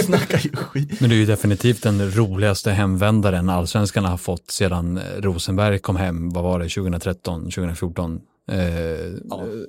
snackar 0.05 0.39
ju 0.39 0.51
skit. 0.57 1.01
Men 1.01 1.11
det 1.11 1.17
är 1.17 1.19
ju 1.19 1.27
definitivt 1.27 1.83
den 1.83 2.11
roligaste 2.17 2.71
hemvändaren 2.71 3.49
allsvenskan 3.51 4.05
har 4.05 4.17
fått 4.17 4.51
sedan 4.51 4.97
eh, 4.99 5.03
Rosenberg 5.21 5.79
kom 5.79 5.97
hem, 5.97 6.31
vad 6.31 6.45
var 6.45 6.59
det, 6.59 6.69
2013, 6.69 7.41
2014? 7.43 8.21
Eh, 8.51 8.59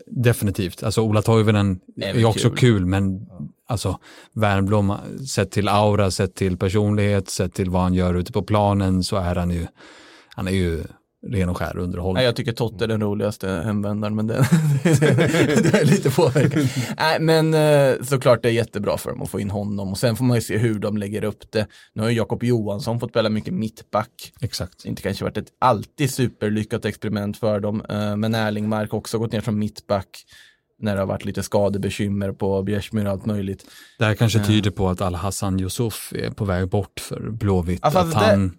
Definitivt. 0.07 0.83
Alltså 0.83 1.01
Ola 1.01 1.21
Toivonen 1.21 1.79
är 2.01 2.13
ju 2.13 2.25
också 2.25 2.49
kul. 2.49 2.57
kul, 2.57 2.85
men 2.85 3.27
alltså 3.67 3.99
Wernbloom, 4.33 4.93
sett 5.27 5.51
till 5.51 5.67
aura, 5.67 6.11
sett 6.11 6.35
till 6.35 6.57
personlighet, 6.57 7.29
sett 7.29 7.53
till 7.53 7.69
vad 7.69 7.81
han 7.81 7.93
gör 7.93 8.13
ute 8.13 8.31
på 8.31 8.41
planen 8.43 9.03
så 9.03 9.15
är 9.17 9.35
han 9.35 9.51
ju, 9.51 9.67
han 10.29 10.47
är 10.47 10.51
ju 10.51 10.83
ren 11.27 11.49
och 11.49 11.57
skär 11.57 11.77
underhållning. 11.77 12.23
Jag 12.23 12.35
tycker 12.35 12.51
Totte 12.51 12.83
är 12.83 12.87
den 12.87 13.01
roligaste 13.01 13.49
hemvändaren, 13.65 14.15
men 14.15 14.27
det, 14.27 14.33
det 14.83 15.81
är 15.81 15.85
lite 15.85 16.11
påverkan. 16.11 16.67
Nej, 16.97 17.19
men 17.19 17.53
eh, 17.53 18.03
såklart 18.03 18.43
det 18.43 18.49
är 18.49 18.53
jättebra 18.53 18.97
för 18.97 19.09
dem 19.09 19.21
att 19.21 19.29
få 19.29 19.39
in 19.39 19.49
honom 19.49 19.89
och 19.89 19.97
sen 19.97 20.15
får 20.15 20.25
man 20.25 20.37
ju 20.37 20.41
se 20.41 20.57
hur 20.57 20.79
de 20.79 20.97
lägger 20.97 21.23
upp 21.23 21.51
det. 21.51 21.67
Nu 21.93 22.01
har 22.01 22.09
ju 22.09 22.15
Jakob 22.15 22.43
Johansson 22.43 22.99
fått 22.99 23.09
spela 23.09 23.29
mycket 23.29 23.53
mittback. 23.53 24.33
Exakt. 24.41 24.85
Inte 24.85 25.01
kanske 25.01 25.23
varit 25.23 25.37
ett 25.37 25.51
alltid 25.59 26.13
superlyckat 26.13 26.85
experiment 26.85 27.37
för 27.37 27.59
dem, 27.59 27.83
eh, 27.89 28.15
men 28.15 28.35
Erlingmark 28.35 28.91
har 28.91 28.97
också 28.97 29.19
gått 29.19 29.31
ner 29.31 29.41
som 29.41 29.59
mittback 29.59 30.25
när 30.81 30.95
det 30.95 31.01
har 31.01 31.07
varit 31.07 31.25
lite 31.25 31.43
skadebekymmer 31.43 32.31
på 32.31 32.63
Bjärsmyr 32.63 33.05
och 33.05 33.11
allt 33.11 33.25
möjligt. 33.25 33.65
Det 33.97 34.05
här 34.05 34.15
kanske 34.15 34.39
tyder 34.39 34.71
på 34.71 34.89
att 34.89 35.01
Al-Hassan 35.01 35.59
Yusuf 35.59 36.13
är 36.15 36.31
på 36.31 36.45
väg 36.45 36.69
bort 36.69 36.99
för 36.99 37.29
Blåvitt. 37.29 37.81
Fast 37.81 37.95
att 37.95 38.13
han, 38.13 38.57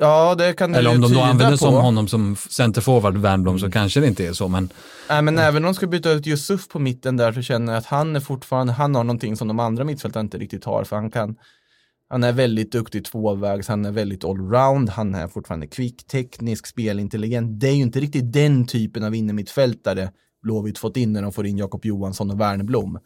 Ja, 0.00 0.34
det 0.34 0.52
kan 0.52 0.74
eller 0.74 0.90
om 0.90 1.00
de 1.00 1.12
då 1.12 1.20
använder 1.20 1.50
på. 1.50 1.56
som 1.56 1.74
honom 1.74 2.08
som 2.08 2.36
centerforward, 2.36 3.16
Wernbloom, 3.16 3.58
så 3.58 3.70
kanske 3.70 4.00
det 4.00 4.06
inte 4.06 4.26
är 4.26 4.32
så. 4.32 4.48
Men 4.48 4.68
Nej, 5.08 5.22
men 5.22 5.38
även 5.38 5.56
om 5.56 5.68
de 5.68 5.74
ska 5.74 5.86
byta 5.86 6.10
ut 6.10 6.26
Yusuf 6.26 6.68
på 6.68 6.78
mitten 6.78 7.16
där 7.16 7.32
så 7.32 7.42
känner 7.42 7.72
jag 7.72 7.78
att 7.78 7.86
han 7.86 8.16
är 8.16 8.20
fortfarande, 8.20 8.72
han 8.72 8.94
har 8.94 9.04
någonting 9.04 9.36
som 9.36 9.48
de 9.48 9.60
andra 9.60 9.84
mittfältarna 9.84 10.24
inte 10.24 10.38
riktigt 10.38 10.64
har, 10.64 10.84
för 10.84 10.96
han 10.96 11.10
kan 11.10 11.36
han 12.10 12.24
är 12.24 12.32
väldigt 12.32 12.72
duktig 12.72 13.04
tvåvägs, 13.04 13.68
han 13.68 13.84
är 13.84 13.92
väldigt 13.92 14.24
allround, 14.24 14.90
han 14.90 15.14
är 15.14 15.28
fortfarande 15.28 15.66
kvick, 15.66 16.06
teknisk, 16.06 16.66
spelintelligent. 16.66 17.60
Det 17.60 17.68
är 17.68 17.74
ju 17.74 17.82
inte 17.82 18.00
riktigt 18.00 18.32
den 18.32 18.66
typen 18.66 19.04
av 19.04 19.14
innermittfältare 19.14 20.10
Blåvitt 20.42 20.78
fått 20.78 20.96
in 20.96 21.12
när 21.12 21.22
de 21.22 21.32
får 21.32 21.46
in 21.46 21.58
Jakob 21.58 21.84
Johansson 21.84 22.30
och 22.30 22.40
Wernerblom. 22.40 22.98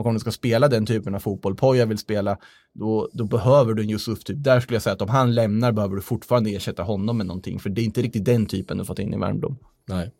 Och 0.00 0.06
om 0.06 0.14
du 0.14 0.20
ska 0.20 0.30
spela 0.30 0.68
den 0.68 0.86
typen 0.86 1.14
av 1.14 1.18
fotboll 1.18 1.56
Poja 1.56 1.86
vill 1.86 1.98
spela, 1.98 2.38
då, 2.72 3.08
då 3.12 3.24
behöver 3.24 3.74
du 3.74 3.82
en 3.82 3.90
Yusuf 3.90 4.24
typ. 4.24 4.36
Där 4.44 4.60
skulle 4.60 4.74
jag 4.74 4.82
säga 4.82 4.92
att 4.92 5.02
om 5.02 5.08
han 5.08 5.34
lämnar 5.34 5.72
behöver 5.72 5.96
du 5.96 6.02
fortfarande 6.02 6.50
ersätta 6.50 6.82
honom 6.82 7.16
med 7.16 7.26
någonting, 7.26 7.60
för 7.60 7.70
det 7.70 7.80
är 7.80 7.84
inte 7.84 8.02
riktigt 8.02 8.24
den 8.24 8.46
typen 8.46 8.78
du 8.78 8.84
fått 8.84 8.98
in 8.98 9.14
i 9.14 9.16
Värmdom. 9.16 9.58
Nej. 9.88 10.10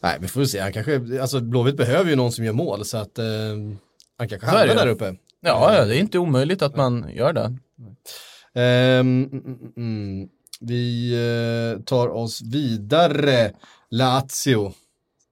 Nej, 0.00 0.18
vi 0.20 0.28
får 0.28 0.44
se. 0.44 0.60
Han 0.60 0.72
kanske, 0.72 1.22
alltså 1.22 1.40
Blåvitt 1.40 1.76
behöver 1.76 2.10
ju 2.10 2.16
någon 2.16 2.32
som 2.32 2.44
gör 2.44 2.52
mål 2.52 2.84
så 2.84 2.96
att 2.96 3.18
eh, 3.18 3.24
han 4.18 4.28
kanske 4.28 4.46
hamnar 4.46 4.74
där 4.74 4.86
uppe. 4.86 5.16
Ja, 5.40 5.74
ja, 5.74 5.84
det 5.84 5.96
är 5.96 6.00
inte 6.00 6.18
omöjligt 6.18 6.62
att 6.62 6.76
man 6.76 7.06
gör 7.14 7.32
det. 7.32 7.56
Mm, 8.54 9.24
mm, 9.32 9.56
mm. 9.76 10.28
Vi 10.60 11.12
eh, 11.12 11.82
tar 11.82 12.08
oss 12.08 12.42
vidare. 12.42 13.52
Lazio, 13.90 14.72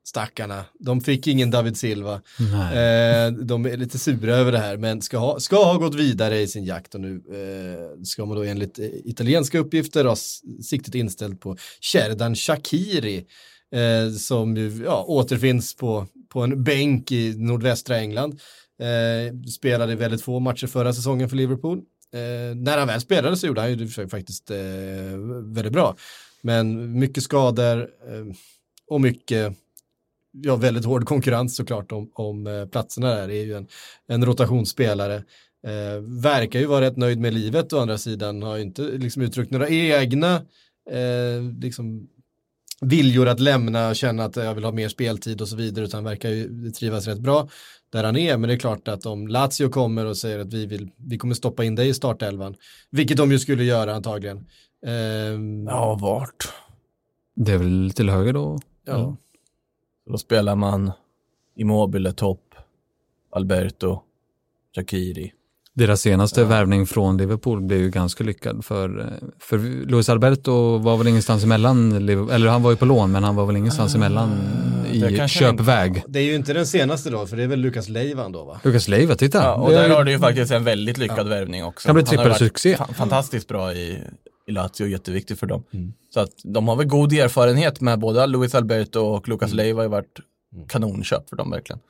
stackarna. 0.08 0.64
De 0.78 1.00
fick 1.00 1.26
ingen 1.26 1.50
David 1.50 1.76
Silva. 1.76 2.14
Eh, 2.14 3.32
de 3.32 3.66
är 3.66 3.76
lite 3.76 3.98
sura 3.98 4.36
över 4.36 4.52
det 4.52 4.58
här, 4.58 4.76
men 4.76 5.02
ska 5.02 5.18
ha, 5.18 5.40
ska 5.40 5.64
ha 5.64 5.74
gått 5.74 5.94
vidare 5.94 6.40
i 6.40 6.48
sin 6.48 6.64
jakt 6.64 6.94
och 6.94 7.00
nu 7.00 7.14
eh, 7.14 8.02
ska 8.02 8.26
man 8.26 8.36
då 8.36 8.42
enligt 8.42 8.78
eh, 8.78 8.86
italienska 9.04 9.58
uppgifter 9.58 10.04
ha 10.04 10.16
siktet 10.62 10.94
inställt 10.94 11.40
på 11.40 11.56
Sherdan 11.80 12.34
Shakiri 12.34 13.26
eh, 13.74 14.12
som 14.12 14.56
ju, 14.56 14.82
ja, 14.84 15.04
återfinns 15.08 15.76
på, 15.76 16.06
på 16.28 16.40
en 16.40 16.64
bänk 16.64 17.12
i 17.12 17.34
nordvästra 17.38 17.98
England. 17.98 18.40
Eh, 18.80 19.48
spelade 19.50 19.94
väldigt 19.94 20.22
få 20.22 20.40
matcher 20.40 20.66
förra 20.66 20.92
säsongen 20.92 21.28
för 21.28 21.36
Liverpool. 21.36 21.78
Eh, 22.14 22.56
när 22.56 22.78
han 22.78 22.86
väl 22.86 23.00
spelade 23.00 23.36
så 23.36 23.46
gjorde 23.46 23.60
han 23.60 23.78
ju 23.78 23.88
faktiskt 23.88 24.50
väldigt 25.44 25.72
bra. 25.72 25.96
Men 26.42 26.98
mycket 26.98 27.22
skador 27.22 27.88
och 28.90 29.00
mycket 29.00 29.56
ja, 30.32 30.56
väldigt 30.56 30.84
hård 30.84 31.04
konkurrens 31.04 31.56
såklart 31.56 31.92
om, 31.92 32.10
om 32.14 32.46
eh, 32.46 32.66
platserna 32.66 33.14
där. 33.14 33.28
Det 33.28 33.34
är 33.34 33.44
ju 33.44 33.56
en, 33.56 33.66
en 34.08 34.26
rotationsspelare. 34.26 35.14
Eh, 35.66 36.00
verkar 36.22 36.60
ju 36.60 36.66
vara 36.66 36.84
rätt 36.84 36.96
nöjd 36.96 37.20
med 37.20 37.34
livet 37.34 37.72
å 37.72 37.78
andra 37.78 37.98
sidan. 37.98 38.42
Har 38.42 38.56
ju 38.56 38.62
inte 38.62 38.82
liksom 38.82 39.22
uttryckt 39.22 39.50
några 39.50 39.68
egna 39.68 40.34
eh, 40.90 41.42
liksom, 41.60 42.08
viljor 42.80 43.28
att 43.28 43.40
lämna 43.40 43.88
och 43.88 43.96
känna 43.96 44.24
att 44.24 44.36
jag 44.36 44.54
vill 44.54 44.64
ha 44.64 44.72
mer 44.72 44.88
speltid 44.88 45.40
och 45.40 45.48
så 45.48 45.56
vidare 45.56 45.84
utan 45.84 46.04
verkar 46.04 46.28
ju 46.28 46.70
trivas 46.70 47.06
rätt 47.06 47.20
bra 47.20 47.48
där 47.90 48.04
han 48.04 48.16
är. 48.16 48.36
Men 48.36 48.48
det 48.48 48.54
är 48.54 48.58
klart 48.58 48.88
att 48.88 49.06
om 49.06 49.28
Lazio 49.28 49.68
kommer 49.68 50.06
och 50.06 50.16
säger 50.16 50.38
att 50.38 50.52
vi, 50.52 50.66
vill, 50.66 50.90
vi 50.96 51.18
kommer 51.18 51.34
stoppa 51.34 51.64
in 51.64 51.74
dig 51.74 51.88
i 51.88 51.94
startelvan, 51.94 52.54
vilket 52.90 53.16
de 53.16 53.32
ju 53.32 53.38
skulle 53.38 53.64
göra 53.64 53.94
antagligen. 53.94 54.46
Ehm, 54.86 55.66
Ja, 55.66 55.98
vart? 56.00 56.52
Det 57.34 57.52
är 57.52 57.58
väl 57.58 57.92
till 57.94 58.10
höger 58.10 58.32
då? 58.32 58.58
ja. 58.84 59.16
Då 60.08 60.18
spelar 60.18 60.56
man 60.56 60.92
Immobile 61.56 62.12
topp, 62.12 62.54
Alberto, 63.32 64.00
Shakiri. 64.76 65.32
Deras 65.74 66.00
senaste 66.00 66.44
värvning 66.44 66.86
från 66.86 67.16
Liverpool 67.16 67.60
blev 67.60 67.80
ju 67.80 67.90
ganska 67.90 68.24
lyckad 68.24 68.64
för, 68.64 69.12
för 69.38 69.58
Luis 69.86 70.08
Alberto 70.08 70.78
var 70.78 70.96
väl 70.96 71.06
ingenstans 71.08 71.44
emellan, 71.44 72.06
Liverpool- 72.06 72.30
eller 72.32 72.48
han 72.48 72.62
var 72.62 72.70
ju 72.70 72.76
på 72.76 72.84
lån 72.84 73.12
men 73.12 73.24
han 73.24 73.36
var 73.36 73.46
väl 73.46 73.56
ingenstans 73.56 73.94
emellan 73.94 74.30
det 74.92 75.24
i 75.24 75.28
köpväg. 75.28 76.02
Det 76.08 76.18
är 76.18 76.22
ju 76.24 76.34
inte 76.34 76.52
den 76.52 76.66
senaste 76.66 77.10
då, 77.10 77.26
för 77.26 77.36
det 77.36 77.42
är 77.42 77.46
väl 77.46 77.60
Lukas 77.60 77.88
Leivan 77.88 78.32
då 78.32 78.44
va? 78.44 78.60
Lukas 78.64 78.88
Leiva, 78.88 79.14
titta. 79.14 79.38
Ja, 79.42 79.54
och 79.54 79.70
där 79.70 79.88
har 79.90 80.04
du 80.04 80.10
ju 80.10 80.18
faktiskt 80.18 80.52
en 80.52 80.64
väldigt 80.64 80.98
lyckad 80.98 81.28
värvning 81.28 81.64
också. 81.64 81.86
Kan 81.86 81.94
bli 81.94 82.04
Han 82.06 82.18
har 82.18 82.24
varit 82.24 82.38
trippelsuccé. 82.38 82.76
fa- 82.76 82.94
Fantastiskt 82.94 83.48
bra 83.48 83.72
i, 83.72 83.98
i 84.48 84.52
Lazio, 84.52 84.86
jätteviktigt 84.86 85.38
för 85.38 85.46
dem. 85.46 85.64
Så 86.14 86.20
att 86.20 86.32
de 86.44 86.68
har 86.68 86.76
väl 86.76 86.86
god 86.86 87.12
erfarenhet 87.12 87.80
med 87.80 87.98
både 87.98 88.26
Luis 88.26 88.54
Alberto 88.54 89.00
och 89.00 89.28
Lucas 89.28 89.52
Leiva 89.52 89.78
har 89.78 89.84
ju 89.84 89.90
varit 89.90 90.18
kanonköp 90.68 91.28
för 91.28 91.36
dem 91.36 91.50
verkligen. 91.50 91.80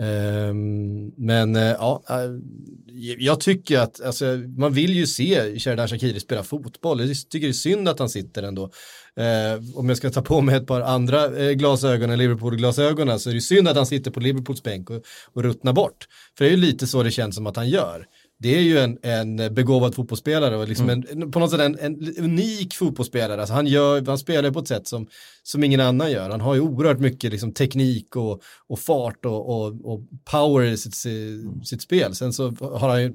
Ehm, 0.00 1.12
men 1.16 1.56
eh, 1.56 1.62
ja, 1.62 2.02
eh, 2.08 2.16
jag 3.18 3.40
tycker 3.40 3.78
att 3.78 4.00
alltså, 4.00 4.24
man 4.56 4.72
vill 4.72 4.96
ju 4.96 5.06
se 5.06 5.58
Sheridan 5.58 5.88
Shakiri 5.88 6.20
spela 6.20 6.42
fotboll. 6.42 7.00
Jag 7.00 7.16
tycker 7.30 7.46
det 7.46 7.50
är 7.50 7.52
synd 7.52 7.88
att 7.88 7.98
han 7.98 8.08
sitter 8.08 8.42
ändå. 8.42 8.70
Eh, 9.16 9.78
om 9.78 9.88
jag 9.88 9.98
ska 9.98 10.10
ta 10.10 10.22
på 10.22 10.40
mig 10.40 10.56
ett 10.56 10.66
par 10.66 10.80
andra 10.80 11.36
eh, 11.36 11.52
glasögon 11.52 12.10
än 12.10 12.18
Liverpool-glasögonen 12.18 13.20
så 13.20 13.30
är 13.30 13.34
det 13.34 13.40
synd 13.40 13.68
att 13.68 13.76
han 13.76 13.86
sitter 13.86 14.10
på 14.10 14.20
Liverpools 14.20 14.62
bänk 14.62 14.90
och, 14.90 15.02
och 15.32 15.42
ruttnar 15.42 15.72
bort. 15.72 16.06
För 16.38 16.44
det 16.44 16.50
är 16.50 16.54
ju 16.56 16.60
lite 16.60 16.86
så 16.86 17.02
det 17.02 17.10
känns 17.10 17.34
som 17.34 17.46
att 17.46 17.56
han 17.56 17.68
gör. 17.68 18.06
Det 18.38 18.56
är 18.56 18.60
ju 18.60 18.78
en, 18.78 18.98
en 19.02 19.36
begåvad 19.54 19.94
fotbollsspelare 19.94 20.56
och 20.56 20.68
liksom 20.68 20.90
en, 20.90 21.30
på 21.30 21.38
något 21.38 21.50
sätt 21.50 21.60
en, 21.60 21.78
en 21.78 22.14
unik 22.18 22.74
fotbollsspelare. 22.74 23.40
Alltså 23.40 23.54
han, 23.54 23.66
gör, 23.66 24.06
han 24.06 24.18
spelar 24.18 24.50
på 24.50 24.58
ett 24.58 24.68
sätt 24.68 24.86
som, 24.86 25.06
som 25.42 25.64
ingen 25.64 25.80
annan 25.80 26.10
gör. 26.10 26.30
Han 26.30 26.40
har 26.40 26.54
ju 26.54 26.60
oerhört 26.60 26.98
mycket 26.98 27.32
liksom 27.32 27.52
teknik 27.52 28.16
och, 28.16 28.42
och 28.66 28.78
fart 28.78 29.24
och, 29.24 29.48
och, 29.48 29.66
och 29.84 30.00
power 30.24 30.64
i 30.64 30.76
sitt, 30.76 30.94
sitt 31.64 31.82
spel. 31.82 32.14
Sen 32.14 32.32
så 32.32 32.50
har 32.60 32.88
han 32.88 33.02
ju 33.02 33.14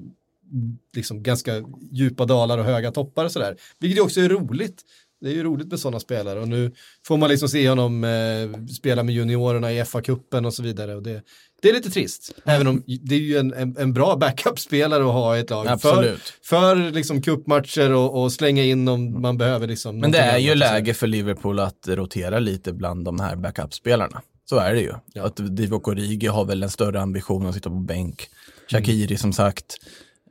liksom 0.96 1.22
ganska 1.22 1.52
djupa 1.90 2.24
dalar 2.24 2.58
och 2.58 2.64
höga 2.64 2.90
toppar 2.90 3.24
och 3.24 3.32
sådär. 3.32 3.56
Vilket 3.78 4.02
också 4.02 4.20
är 4.20 4.28
roligt. 4.28 4.82
Det 5.22 5.30
är 5.30 5.34
ju 5.34 5.42
roligt 5.42 5.70
med 5.70 5.80
sådana 5.80 6.00
spelare 6.00 6.40
och 6.40 6.48
nu 6.48 6.72
får 7.06 7.16
man 7.16 7.28
liksom 7.28 7.48
se 7.48 7.68
honom 7.68 8.04
eh, 8.04 8.66
spela 8.66 9.02
med 9.02 9.14
juniorerna 9.14 9.72
i 9.72 9.82
FA-cupen 9.82 10.46
och 10.46 10.54
så 10.54 10.62
vidare. 10.62 10.94
Och 10.94 11.02
det, 11.02 11.22
det 11.62 11.68
är 11.68 11.72
lite 11.72 11.90
trist, 11.90 12.34
även 12.44 12.66
om 12.66 12.82
det 12.86 13.14
är 13.14 13.18
ju 13.18 13.36
en, 13.36 13.54
en, 13.54 13.76
en 13.78 13.92
bra 13.92 14.16
backup-spelare 14.16 15.04
att 15.04 15.12
ha 15.12 15.36
i 15.36 15.40
ett 15.40 15.50
lag. 15.50 15.68
Absolut. 15.68 16.20
För, 16.20 16.76
för 16.76 16.90
liksom 16.90 17.22
cupmatcher 17.22 17.92
och, 17.92 18.22
och 18.22 18.32
slänga 18.32 18.64
in 18.64 18.88
om 18.88 19.22
man 19.22 19.38
behöver 19.38 19.66
liksom. 19.66 19.98
Men 19.98 20.10
det 20.10 20.18
är 20.18 20.38
ju 20.38 20.54
läge 20.54 20.94
för 20.94 21.06
Liverpool 21.06 21.58
att 21.58 21.88
rotera 21.88 22.38
lite 22.38 22.72
bland 22.72 23.04
de 23.04 23.20
här 23.20 23.36
backup-spelarna. 23.36 24.22
Så 24.44 24.58
är 24.58 24.74
det 24.74 24.80
ju. 24.80 24.92
Att 25.22 25.56
Divock 25.56 25.88
Origi 25.88 26.26
har 26.26 26.44
väl 26.44 26.62
en 26.62 26.70
större 26.70 27.00
ambition 27.00 27.46
att 27.46 27.54
sitta 27.54 27.70
på 27.70 27.76
bänk. 27.76 28.28
Shakiri 28.70 29.16
som 29.16 29.32
sagt. 29.32 29.76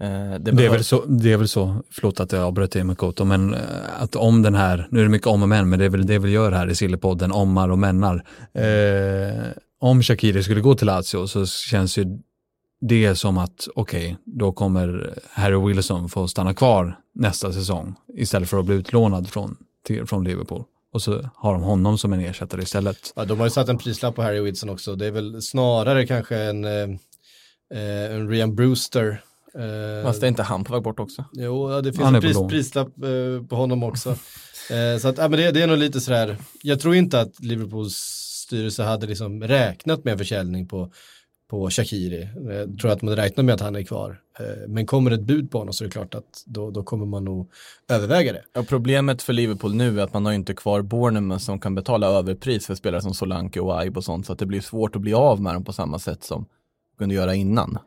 Eh, 0.01 0.39
det, 0.39 0.51
Det 0.51 0.65
är, 0.65 0.69
väl 0.69 0.83
så, 0.83 1.05
det 1.05 1.33
är 1.33 1.37
väl 1.37 1.47
så, 1.47 1.75
förlåt 1.91 2.19
att 2.19 2.31
jag 2.31 2.41
avbröt 2.41 2.71
dig 2.71 2.83
Makoto, 2.83 3.25
men 3.25 3.53
eh, 3.53 3.59
att 3.99 4.15
om 4.15 4.41
den 4.41 4.55
här, 4.55 4.87
nu 4.91 4.99
är 4.99 5.03
det 5.03 5.09
mycket 5.09 5.27
om 5.27 5.41
och 5.43 5.49
men, 5.49 5.69
men 5.69 5.79
det 5.79 5.85
är 5.85 5.89
väl 5.89 6.05
det 6.05 6.19
vi 6.19 6.29
gör 6.29 6.51
här 6.51 6.69
i 6.69 6.75
Sillepodden, 6.75 7.31
ommar 7.31 7.69
och 7.69 7.79
mennar. 7.79 8.25
Eh, 8.53 9.45
om 9.79 10.03
Shakiri 10.03 10.43
skulle 10.43 10.61
gå 10.61 10.75
till 10.75 10.87
Lazio 10.87 11.27
så 11.27 11.45
känns 11.45 11.97
ju 11.97 12.05
det 12.81 13.15
som 13.15 13.37
att, 13.37 13.67
okej, 13.75 14.17
då 14.25 14.51
kommer 14.51 15.13
Harry 15.29 15.67
Wilson 15.67 16.09
få 16.09 16.27
stanna 16.27 16.53
kvar 16.53 16.97
nästa 17.15 17.53
säsong 17.53 17.95
istället 18.17 18.49
för 18.49 18.59
att 18.59 18.65
bli 18.65 18.75
utlånad 18.75 19.29
från, 19.29 19.57
till, 19.85 20.05
från 20.05 20.23
Liverpool. 20.23 20.63
Och 20.93 21.01
så 21.01 21.29
har 21.35 21.53
de 21.53 21.61
honom 21.61 21.97
som 21.97 22.13
en 22.13 22.19
ersättare 22.19 22.61
istället. 22.61 23.13
Ja, 23.15 23.25
de 23.25 23.39
har 23.39 23.45
ju 23.45 23.49
satt 23.49 23.69
en 23.69 23.77
prislapp 23.77 24.15
på 24.15 24.21
Harry 24.21 24.41
Wilson 24.41 24.69
också. 24.69 24.95
Det 24.95 25.05
är 25.05 25.11
väl 25.11 25.41
snarare 25.41 26.07
kanske 26.07 26.37
en, 26.37 26.65
eh, 26.65 26.89
eh, 27.73 28.15
en 28.15 28.29
Rian 28.29 28.55
Brewster. 28.55 29.21
Eh, 29.55 30.03
Fast 30.03 30.23
är 30.23 30.27
inte 30.27 30.43
han 30.43 30.63
på 30.63 30.73
väg 30.73 30.83
bort 30.83 30.99
också? 30.99 31.25
Jo, 31.33 31.71
ja, 31.71 31.81
det 31.81 31.93
finns 31.93 32.03
Han 32.03 32.15
en 32.15 32.21
på 32.21 32.27
pris, 32.27 32.37
prislapp 32.49 32.87
eh, 32.87 33.47
på 33.47 33.55
honom 33.55 33.83
också. 33.83 34.09
eh, 34.69 34.97
så 35.01 35.07
att, 35.07 35.17
ja, 35.17 35.27
men 35.27 35.39
det, 35.39 35.51
det 35.51 35.61
är 35.61 35.67
nog 35.67 35.77
lite 35.77 36.01
sådär, 36.01 36.37
jag 36.61 36.79
tror 36.79 36.95
inte 36.95 37.21
att 37.21 37.39
Liverpools 37.39 38.21
styrelse 38.51 38.83
hade 38.83 39.07
liksom 39.07 39.43
räknat 39.43 40.03
med 40.03 40.11
en 40.11 40.17
försäljning 40.17 40.67
på, 40.67 40.91
på 41.49 41.69
Shakiri. 41.69 42.29
Jag 42.49 42.79
tror 42.79 42.91
att 42.91 43.01
man 43.01 43.15
räknar 43.15 43.43
med 43.43 43.55
att 43.55 43.61
han 43.61 43.75
är 43.75 43.83
kvar. 43.83 44.19
Eh, 44.39 44.67
men 44.67 44.85
kommer 44.85 45.11
ett 45.11 45.21
bud 45.21 45.51
på 45.51 45.57
honom 45.57 45.73
så 45.73 45.83
är 45.83 45.87
det 45.87 45.91
klart 45.91 46.15
att 46.15 46.43
då, 46.45 46.71
då 46.71 46.83
kommer 46.83 47.05
man 47.05 47.25
nog 47.25 47.51
överväga 47.89 48.33
det. 48.33 48.43
Ja, 48.53 48.63
problemet 48.63 49.21
för 49.21 49.33
Liverpool 49.33 49.75
nu 49.75 49.99
är 49.99 50.03
att 50.03 50.13
man 50.13 50.25
har 50.25 50.33
inte 50.33 50.53
kvar 50.53 50.81
Bournemouth 50.81 51.43
som 51.43 51.59
kan 51.59 51.75
betala 51.75 52.07
överpris 52.07 52.65
för 52.65 52.75
spelare 52.75 53.01
som 53.01 53.13
Solanke 53.13 53.59
och 53.59 53.79
Aib 53.79 53.97
och 53.97 54.03
sånt. 54.03 54.25
Så 54.25 54.33
att 54.33 54.39
det 54.39 54.45
blir 54.45 54.61
svårt 54.61 54.95
att 54.95 55.01
bli 55.01 55.13
av 55.13 55.41
med 55.41 55.53
dem 55.53 55.63
på 55.63 55.73
samma 55.73 55.99
sätt 55.99 56.23
som 56.23 56.45
kunde 56.97 57.15
göra 57.15 57.35
innan. 57.35 57.77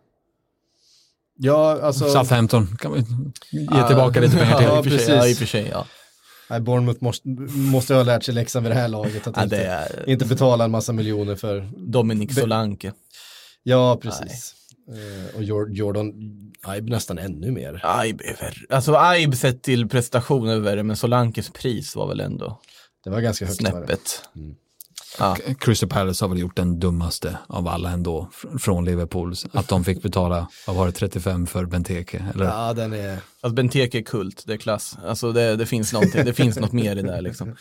Ja, 1.36 1.80
alltså, 1.82 2.08
Southampton 2.10 2.76
kan 2.80 2.92
vi 2.92 2.98
ge 3.50 3.86
tillbaka 3.86 4.20
lite 4.20 4.36
pengar 4.36 4.58
till. 4.58 4.66
Ja, 4.66 4.82
precis. 4.82 5.08
ja, 5.08 5.26
i 5.28 5.32
och 5.32 5.36
för 5.36 5.46
sig, 5.46 5.68
ja. 5.70 5.86
nej, 6.50 6.60
Bournemouth 6.60 7.02
måste, 7.04 7.28
måste 7.54 7.94
ha 7.94 8.02
lärt 8.02 8.22
sig 8.22 8.34
läxan 8.34 8.62
vid 8.62 8.72
det 8.72 8.76
här 8.76 8.88
laget. 8.88 9.26
Att 9.26 9.36
ja 9.36 9.42
inte, 9.42 9.56
det 9.56 9.64
är 9.64 10.08
inte 10.08 10.24
betala 10.24 10.64
en 10.64 10.70
massa 10.70 10.92
miljoner 10.92 11.36
för 11.36 11.70
Dominic 11.76 12.34
Solanke. 12.34 12.92
Ja, 13.62 13.98
precis. 14.02 14.54
Eh, 14.88 15.36
och 15.36 15.42
Jor- 15.42 15.72
Jordan 15.72 16.12
Ibe 16.76 16.90
nästan 16.90 17.18
ännu 17.18 17.50
mer. 17.50 17.80
Aib 17.84 18.20
är 18.20 18.36
värre. 18.40 18.76
Alltså 18.76 18.94
Aib 18.94 19.34
sett 19.36 19.62
till 19.62 19.88
prestation 19.88 20.48
är 20.48 20.58
värre, 20.58 20.82
men 20.82 20.96
Solankes 20.96 21.50
pris 21.50 21.96
var 21.96 22.08
väl 22.08 22.20
ändå 22.20 22.60
Det 23.04 23.10
var 23.10 23.20
ganska 23.20 23.46
högt. 23.46 23.62
var 23.72 23.86
det. 23.86 24.22
Ja. 25.18 25.36
Crystal 25.58 25.88
Palace 25.88 26.24
har 26.24 26.28
väl 26.28 26.38
gjort 26.38 26.56
den 26.56 26.80
dummaste 26.80 27.38
av 27.46 27.68
alla 27.68 27.90
ändå 27.90 28.28
fr- 28.32 28.58
från 28.58 28.84
Liverpool. 28.84 29.34
Att 29.52 29.68
de 29.68 29.84
fick 29.84 30.02
betala, 30.02 30.48
vad 30.66 30.76
var 30.76 30.86
det, 30.86 30.92
35 30.92 31.46
för 31.46 31.64
Benteke? 31.64 32.24
Eller? 32.34 32.44
Ja, 32.44 32.72
den 32.72 32.92
är... 32.92 33.18
Alltså 33.40 33.54
Benteke 33.54 33.98
är 33.98 34.02
kult, 34.02 34.42
det 34.46 34.52
är 34.52 34.56
klass. 34.56 34.98
Alltså 35.06 35.32
det, 35.32 35.56
det 35.56 35.66
finns 35.66 35.92
någonting, 35.92 36.24
det 36.24 36.32
finns 36.32 36.58
något 36.58 36.72
mer 36.72 36.92
i 36.92 37.02
det 37.02 37.02
där 37.02 37.20
liksom. 37.20 37.56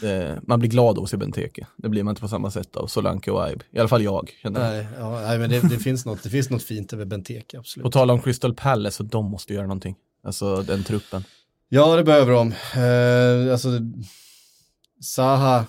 Det, 0.00 0.40
man 0.42 0.58
blir 0.60 0.70
glad 0.70 0.98
av 0.98 1.04
att 1.04 1.10
se 1.10 1.16
Benteke. 1.16 1.66
Det 1.76 1.88
blir 1.88 2.02
man 2.02 2.12
inte 2.12 2.20
på 2.20 2.28
samma 2.28 2.50
sätt 2.50 2.76
av 2.76 2.86
Solanke 2.86 3.30
och 3.30 3.44
Aib. 3.44 3.62
I 3.70 3.78
alla 3.78 3.88
fall 3.88 4.02
jag. 4.02 4.30
Känner. 4.42 4.70
Nej, 4.70 4.86
ja, 4.98 5.20
nej 5.20 5.38
men 5.38 5.50
det, 5.50 5.60
det, 5.60 5.78
finns 5.78 6.06
något, 6.06 6.22
det 6.22 6.30
finns 6.30 6.50
något 6.50 6.62
fint 6.62 6.92
över 6.92 7.04
Benteke, 7.04 7.58
absolut. 7.58 7.92
tal 7.92 8.10
om 8.10 8.20
Crystal 8.20 8.54
Palace, 8.54 8.96
så 8.96 9.02
de 9.02 9.30
måste 9.30 9.54
göra 9.54 9.66
någonting. 9.66 9.96
Alltså 10.24 10.62
den 10.62 10.84
truppen. 10.84 11.24
Ja, 11.68 11.96
det 11.96 12.04
behöver 12.04 12.32
de. 12.32 12.52
Eh, 12.80 13.52
alltså, 13.52 13.68
Saha 15.00 15.64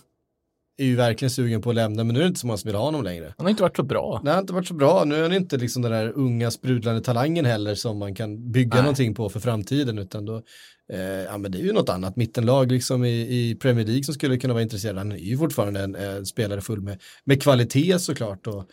är 0.82 0.86
ju 0.86 0.96
verkligen 0.96 1.30
sugen 1.30 1.62
på 1.62 1.70
att 1.70 1.76
lämna, 1.76 2.04
men 2.04 2.14
nu 2.14 2.20
är 2.20 2.24
det 2.24 2.28
inte 2.28 2.40
så 2.40 2.48
många 2.48 2.58
som 2.58 2.68
vill 2.68 2.76
ha 2.76 2.84
honom 2.84 3.04
längre. 3.04 3.34
Han 3.38 3.46
har 3.46 3.50
inte 3.50 3.64
varit 3.64 3.76
så 3.76 3.84
bra. 3.84 4.22
Nej, 4.24 4.32
det 4.32 4.36
har 4.36 4.42
inte 4.42 4.54
varit 4.54 4.68
så 4.68 4.74
bra. 4.74 5.04
Nu 5.06 5.16
är 5.16 5.22
han 5.22 5.34
inte 5.34 5.58
liksom 5.58 5.82
den 5.82 5.92
där 5.92 6.12
unga 6.16 6.52
sprudlande 6.52 7.02
talangen 7.02 7.46
heller 7.46 7.76
som 7.76 7.98
man 7.98 8.16
kan 8.16 8.52
bygga 8.52 8.76
Nej. 8.76 8.84
någonting 8.84 9.16
på 9.16 9.30
för 9.30 9.40
framtiden, 9.40 9.98
utan 9.98 10.26
då, 10.26 10.42
eh, 10.94 11.00
ja 11.02 11.38
men 11.38 11.52
det 11.52 11.58
är 11.58 11.64
ju 11.64 11.74
något 11.74 11.90
annat 11.90 12.16
mittenlag 12.16 12.72
liksom 12.72 13.06
i, 13.06 13.10
i 13.10 13.56
Premier 13.56 13.86
League 13.86 14.04
som 14.04 14.14
skulle 14.14 14.38
kunna 14.38 14.54
vara 14.54 14.64
intresserad. 14.64 14.98
Han 14.98 15.12
är 15.12 15.18
ju 15.18 15.38
fortfarande 15.38 15.80
en 15.80 15.96
eh, 15.96 16.24
spelare 16.24 16.62
full 16.62 16.82
med, 16.82 17.02
med 17.24 17.44
kvalitet 17.44 18.00
såklart 18.00 18.48
och 18.48 18.70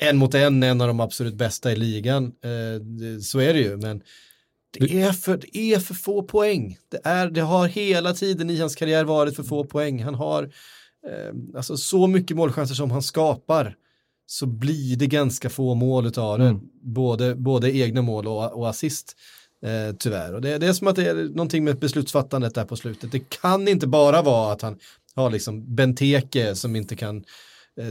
en 0.00 0.16
mot 0.16 0.34
en 0.34 0.62
en 0.62 0.80
av 0.80 0.86
de 0.86 1.00
absolut 1.00 1.34
bästa 1.34 1.72
i 1.72 1.76
ligan. 1.76 2.24
Eh, 2.24 3.20
så 3.20 3.38
är 3.38 3.54
det 3.54 3.60
ju, 3.60 3.76
men 3.76 4.02
det 4.78 5.02
är, 5.02 5.12
för, 5.12 5.36
det 5.36 5.74
är 5.74 5.78
för 5.78 5.94
få 5.94 6.22
poäng. 6.22 6.78
Det, 6.90 7.00
är, 7.04 7.30
det 7.30 7.40
har 7.40 7.68
hela 7.68 8.12
tiden 8.12 8.50
i 8.50 8.58
hans 8.58 8.76
karriär 8.76 9.04
varit 9.04 9.36
för 9.36 9.42
få 9.42 9.64
poäng. 9.64 10.02
Han 10.02 10.14
har 10.14 10.50
eh, 11.06 11.56
alltså 11.56 11.76
så 11.76 12.06
mycket 12.06 12.36
målchanser 12.36 12.74
som 12.74 12.90
han 12.90 13.02
skapar 13.02 13.76
så 14.26 14.46
blir 14.46 14.96
det 14.96 15.06
ganska 15.06 15.50
få 15.50 15.74
mål 15.74 16.06
utav 16.06 16.38
det. 16.38 16.44
Mm. 16.44 16.60
Både, 16.82 17.34
både 17.34 17.76
egna 17.76 18.02
mål 18.02 18.26
och, 18.26 18.52
och 18.52 18.68
assist. 18.68 19.16
Eh, 19.64 19.96
tyvärr. 19.98 20.34
Och 20.34 20.40
det, 20.40 20.58
det 20.58 20.66
är 20.66 20.72
som 20.72 20.86
att 20.86 20.96
det 20.96 21.08
är 21.08 21.14
någonting 21.14 21.64
med 21.64 21.78
beslutsfattandet 21.78 22.54
där 22.54 22.64
på 22.64 22.76
slutet. 22.76 23.12
Det 23.12 23.30
kan 23.40 23.68
inte 23.68 23.86
bara 23.86 24.22
vara 24.22 24.52
att 24.52 24.62
han 24.62 24.78
har 25.14 25.30
liksom 25.30 25.74
Benteke 25.74 26.54
som 26.54 26.76
inte 26.76 26.96
kan 26.96 27.24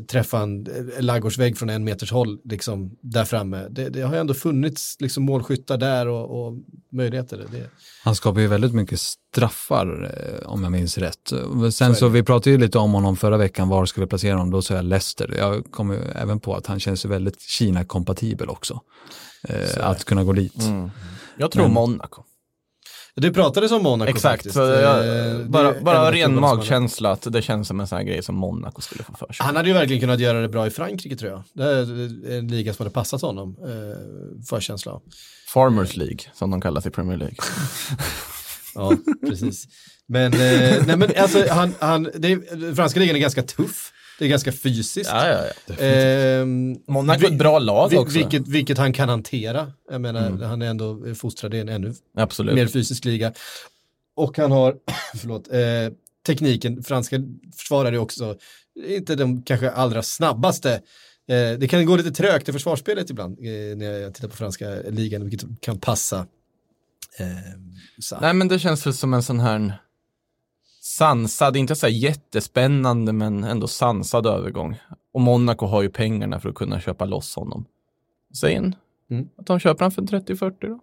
träffa 0.07 0.39
en 0.39 0.67
eh, 0.67 1.03
laggårdsvägg 1.03 1.57
från 1.57 1.69
en 1.69 1.83
meters 1.83 2.11
håll 2.11 2.39
liksom 2.43 2.97
där 3.01 3.25
framme. 3.25 3.67
Det, 3.69 3.89
det 3.89 4.01
har 4.01 4.13
ju 4.13 4.19
ändå 4.19 4.33
funnits 4.33 4.95
liksom 4.99 5.23
målskyttar 5.23 5.77
där 5.77 6.07
och, 6.07 6.45
och 6.47 6.53
möjligheter. 6.91 7.45
Det, 7.51 7.69
Han 8.03 8.15
skapar 8.15 8.41
ju 8.41 8.47
väldigt 8.47 8.73
mycket 8.73 8.99
straffar 8.99 10.11
eh, 10.43 10.47
om 10.49 10.63
jag 10.63 10.71
minns 10.71 10.97
rätt. 10.97 11.27
Sen 11.73 11.93
Så 11.93 11.99
så, 11.99 12.07
vi 12.07 12.23
pratade 12.23 12.49
ju 12.49 12.57
lite 12.57 12.77
om 12.77 12.93
honom 12.93 13.17
förra 13.17 13.37
veckan, 13.37 13.69
var 13.69 13.85
ska 13.85 14.01
vi 14.01 14.07
placera 14.07 14.33
honom? 14.33 14.51
Då 14.51 14.61
sa 14.61 14.73
jag 14.73 14.85
Leicester. 14.85 15.35
Jag 15.37 15.71
kommer 15.71 15.93
ju 15.93 16.01
även 16.15 16.39
på 16.39 16.55
att 16.55 16.67
han 16.67 16.79
känns 16.79 17.05
ju 17.05 17.09
väldigt 17.09 17.41
Kina-kompatibel 17.41 18.49
också. 18.49 18.81
Eh, 19.43 19.87
att 19.87 20.05
kunna 20.05 20.23
gå 20.23 20.33
dit. 20.33 20.61
Mm. 20.61 20.91
Jag 21.37 21.51
tror 21.51 21.63
Men- 21.63 21.73
Monaco. 21.73 22.23
Det 23.15 23.31
pratades 23.31 23.71
om 23.71 23.83
Monaco 23.83 24.09
Exakt, 24.09 24.23
faktiskt. 24.23 24.55
så 24.55 24.61
jag, 24.61 25.07
Eh, 25.07 25.37
det 25.37 25.45
bara, 25.45 25.81
bara 25.81 26.11
ren 26.11 26.31
som 26.31 26.41
magkänsla 26.41 27.11
att 27.11 27.33
det 27.33 27.41
känns 27.41 27.67
som 27.67 27.79
en 27.79 27.87
sån 27.87 27.97
här 27.97 28.05
grej 28.05 28.23
som 28.23 28.35
Monaco 28.35 28.81
skulle 28.81 29.03
få 29.03 29.13
för 29.13 29.33
sig. 29.33 29.45
Han 29.45 29.55
hade 29.55 29.67
ju 29.67 29.73
verkligen 29.73 29.99
kunnat 30.01 30.19
göra 30.19 30.41
det 30.41 30.49
bra 30.49 30.67
i 30.67 30.69
Frankrike 30.69 31.15
tror 31.15 31.31
jag. 31.31 31.43
Det 31.53 31.63
är 31.63 32.37
en 32.37 32.47
liga 32.47 32.73
som 32.73 32.83
hade 32.83 32.93
passat 32.93 33.21
honom, 33.21 33.55
eh, 33.63 34.45
förkänsla 34.49 34.91
av. 34.91 35.01
Farmers 35.53 35.95
League, 35.97 36.19
som 36.33 36.51
de 36.51 36.61
kallas 36.61 36.85
i 36.85 36.89
Premier 36.89 37.17
League. 37.17 37.37
Ja, 38.75 38.93
precis. 39.27 39.67
Men, 40.07 40.33
eh, 40.33 40.83
nej 40.87 40.97
men 40.97 41.11
alltså, 41.17 41.45
han, 41.49 41.73
han, 41.79 42.03
det 42.15 42.39
franska 42.75 42.99
ligan 42.99 43.15
är 43.15 43.19
ganska 43.19 43.43
tuff. 43.43 43.91
Det 44.21 44.25
är 44.25 44.29
ganska 44.29 44.51
fysiskt. 44.51 45.09
ja, 45.13 45.27
ja, 45.27 45.43
ja. 45.67 45.75
Ehm, 45.85 46.75
Monaco 46.87 47.25
är 47.25 47.31
ett 47.31 47.37
bra 47.37 47.59
lag 47.59 47.89
vi- 47.89 47.97
också. 47.97 48.17
Vilket, 48.17 48.47
vilket 48.47 48.77
han 48.77 48.93
kan 48.93 49.09
hantera. 49.09 49.71
Jag 49.91 50.01
menar, 50.01 50.31
han 50.45 50.61
är 50.61 50.65
ändå 50.65 51.15
fostrad 51.15 51.53
i 51.53 51.59
en 51.59 51.69
ännu 51.69 51.93
Absolut. 52.17 52.55
mer 52.55 52.67
fysisk 52.67 53.05
liga. 53.05 53.33
Och 54.15 54.37
han 54.37 54.51
har, 54.51 54.75
förlåt, 55.17 55.47
eh, 55.51 55.59
tekniken, 56.27 56.83
franska 56.83 57.17
försvarare 57.57 57.97
också 57.99 58.37
inte 58.87 59.15
de 59.15 59.41
kanske 59.43 59.71
allra 59.71 60.03
snabbaste. 60.03 60.71
Eh, 61.27 61.59
det 61.59 61.69
kan 61.69 61.85
gå 61.85 61.95
lite 61.95 62.11
trögt 62.11 62.49
i 62.49 62.53
försvarsspelet 62.53 63.09
ibland 63.09 63.37
eh, 63.39 63.77
när 63.77 63.91
jag 63.91 64.13
tittar 64.13 64.27
på 64.27 64.35
franska 64.35 64.69
ligan, 64.89 65.25
vilket 65.29 65.61
kan 65.61 65.77
passa. 65.79 66.27
Eh. 67.19 68.17
Nej 68.21 68.33
men 68.33 68.47
det 68.47 68.59
känns 68.59 68.85
väl 68.87 68.93
som 68.93 69.13
en 69.13 69.23
sån 69.23 69.39
här 69.39 69.73
sansad, 70.97 71.57
inte 71.57 71.75
så 71.75 71.85
här 71.85 71.93
jättespännande 71.93 73.13
men 73.13 73.43
ändå 73.43 73.67
sansad 73.67 74.25
övergång. 74.25 74.79
Och 75.13 75.21
Monaco 75.21 75.65
har 75.65 75.81
ju 75.81 75.89
pengarna 75.89 76.39
för 76.39 76.49
att 76.49 76.55
kunna 76.55 76.81
köpa 76.81 77.05
loss 77.05 77.35
honom. 77.35 77.65
Säg 78.41 78.55
en, 78.55 78.75
Mm. 79.11 79.29
att 79.37 79.45
de 79.45 79.59
köper 79.59 79.85
han 79.85 79.91
för 79.91 80.01
30-40 80.01 80.55
då. 80.61 80.79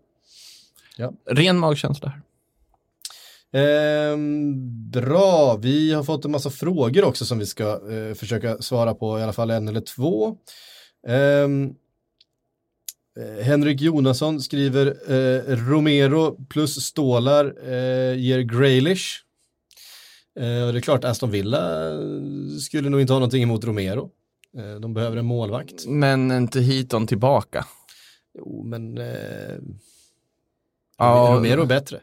Ja. 0.97 1.13
Ren 1.27 1.59
magkänsla 1.59 2.09
här. 2.09 2.23
Ehm, 3.53 4.91
bra, 4.91 5.57
vi 5.57 5.93
har 5.93 6.03
fått 6.03 6.25
en 6.25 6.31
massa 6.31 6.51
frågor 6.51 7.05
också 7.05 7.25
som 7.25 7.39
vi 7.39 7.47
ska 7.47 7.93
eh, 7.93 8.15
försöka 8.15 8.63
svara 8.63 8.95
på, 8.95 9.19
i 9.19 9.23
alla 9.23 9.33
fall 9.33 9.51
en 9.51 9.69
eller 9.69 9.81
två. 9.81 10.37
Ehm, 11.09 11.75
eh, 13.21 13.45
Henrik 13.45 13.81
Jonasson 13.81 14.41
skriver 14.41 14.87
eh, 14.87 15.57
Romero 15.57 16.45
plus 16.49 16.75
stålar 16.85 17.55
eh, 17.73 18.15
ger 18.19 18.41
Graylish. 18.41 19.25
Eh, 20.39 20.67
och 20.67 20.73
det 20.73 20.79
är 20.79 20.81
klart, 20.81 21.05
Aston 21.05 21.31
Villa 21.31 21.91
skulle 22.61 22.89
nog 22.89 23.01
inte 23.01 23.13
ha 23.13 23.19
någonting 23.21 23.43
emot 23.43 23.65
Romero. 23.65 24.11
Eh, 24.59 24.81
de 24.81 24.95
behöver 24.95 25.17
en 25.17 25.27
målvakt. 25.27 25.87
Men 25.87 26.33
inte 26.33 26.61
Hiton 26.61 27.07
tillbaka. 27.07 27.67
Jo, 28.39 28.63
men 28.67 28.99
eh, 28.99 29.57
Ja, 30.99 31.33
Romero 31.37 31.63
är 31.63 31.67
bättre. 31.67 32.01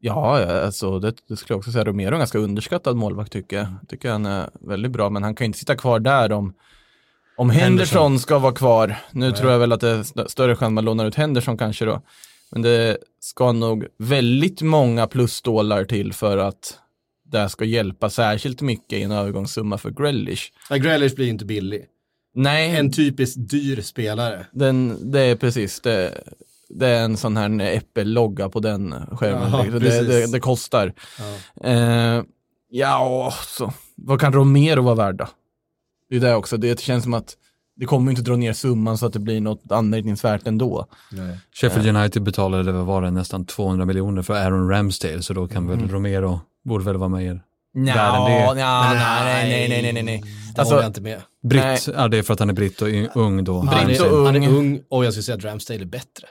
Ja, 0.00 0.44
alltså 0.64 0.98
det, 0.98 1.14
det 1.28 1.36
skulle 1.36 1.52
jag 1.54 1.58
också 1.58 1.72
säga. 1.72 1.84
Romero 1.84 2.08
är 2.08 2.12
en 2.12 2.18
ganska 2.18 2.38
underskattad 2.38 2.96
målvakt 2.96 3.32
tycker 3.32 3.56
jag. 3.56 3.66
Tycker 3.88 4.10
han 4.10 4.26
är 4.26 4.50
väldigt 4.60 4.92
bra, 4.92 5.10
men 5.10 5.22
han 5.22 5.34
kan 5.34 5.44
inte 5.44 5.58
sitta 5.58 5.76
kvar 5.76 6.00
där 6.00 6.32
om, 6.32 6.54
om 7.36 7.50
Henderson, 7.50 7.62
Henderson. 8.02 8.18
ska 8.18 8.38
vara 8.38 8.52
kvar. 8.52 8.96
Nu 9.12 9.28
Nej. 9.30 9.38
tror 9.38 9.50
jag 9.52 9.58
väl 9.58 9.72
att 9.72 9.80
det 9.80 9.88
är 9.90 10.00
st- 10.00 10.28
större 10.28 10.56
chans 10.56 10.72
man 10.72 10.84
lånar 10.84 11.06
ut 11.06 11.14
Henderson 11.14 11.58
kanske 11.58 11.84
då. 11.84 12.02
Men 12.50 12.62
det 12.62 12.98
ska 13.20 13.52
nog 13.52 13.86
väldigt 13.98 14.62
många 14.62 15.06
plusstålar 15.06 15.84
till 15.84 16.12
för 16.12 16.38
att 16.38 16.78
det 17.24 17.48
ska 17.48 17.64
hjälpa 17.64 18.10
särskilt 18.10 18.60
mycket 18.60 18.98
i 18.98 19.02
en 19.02 19.12
övergångssumma 19.12 19.78
för 19.78 19.90
Grealish. 19.90 20.52
Ja, 20.70 20.76
Grealish 20.76 21.14
blir 21.14 21.28
inte 21.28 21.44
billig. 21.44 21.86
Nej, 22.34 22.76
En 22.76 22.92
typiskt 22.92 23.50
dyr 23.50 23.80
spelare. 23.80 24.46
den, 24.52 24.98
det 25.12 25.20
är 25.20 25.36
precis 25.36 25.80
det. 25.80 26.22
Det 26.68 26.86
är 26.86 27.04
en 27.04 27.16
sån 27.16 27.36
här 27.36 27.76
Apple-logga 27.76 28.48
på 28.48 28.60
den 28.60 28.94
skärmen. 29.16 29.50
Ja, 29.52 29.62
liksom. 29.62 29.80
det, 29.80 30.02
det, 30.02 30.32
det 30.32 30.40
kostar. 30.40 30.92
Ja. 31.18 31.68
Eh, 31.68 32.22
ja, 32.70 33.32
så. 33.46 33.72
vad 33.96 34.20
kan 34.20 34.32
Romero 34.32 34.82
vara 34.82 34.94
värd 34.94 35.16
då? 35.16 35.28
Det 36.10 36.16
är 36.16 36.20
det 36.20 36.34
också, 36.34 36.56
det 36.56 36.80
känns 36.80 37.04
som 37.04 37.14
att 37.14 37.36
det 37.76 37.86
kommer 37.86 38.10
inte 38.10 38.22
dra 38.22 38.36
ner 38.36 38.52
summan 38.52 38.98
så 38.98 39.06
att 39.06 39.12
det 39.12 39.18
blir 39.18 39.40
något 39.40 39.72
anmärkningsvärt 39.72 40.46
ändå. 40.46 40.86
Sheffield 41.52 41.96
United 41.96 42.22
betalade, 42.22 42.72
vad 42.72 42.86
var 42.86 43.02
det, 43.02 43.10
nästan 43.10 43.46
200 43.46 43.86
miljoner 43.86 44.22
för 44.22 44.34
Aaron 44.34 44.68
Ramsdale, 44.70 45.22
så 45.22 45.34
då 45.34 45.48
kan 45.48 45.66
väl 45.66 45.88
Romero, 45.88 46.40
borde 46.64 46.84
väl 46.84 46.96
vara 46.96 47.08
med. 47.08 47.40
Nja, 47.74 47.94
Värre 47.94 48.16
än 48.16 48.46
det. 48.48 48.54
nja, 48.54 48.92
nej, 49.24 49.48
nej, 49.48 49.68
nej, 49.68 49.82
nej, 49.82 49.92
nej, 49.92 50.02
nej. 50.02 50.22
Det 50.54 50.60
Alltså- 50.60 50.74
håller 50.74 50.82
jag 50.84 50.88
inte 50.90 51.00
med. 51.00 51.22
Britt, 51.42 51.88
ja, 51.96 52.08
det 52.08 52.18
är 52.18 52.22
för 52.22 52.32
att 52.32 52.38
han 52.40 52.50
är 52.50 52.54
britt 52.54 52.82
och 52.82 52.88
ung 53.14 53.44
då. 53.44 53.60
Britt 53.86 54.00
är, 54.00 54.12
och 54.20 54.26
han 54.26 54.36
är 54.42 54.48
ung. 54.48 54.56
ung 54.56 54.82
och 54.88 55.04
jag 55.04 55.12
skulle 55.12 55.22
säga 55.22 55.36
att 55.36 55.44
Ramsdale 55.44 55.80
är 55.80 55.84
bättre. 55.84 56.26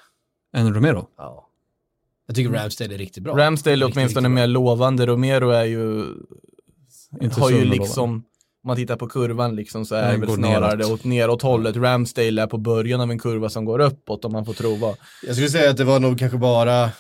En 0.54 0.74
Romero? 0.74 1.08
Ja. 1.18 1.48
Jag 2.28 2.36
tycker 2.36 2.52
Ramsdale 2.54 2.94
är 2.94 2.98
riktigt 2.98 3.24
bra. 3.24 3.38
Ramsdale 3.38 3.74
är 3.74 3.78
Riktigt, 3.78 3.98
åtminstone 3.98 4.28
riktigt 4.28 4.36
mer 4.36 4.48
lovande, 4.48 5.06
Romero 5.06 5.50
är 5.50 5.64
ju, 5.64 6.06
Inte 7.22 7.42
har 7.42 7.50
ju 7.50 7.56
lovande. 7.56 7.78
liksom, 7.78 8.10
om 8.12 8.24
man 8.68 8.76
tittar 8.76 8.96
på 8.96 9.08
kurvan 9.08 9.56
liksom 9.56 9.86
så 9.86 9.96
är 9.96 10.12
det 10.12 10.18
väl 10.18 10.28
går 10.30 10.36
snarare 10.36 10.76
neråt. 10.76 10.92
åt 10.92 11.04
neråt 11.04 11.42
hållet. 11.42 11.76
Ramsdale 11.76 12.42
är 12.42 12.48
på 12.48 12.58
början 12.58 13.02
av 13.02 13.12
en 13.12 13.20
kurva 13.20 13.50
som 13.50 13.66
går 13.66 13.80
uppåt 13.80 14.26
om 14.26 14.32
man 14.32 14.46
får 14.46 14.54
tro 14.54 14.76
vad. 14.76 14.96
Jag 15.28 15.36
skulle 15.36 15.50
säga 15.50 15.70
att 15.70 15.78
det 15.78 15.84
var 15.84 16.00
nog 16.00 16.20
kanske 16.20 16.38
bara, 16.38 16.84
eh, 16.84 16.92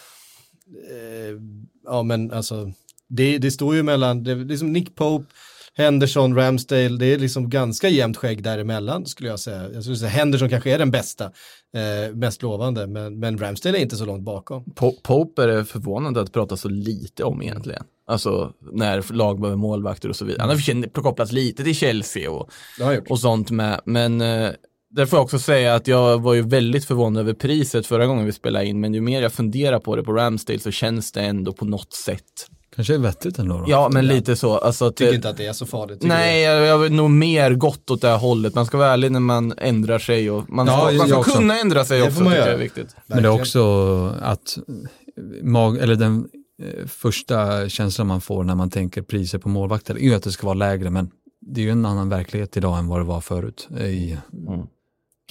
ja 1.85 2.03
men 2.03 2.31
alltså, 2.31 2.71
det, 3.09 3.37
det 3.37 3.51
står 3.51 3.75
ju 3.75 3.83
mellan, 3.83 4.23
det 4.23 4.31
är 4.31 4.35
liksom 4.35 4.73
Nick 4.73 4.95
Pope, 4.95 5.25
Henderson, 5.75 6.35
Ramsdale, 6.35 6.97
det 6.97 7.05
är 7.05 7.19
liksom 7.19 7.49
ganska 7.49 7.89
jämnt 7.89 8.17
skägg 8.17 8.43
däremellan 8.43 9.05
skulle 9.05 9.29
jag 9.29 9.39
säga. 9.39 9.71
Jag 9.73 9.83
skulle 9.83 9.97
säga 9.97 10.09
Henderson 10.09 10.49
kanske 10.49 10.71
är 10.73 10.79
den 10.79 10.91
bästa, 10.91 11.25
eh, 11.25 12.15
mest 12.15 12.41
lovande, 12.41 12.87
men, 12.87 13.19
men 13.19 13.37
Ramsdale 13.37 13.77
är 13.77 13.81
inte 13.81 13.95
så 13.95 14.05
långt 14.05 14.23
bakom. 14.23 14.63
Po- 14.63 15.01
Pope 15.03 15.43
är 15.43 15.47
det 15.47 15.65
förvånande 15.65 16.21
att 16.21 16.33
prata 16.33 16.57
så 16.57 16.69
lite 16.69 17.23
om 17.23 17.41
egentligen. 17.41 17.83
Alltså 18.07 18.51
när 18.73 19.13
lag 19.13 19.41
behöver 19.41 19.57
målvakter 19.57 20.09
och 20.09 20.15
så 20.15 20.25
vidare. 20.25 20.41
Han 20.41 20.49
har 20.49 21.01
kopplats 21.01 21.31
lite 21.31 21.63
till 21.63 21.75
Chelsea 21.75 22.31
och, 22.31 22.49
och 23.11 23.19
sånt 23.19 23.51
med. 23.51 23.81
Men 23.85 24.21
eh, 24.21 24.49
där 24.95 25.05
får 25.05 25.17
jag 25.17 25.23
också 25.23 25.39
säga 25.39 25.75
att 25.75 25.87
jag 25.87 26.21
var 26.21 26.33
ju 26.33 26.41
väldigt 26.41 26.85
förvånad 26.85 27.21
över 27.21 27.33
priset 27.33 27.87
förra 27.87 28.05
gången 28.05 28.25
vi 28.25 28.31
spelade 28.31 28.65
in. 28.65 28.79
Men 28.79 28.93
ju 28.93 29.01
mer 29.01 29.21
jag 29.21 29.33
funderar 29.33 29.79
på 29.79 29.95
det 29.95 30.03
på 30.03 30.13
Ramsdale 30.13 30.59
så 30.59 30.71
känns 30.71 31.11
det 31.11 31.21
ändå 31.21 31.53
på 31.53 31.65
något 31.65 31.93
sätt. 31.93 32.47
Kanske 32.75 32.93
är 32.93 32.97
vettigt 32.97 33.39
ändå 33.39 33.57
då? 33.57 33.65
Ja, 33.67 33.89
men 33.91 34.07
lite 34.07 34.35
så. 34.35 34.57
Alltså, 34.57 34.85
att, 34.85 34.95
Tycker 34.95 35.11
det- 35.11 35.15
inte 35.15 35.29
att 35.29 35.37
det 35.37 35.45
är 35.45 35.53
så 35.53 35.65
farligt. 35.65 36.01
Nej, 36.03 36.41
jag, 36.41 36.65
jag 36.65 36.77
vill 36.77 36.93
nog 36.93 37.09
mer 37.09 37.51
gått 37.53 37.91
åt 37.91 38.01
det 38.01 38.07
här 38.07 38.17
hållet. 38.17 38.55
Man 38.55 38.65
ska 38.65 38.77
vara 38.77 38.89
ärlig 38.89 39.11
när 39.11 39.19
man 39.19 39.53
ändrar 39.57 39.99
sig 39.99 40.31
och 40.31 40.49
man 40.49 40.67
Ja, 40.67 40.87
ska, 40.87 40.97
man 40.97 41.07
ska 41.07 41.17
också. 41.17 41.37
kunna 41.37 41.59
ändra 41.59 41.85
sig 41.85 41.99
Det 41.99 42.03
också, 42.05 42.15
får 42.15 42.23
man 42.23 42.31
tycker 42.33 42.39
jag 42.41 42.47
göra. 42.47 42.57
är 42.57 42.63
viktigt. 42.63 42.95
Men 43.07 43.23
det 43.23 43.29
är 43.29 43.41
också 43.41 43.63
att 44.21 44.57
mag, 45.41 45.77
eller 45.77 45.95
den 45.95 46.27
eh, 46.63 46.87
första 46.87 47.69
känslan 47.69 48.07
man 48.07 48.21
får 48.21 48.43
när 48.43 48.55
man 48.55 48.69
tänker 48.69 49.01
priser 49.01 49.37
på 49.39 49.49
målvakter 49.49 49.95
är 49.95 49.99
ju 49.99 50.13
att 50.15 50.23
det 50.23 50.31
ska 50.31 50.45
vara 50.47 50.53
lägre, 50.53 50.89
men 50.89 51.11
det 51.41 51.61
är 51.61 51.65
ju 51.65 51.71
en 51.71 51.85
annan 51.85 52.09
verklighet 52.09 52.57
idag 52.57 52.77
än 52.79 52.87
vad 52.87 52.99
det 52.99 53.03
var 53.03 53.21
förut. 53.21 53.67
I, 53.79 54.17
Mm. 54.47 54.67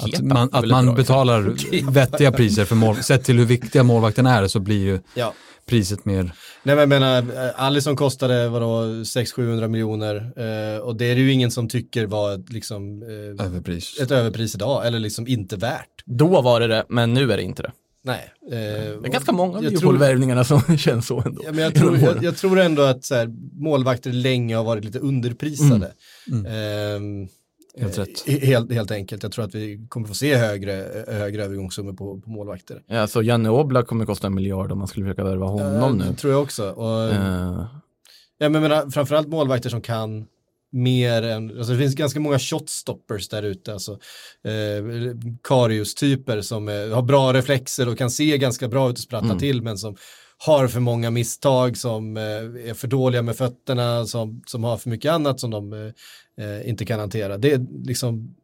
Att 0.03 0.21
man, 0.23 0.49
att 0.53 0.69
man 0.69 0.87
bra 0.87 0.95
betalar 0.95 1.55
vettiga 1.91 2.33
priser 2.33 2.65
för 2.65 2.77
mål. 2.77 2.97
Sett 2.97 3.25
till 3.25 3.39
hur 3.39 3.45
viktiga 3.47 3.83
målvakten 3.83 4.27
är 4.27 4.47
så 4.49 4.61
blir 4.61 4.81
ju 4.85 5.01
Ja. 5.15 5.35
priset 5.67 6.05
mer... 6.05 6.23
Nej 6.65 6.77
men 6.77 6.79
jag 6.79 6.89
menar, 6.89 7.19
eh, 7.19 7.51
Alisson 7.63 7.97
kostade 7.97 8.49
vadå 8.49 8.83
600-700 8.85 9.69
miljoner 9.69 10.17
eh, 10.17 10.79
och 10.81 10.97
det 10.97 11.05
är 11.05 11.15
det 11.15 11.21
ju 11.21 11.33
ingen 11.33 11.51
som 11.51 11.69
tycker 11.69 12.07
var 12.07 12.35
ett, 12.35 12.53
liksom, 12.53 13.03
eh, 13.03 13.47
överpris. 13.47 14.01
ett 14.01 14.11
överpris 14.11 14.55
idag 14.55 14.87
eller 14.87 14.99
liksom 14.99 15.27
inte 15.27 15.57
värt. 15.57 15.89
Då 16.07 16.41
var 16.43 16.61
det 16.61 16.67
det, 16.67 16.85
men 16.89 17.15
nu 17.15 17.33
är 17.33 17.37
det 17.37 17.43
inte 17.43 17.63
det. 17.63 17.73
Nej. 18.05 18.33
Eh, 18.47 18.53
Det 18.53 19.07
är 19.09 19.13
ganska 19.13 19.33
många 19.33 19.59
av 19.59 19.65
jag 19.65 19.73
tror, 19.81 20.43
som 20.45 20.77
känns 20.79 21.07
så 21.07 21.21
ändå. 21.21 21.43
ja, 21.45 21.53
men 21.53 21.65
jag, 21.65 21.75
tror, 21.75 21.99
jag, 21.99 22.25
jag 22.25 22.37
tror 22.37 22.61
ändå 22.61 22.83
att 22.83 23.05
så 23.05 23.15
här, 23.15 23.29
målvakter 23.63 24.13
länge 24.13 24.57
har 24.57 24.65
varit 24.65 24.85
lite 24.85 24.99
underprisade. 24.99 25.93
Ehm, 26.33 26.45
Helt 26.45 26.47
eh, 26.47 27.33
rätt. 27.79 28.27
he- 28.27 28.41
Helt, 28.47 28.73
helt 28.73 28.91
enkelt. 28.91 29.23
Jag 29.23 29.33
tror 29.33 29.45
att 29.45 29.55
vi 29.55 29.87
kommer 29.89 30.09
få 30.09 30.15
se 30.15 30.37
högre, 30.37 31.05
högre 31.09 31.45
övergångssummor 31.45 31.93
på, 31.93 32.21
på 32.21 32.31
målvakter. 32.31 32.83
Ja, 32.87 33.07
så 33.07 33.23
Janne 33.23 33.51
Oblak 33.51 33.87
kommer 33.87 34.07
kosta 34.07 34.27
en 34.27 34.35
miljard 34.35 34.73
om 34.73 34.79
man 34.79 34.89
skulle 34.89 35.07
försöka 35.07 35.25
värva 35.25 35.47
honom 35.47 36.01
Eh, 36.01 36.07
nu. 36.09 36.15
tror 36.15 36.33
jag 36.33 36.43
också. 36.43 36.71
Och, 36.71 37.13
Eh, 37.15 37.65
Ja, 38.39 38.49
men 38.49 38.63
menar, 38.63 38.91
framförallt 38.91 39.29
målvakter 39.29 39.71
som 39.71 39.81
kan 39.81 40.27
mer 40.73 41.23
än, 41.23 41.59
alltså 41.59 41.73
det 41.73 41.79
finns 41.79 41.95
ganska 41.95 42.21
många 42.21 42.39
shotstoppers 42.39 43.29
där 43.29 43.43
ute, 43.43 43.73
alltså 43.73 43.93
eh, 44.45 44.85
Karius-typer 45.43 46.41
som 46.41 46.69
eh, 46.69 46.75
har 46.95 47.03
bra 47.03 47.33
reflexer 47.33 47.89
och 47.89 47.99
kan 47.99 48.11
se 48.11 48.39
ganska 48.39 48.69
bra 48.69 48.91
ut 48.91 48.93
och 48.97 48.99
sprattla 49.03 49.29
Mm. 49.29 49.39
till, 49.39 49.63
men 49.63 49.79
som 49.79 49.97
har 50.47 50.69
för 50.69 50.81
många 50.81 51.11
misstag, 51.11 51.77
som 51.77 52.17
eh, 52.17 52.23
är 52.23 52.75
för 52.75 52.89
dåliga 52.89 53.23
med 53.23 53.37
fötterna, 53.37 54.07
som, 54.07 54.43
som 54.47 54.65
har 54.65 54.77
för 54.77 54.91
mycket 54.91 55.13
annat 55.13 55.41
som 55.41 55.51
de 55.51 55.73
eh, 56.39 56.69
inte 56.69 56.85
kan 56.85 57.01
hantera. 57.01 57.39
Det 57.39 57.53
är 57.53 57.67
liksom, 57.85 58.35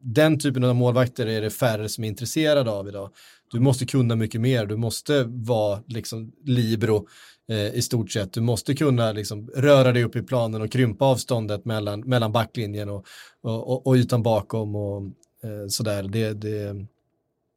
den 0.00 0.38
typen 0.38 0.64
av 0.64 0.76
målvakter 0.76 1.26
är 1.26 1.40
det 1.40 1.50
färre 1.50 1.88
som 1.88 2.04
är 2.04 2.08
intresserade 2.08 2.70
av 2.70 2.88
idag. 2.88 3.10
Du 3.50 3.60
måste 3.60 3.86
kunna 3.86 4.16
mycket 4.16 4.40
mer, 4.40 4.66
du 4.66 4.76
måste 4.76 5.24
vara 5.26 5.82
liksom 5.86 6.32
libero 6.44 7.06
eh, 7.48 7.74
i 7.74 7.82
stort 7.82 8.10
sett. 8.10 8.32
Du 8.32 8.40
måste 8.40 8.74
kunna 8.74 9.12
liksom 9.12 9.50
röra 9.56 9.92
dig 9.92 10.04
upp 10.04 10.16
i 10.16 10.22
planen 10.22 10.62
och 10.62 10.72
krympa 10.72 11.04
avståndet 11.04 11.64
mellan, 11.64 12.00
mellan 12.00 12.32
backlinjen 12.32 12.88
och, 12.88 13.06
och, 13.42 13.70
och, 13.70 13.86
och 13.86 13.94
ytan 13.94 14.22
bakom 14.22 14.76
och 14.76 15.02
eh, 15.42 15.68
sådär. 15.68 16.02
Det, 16.02 16.32
det, 16.32 16.86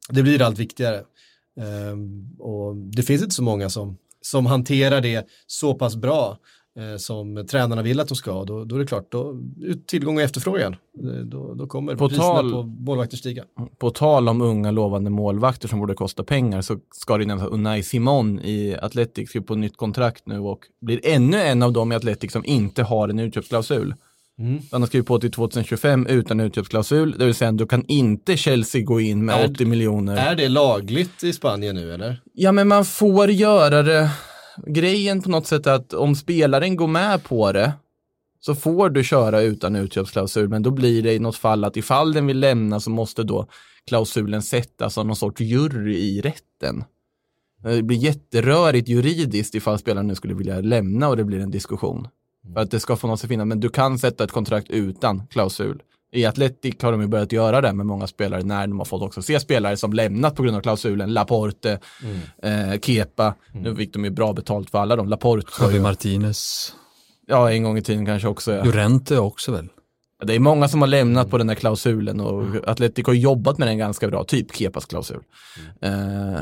det 0.08 0.22
blir 0.22 0.42
allt 0.42 0.58
viktigare. 0.58 1.04
Ehm, 1.60 2.36
och 2.38 2.76
det 2.76 3.02
finns 3.02 3.22
inte 3.22 3.34
så 3.34 3.42
många 3.42 3.70
som, 3.70 3.96
som 4.20 4.46
hanterar 4.46 5.00
det 5.00 5.26
så 5.46 5.74
pass 5.74 5.96
bra 5.96 6.38
eh, 6.78 6.96
som 6.98 7.46
tränarna 7.50 7.82
vill 7.82 8.00
att 8.00 8.08
de 8.08 8.14
ska. 8.14 8.44
Då, 8.44 8.64
då 8.64 8.74
är 8.74 8.80
det 8.80 8.86
klart, 8.86 9.12
då, 9.12 9.36
tillgång 9.86 10.16
och 10.16 10.22
efterfrågan, 10.22 10.76
Eh, 10.98 11.24
då, 11.24 11.54
då 11.54 11.66
kommer 11.66 11.96
På 11.96 12.08
priserna 12.08 12.28
tal- 12.28 12.52
på 12.52 12.62
målvakter 12.62 13.16
stiga. 13.16 13.44
På 13.78 13.90
tal 13.90 14.28
om 14.28 14.42
unga 14.42 14.70
lovande 14.70 15.10
målvakter 15.10 15.68
som 15.68 15.78
borde 15.78 15.94
kosta 15.94 16.24
pengar 16.24 16.62
så 16.62 16.78
ska 16.94 17.18
det 17.18 17.24
nämnas 17.24 17.46
att 17.46 17.52
Unai 17.52 17.82
Simon 17.82 18.40
i 18.40 18.76
Atletic 18.82 19.28
skriver 19.28 19.46
på 19.46 19.54
nytt 19.54 19.76
kontrakt 19.76 20.26
nu 20.26 20.38
och 20.38 20.60
blir 20.80 21.00
ännu 21.06 21.36
en 21.36 21.62
av 21.62 21.72
dem 21.72 21.92
i 21.92 21.94
Atletic 21.94 22.32
som 22.32 22.44
inte 22.44 22.82
har 22.82 23.08
en 23.08 23.18
utköpsklausul. 23.18 23.94
Mm. 24.42 24.62
Han 24.70 24.82
har 24.82 24.86
skrivit 24.86 25.06
på 25.06 25.18
till 25.18 25.30
2025 25.30 26.06
utan 26.06 26.40
utköpsklausul, 26.40 27.14
det 27.18 27.24
vill 27.24 27.34
säga 27.34 27.52
då 27.52 27.66
kan 27.66 27.84
inte 27.88 28.36
Chelsea 28.36 28.82
gå 28.82 29.00
in 29.00 29.24
med 29.24 29.44
Är- 29.44 29.50
80 29.50 29.64
miljoner. 29.66 30.16
Är 30.16 30.34
det 30.34 30.48
lagligt 30.48 31.24
i 31.24 31.32
Spanien 31.32 31.74
nu 31.74 31.94
eller? 31.94 32.22
Ja, 32.32 32.52
men 32.52 32.68
man 32.68 32.84
får 32.84 33.30
göra 33.30 33.82
det. 33.82 34.10
Grejen 34.66 35.22
på 35.22 35.30
något 35.30 35.46
sätt 35.46 35.66
är 35.66 35.72
att 35.72 35.92
om 35.92 36.14
spelaren 36.14 36.76
går 36.76 36.86
med 36.86 37.24
på 37.24 37.52
det 37.52 37.72
så 38.40 38.54
får 38.54 38.90
du 38.90 39.04
köra 39.04 39.40
utan 39.40 39.76
utköpsklausul, 39.76 40.48
men 40.48 40.62
då 40.62 40.70
blir 40.70 41.02
det 41.02 41.12
i 41.12 41.18
något 41.18 41.36
fall 41.36 41.64
att 41.64 41.76
ifall 41.76 42.12
den 42.12 42.26
vill 42.26 42.40
lämna 42.40 42.80
så 42.80 42.90
måste 42.90 43.22
då 43.22 43.46
klausulen 43.86 44.42
sättas 44.42 44.98
av 44.98 45.06
någon 45.06 45.16
sorts 45.16 45.40
jury 45.40 45.96
i 45.96 46.20
rätten. 46.20 46.84
Det 47.62 47.82
blir 47.82 47.96
jätterörigt 47.96 48.88
juridiskt 48.88 49.54
ifall 49.54 49.78
spelaren 49.78 50.06
nu 50.06 50.14
skulle 50.14 50.34
vilja 50.34 50.60
lämna 50.60 51.08
och 51.08 51.16
det 51.16 51.24
blir 51.24 51.40
en 51.40 51.50
diskussion. 51.50 52.08
För 52.54 52.60
att 52.60 52.70
det 52.70 52.80
ska 52.80 52.96
få 52.96 53.06
något 53.06 53.24
att 53.24 53.28
finnas, 53.28 53.46
men 53.46 53.60
du 53.60 53.68
kan 53.68 53.98
sätta 53.98 54.24
ett 54.24 54.32
kontrakt 54.32 54.70
utan 54.70 55.26
klausul. 55.26 55.82
I 56.14 56.26
Atletic 56.26 56.74
har 56.82 56.92
de 56.92 57.00
ju 57.00 57.06
börjat 57.06 57.32
göra 57.32 57.60
det 57.60 57.72
med 57.72 57.86
många 57.86 58.06
spelare 58.06 58.42
när 58.42 58.66
de 58.66 58.78
har 58.78 58.84
fått 58.84 59.02
också 59.02 59.22
se 59.22 59.40
spelare 59.40 59.76
som 59.76 59.92
lämnat 59.92 60.36
på 60.36 60.42
grund 60.42 60.56
av 60.56 60.60
klausulen. 60.60 61.12
Laporte, 61.12 61.78
eh, 62.42 62.80
Kepa. 62.82 63.34
Nu 63.52 63.76
fick 63.76 63.92
de 63.92 64.04
ju 64.04 64.10
bra 64.10 64.32
betalt 64.32 64.70
för 64.70 64.78
alla 64.78 64.96
de. 64.96 65.08
Laporte, 65.08 65.46
Javi 65.60 65.80
Martinez. 65.80 66.72
ja 67.26 67.50
en 67.50 67.62
gång 67.62 67.78
i 67.78 67.82
tiden 67.82 68.06
kanske 68.06 68.28
också. 68.28 68.52
Ja. 68.52 68.64
Llorente 68.64 69.18
också 69.18 69.52
väl? 69.52 69.68
Det 70.24 70.34
är 70.34 70.38
många 70.38 70.68
som 70.68 70.80
har 70.80 70.88
lämnat 70.88 71.30
på 71.30 71.38
den 71.38 71.46
där 71.46 71.54
klausulen 71.54 72.20
och 72.20 72.68
Atletic 72.68 73.06
har 73.06 73.14
jobbat 73.14 73.58
med 73.58 73.68
den 73.68 73.78
ganska 73.78 74.08
bra, 74.08 74.24
typ 74.24 74.56
Kepas 74.56 74.86
klausul. 74.86 75.22
Eh, 75.80 75.92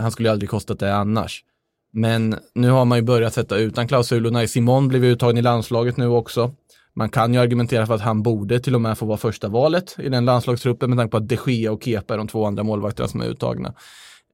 han 0.01 0.11
skulle 0.11 0.29
ju 0.29 0.33
aldrig 0.33 0.51
kostat 0.51 0.79
det 0.79 0.95
annars. 0.95 1.45
Men 1.93 2.37
nu 2.55 2.71
har 2.71 2.85
man 2.85 2.99
ju 2.99 3.03
börjat 3.03 3.35
sätta 3.35 3.57
utan 3.57 3.89
klausulerna 3.89 4.47
Simon 4.47 4.89
blev 4.89 5.05
uttagen 5.05 5.39
i 5.39 5.43
landslaget 5.43 5.97
nu 5.97 6.07
också. 6.07 6.55
Man 6.95 7.11
kan 7.11 7.35
ju 7.35 7.41
argumentera 7.41 7.87
för 7.87 7.95
att 7.95 8.01
han 8.01 8.23
borde 8.23 8.61
till 8.61 8.75
och 8.75 8.81
med 8.81 8.99
få 8.99 9.07
vara 9.07 9.19
första 9.19 9.49
valet 9.49 9.97
i 9.99 10.09
den 10.09 10.25
landslagstruppen 10.25 10.91
med 10.91 10.99
tanke 10.99 11.11
på 11.11 11.17
att 11.17 11.29
de 11.29 11.39
Gea 11.47 11.73
och 11.73 11.83
Kepa 11.85 12.15
är 12.15 12.19
de 12.19 12.29
två 12.29 12.47
andra 12.47 12.63
målvakterna 12.63 13.09
som 13.09 13.21
är 13.21 13.27
uttagna. 13.27 13.75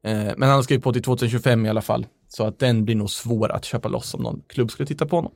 Eh, 0.04 0.12
men 0.12 0.42
han 0.42 0.50
har 0.50 0.62
skrivit 0.62 0.84
på 0.84 0.92
till 0.92 1.02
2025 1.02 1.66
i 1.66 1.68
alla 1.68 1.82
fall. 1.82 2.06
Så 2.28 2.46
att 2.46 2.58
den 2.58 2.84
blir 2.84 2.94
nog 2.94 3.10
svår 3.10 3.52
att 3.52 3.64
köpa 3.64 3.88
loss 3.88 4.14
om 4.14 4.22
någon 4.22 4.42
klubb 4.48 4.70
skulle 4.70 4.86
titta 4.86 5.06
på 5.06 5.16
honom. 5.16 5.32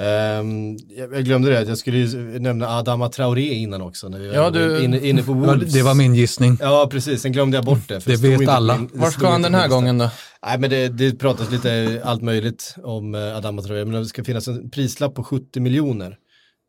Ehm, 0.00 0.76
jag, 0.88 1.14
jag 1.14 1.24
glömde 1.24 1.50
det, 1.50 1.62
jag 1.62 1.78
skulle 1.78 1.98
ju 1.98 2.38
nämna 2.38 2.68
Adama 2.68 3.08
Traoré 3.08 3.54
innan 3.54 3.82
också. 3.82 4.08
När 4.08 4.18
vi 4.18 4.34
Ja, 4.34 4.42
var 4.42 4.50
du- 4.50 4.84
inne, 4.84 5.00
inne 5.08 5.22
på 5.22 5.32
Wolves. 5.32 5.72
Det 5.72 5.82
var 5.82 5.94
min 5.94 6.14
gissning. 6.14 6.58
Ja, 6.60 6.88
precis. 6.90 7.22
Sen 7.22 7.32
glömde 7.32 7.56
jag 7.56 7.64
bort 7.64 7.88
det. 7.88 8.00
för 8.00 8.10
Det 8.10 8.16
vet 8.16 8.48
alla. 8.48 8.76
min- 8.78 8.90
Var 8.94 9.10
ska 9.10 9.28
han 9.30 9.42
den 9.42 9.54
här 9.54 9.68
gången 9.68 9.98
då? 9.98 10.10
Nej, 10.46 10.58
men 10.58 10.70
det, 10.70 10.88
det 10.88 11.12
pratas 11.18 11.50
lite 11.50 12.00
allt 12.04 12.22
möjligt 12.22 12.74
om 12.82 13.14
eh, 13.14 13.36
Adama 13.36 13.62
Traoré. 13.62 13.84
Men 13.84 14.00
det 14.02 14.06
ska 14.06 14.24
finnas 14.24 14.48
en 14.48 14.70
prislapp 14.70 15.14
på 15.14 15.24
70 15.24 15.60
miljoner. 15.60 16.16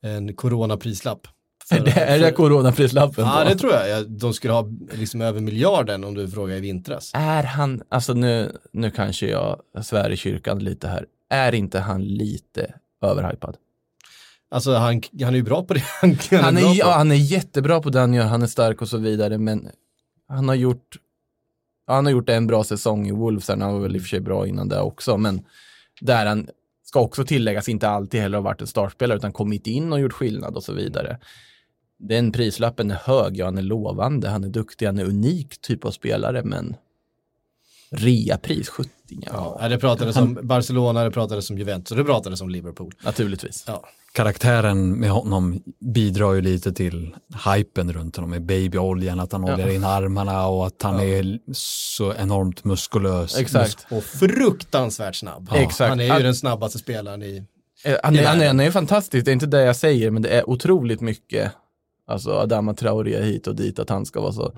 En 0.04 0.34
coronaprislapp. 0.36 1.28
För- 1.70 1.80
Det 1.80 1.92
är 1.92 2.20
det 2.20 2.32
coronaprislappen? 2.32 3.26
Ja, 3.26 3.42
på? 3.44 3.50
det 3.50 3.56
tror 3.56 3.74
jag. 3.74 3.90
Ja, 3.90 4.04
De 4.08 4.34
skulle 4.34 4.54
ha 4.54 4.68
liksom 4.94 5.22
över 5.22 5.42
miljarden 5.42 6.04
om 6.04 6.14
du 6.14 6.28
frågar 6.28 6.56
i 6.56 6.60
vintras. 6.60 7.12
Är 7.14 7.44
han, 7.44 7.82
alltså 7.90 8.14
nu, 8.14 8.52
nu 8.74 8.92
kanske 8.92 9.28
jag 9.30 9.60
svär 9.84 10.10
i 10.10 10.18
kyrkan 10.18 10.60
lite 10.60 10.88
här, 10.88 11.06
är 11.30 11.56
inte 11.56 11.80
han 11.80 12.04
lite 12.04 12.74
överhypad? 13.02 13.58
Alltså 14.50 14.74
han, 14.74 15.02
han 15.22 15.34
är 15.34 15.38
ju 15.38 15.44
bra 15.44 15.64
på 15.64 15.74
det 15.74 15.84
han, 16.02 16.18
han, 16.32 16.44
Han 16.44 16.58
är, 16.58 16.72
är, 16.72 16.76
ja, 16.76 16.92
han 16.92 17.12
är 17.12 17.16
jättebra 17.16 17.82
på 17.82 17.90
det 17.90 18.00
han 18.00 18.14
gör, 18.14 18.26
han 18.26 18.42
är 18.42 18.48
stark 18.48 18.82
och 18.82 18.90
så 18.90 18.98
vidare, 18.98 19.38
men 19.38 19.70
han 20.28 20.48
har 20.48 20.56
gjort 20.56 20.98
han 21.88 22.06
har 22.06 22.12
gjort 22.12 22.30
en 22.30 22.48
bra 22.48 22.64
säsong 22.64 23.08
i 23.08 23.12
Wolves, 23.12 23.48
han 23.48 23.60
var 23.60 23.80
väl 23.80 23.96
i 23.96 24.00
och 24.00 24.02
för 24.02 24.10
sig 24.10 24.20
bra 24.20 24.48
innan 24.48 24.70
det 24.70 24.82
också, 24.82 25.18
men 25.18 25.46
där 26.02 26.26
han 26.26 26.48
ska 26.84 27.00
också 27.00 27.26
tilläggas 27.26 27.70
inte 27.70 27.90
alltid 27.90 28.22
heller 28.22 28.38
ha 28.38 28.44
varit 28.44 28.62
en 28.62 28.68
startspelare, 28.68 29.18
utan 29.18 29.34
kommit 29.34 29.68
in 29.68 29.94
och 29.94 30.00
gjort 30.00 30.14
skillnad 30.14 30.56
och 30.56 30.64
så 30.64 30.74
vidare. 30.74 31.18
Den 32.00 32.32
prislappen 32.32 32.92
är 32.92 32.96
hög, 32.96 33.38
ja 33.38 33.46
han 33.46 33.58
är 33.58 33.62
lovande, 33.62 34.30
han 34.30 34.44
är 34.44 34.50
duktig, 34.50 34.86
han 34.86 35.00
är 35.00 35.06
unik 35.06 35.62
typ 35.62 35.86
av 35.86 35.92
spelare, 35.92 36.44
men 36.44 36.76
reapris 37.92 38.70
70, 38.70 38.90
ja, 39.10 39.58
Ja, 39.62 39.68
det 39.70 39.78
pratades 39.78 40.16
om 40.18 40.40
Barcelona, 40.42 41.04
det 41.04 41.12
pratades 41.12 41.50
om 41.50 41.58
Juventus 41.58 41.92
och 41.92 41.98
det 41.98 42.04
pratades 42.04 42.42
om 42.42 42.50
Liverpool. 42.50 42.94
naturligtvis. 43.04 43.64
Ja. 43.68 43.84
Karaktären 44.14 44.92
med 45.00 45.10
honom 45.10 45.64
bidrar 45.94 46.34
ju 46.34 46.42
lite 46.42 46.74
till 46.74 47.16
hypen 47.56 47.94
runt 47.94 48.16
honom 48.16 48.30
med 48.30 48.42
babyoljan, 48.46 49.20
att 49.20 49.32
han 49.32 49.46
Ja. 49.48 49.54
oljar 49.54 49.68
in 49.70 49.84
armarna 49.84 50.48
och 50.48 50.68
att 50.68 50.82
han 50.82 51.00
är 51.00 51.40
så 51.54 52.14
enormt 52.14 52.64
muskulös. 52.64 53.38
Exakt. 53.38 53.88
Och 53.92 54.04
fruktansvärt 54.04 55.16
snabb. 55.16 55.50
Exakt. 55.56 55.90
Han 55.90 56.00
är 56.00 56.04
ju 56.06 56.12
Att- 56.12 56.22
den 56.24 56.36
snabbaste 56.36 56.78
spelaren 56.80 57.24
i... 57.24 57.44
Eh, 57.86 57.96
Han 58.04 58.16
i 58.16 58.18
är, 58.18 58.26
han, 58.28 58.42
är, 58.42 58.48
han 58.48 58.60
är 58.60 58.72
fantastisk, 58.72 59.26
det 59.26 59.32
är 59.32 59.34
inte 59.34 59.46
det 59.46 59.62
jag 59.62 59.76
säger, 59.76 60.12
men 60.12 60.22
det 60.22 60.30
är 60.30 60.50
otroligt 60.50 61.02
mycket, 61.02 61.52
alltså 62.08 62.32
Adama 62.32 62.74
Traoré 62.74 63.22
hit 63.24 63.48
och 63.48 63.56
dit, 63.56 63.80
att 63.80 63.90
han 63.90 64.06
ska 64.06 64.22
vara 64.22 64.32
så 64.34 64.54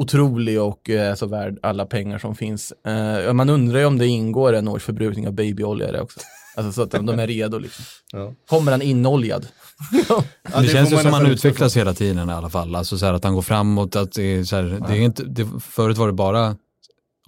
otrolig 0.00 0.60
och 0.60 0.90
eh, 0.90 1.14
så 1.14 1.26
värd 1.26 1.58
alla 1.62 1.86
pengar 1.86 2.18
som 2.18 2.34
finns. 2.34 2.72
Eh, 2.72 3.32
man 3.32 3.50
undrar 3.50 3.78
ju 3.78 3.84
om 3.84 3.98
det 3.98 4.06
ingår 4.06 4.52
en 4.52 4.68
års 4.68 4.82
förbrukning 4.82 5.28
av 5.28 5.32
babyolja 5.32 5.88
i 5.88 5.92
det 5.92 6.00
också. 6.00 6.20
Alltså 6.56 6.72
så 6.72 6.82
att 6.82 7.06
de, 7.06 7.08
är 7.08 7.26
redo 7.26 7.58
liksom. 7.58 7.84
Ja. 8.12 8.34
Kommer 8.48 8.72
han 8.72 8.82
inoljad? 8.82 9.46
Ja, 10.08 10.24
det, 10.42 10.52
får 10.52 10.72
känns 10.72 10.90
ju 10.90 10.94
man 10.94 11.02
som 11.02 11.12
han 11.12 11.26
utvecklas 11.26 11.76
hela 11.76 11.94
tiden 11.94 12.30
i 12.30 12.32
alla 12.32 12.50
fall. 12.50 12.74
Alltså 12.74 12.98
så 12.98 13.06
här 13.06 13.14
att 13.14 13.24
han 13.24 13.34
går 13.34 13.42
framåt, 13.42 13.96
att 13.96 14.12
det 14.12 14.22
är 14.22 14.44
så 14.44 14.56
här, 14.56 14.82
det 14.88 14.92
är 14.92 15.00
inte, 15.00 15.22
det, 15.22 15.48
förut 15.60 15.96
var 15.96 16.06
det 16.06 16.12
bara 16.12 16.56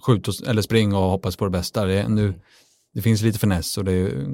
skjut 0.05 0.27
och, 0.27 0.33
eller 0.47 0.61
spring 0.61 0.95
och 0.95 1.09
hoppas 1.09 1.35
på 1.35 1.45
det 1.45 1.51
bästa. 1.51 1.85
Det, 1.85 1.93
är 1.93 2.07
nu, 2.07 2.33
det 2.93 3.01
finns 3.01 3.21
lite 3.21 3.39
finess 3.39 3.77
och 3.77 3.85
det 3.85 3.91
är, 3.91 4.25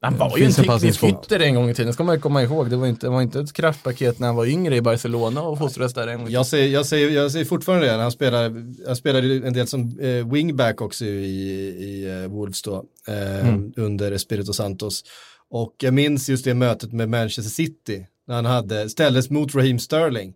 Han 0.00 0.16
var 0.16 0.38
ju 0.38 0.44
en 0.44 0.52
teknisk 0.52 1.04
ytter 1.04 1.40
en 1.40 1.54
gång 1.54 1.70
i 1.70 1.74
tiden, 1.74 1.86
det 1.86 1.92
ska 1.92 2.04
man 2.04 2.14
ju 2.14 2.20
komma 2.20 2.42
ihåg. 2.42 2.70
Det 2.70 2.76
var 2.76 2.86
inte, 2.86 3.06
det 3.06 3.10
var 3.10 3.22
inte 3.22 3.40
ett 3.40 3.52
kraftpaket 3.52 4.18
när 4.18 4.26
han 4.26 4.36
var 4.36 4.46
yngre 4.46 4.76
i 4.76 4.80
Barcelona 4.80 5.42
och 5.42 5.58
fostrades 5.58 5.94
där 5.94 6.06
en 6.06 6.18
gång 6.18 6.30
Jag 6.30 6.46
säger, 6.46 6.68
jag, 6.68 6.86
säger, 6.86 7.10
jag 7.10 7.32
säger 7.32 7.44
fortfarande 7.44 7.86
det, 7.86 7.92
han 7.92 8.12
spelade, 8.12 8.74
han 8.86 8.96
spelade 8.96 9.46
en 9.46 9.52
del 9.52 9.66
som 9.66 9.98
eh, 10.00 10.32
wingback 10.32 10.80
också 10.80 11.04
i, 11.04 11.08
i 11.08 12.22
eh, 12.22 12.30
Wolves 12.30 12.62
då, 12.62 12.84
eh, 13.08 13.54
under 13.76 14.12
Espirito 14.12 14.52
Santos. 14.52 15.04
Och 15.50 15.74
jag 15.78 15.94
minns 15.94 16.28
just 16.28 16.44
det 16.44 16.54
mötet 16.54 16.92
med 16.92 17.08
Manchester 17.08 17.50
City, 17.50 18.06
när 18.26 18.34
han 18.34 18.44
hade, 18.44 18.88
ställdes 18.88 19.30
mot 19.30 19.54
Raheem 19.54 19.78
Sterling. 19.78 20.34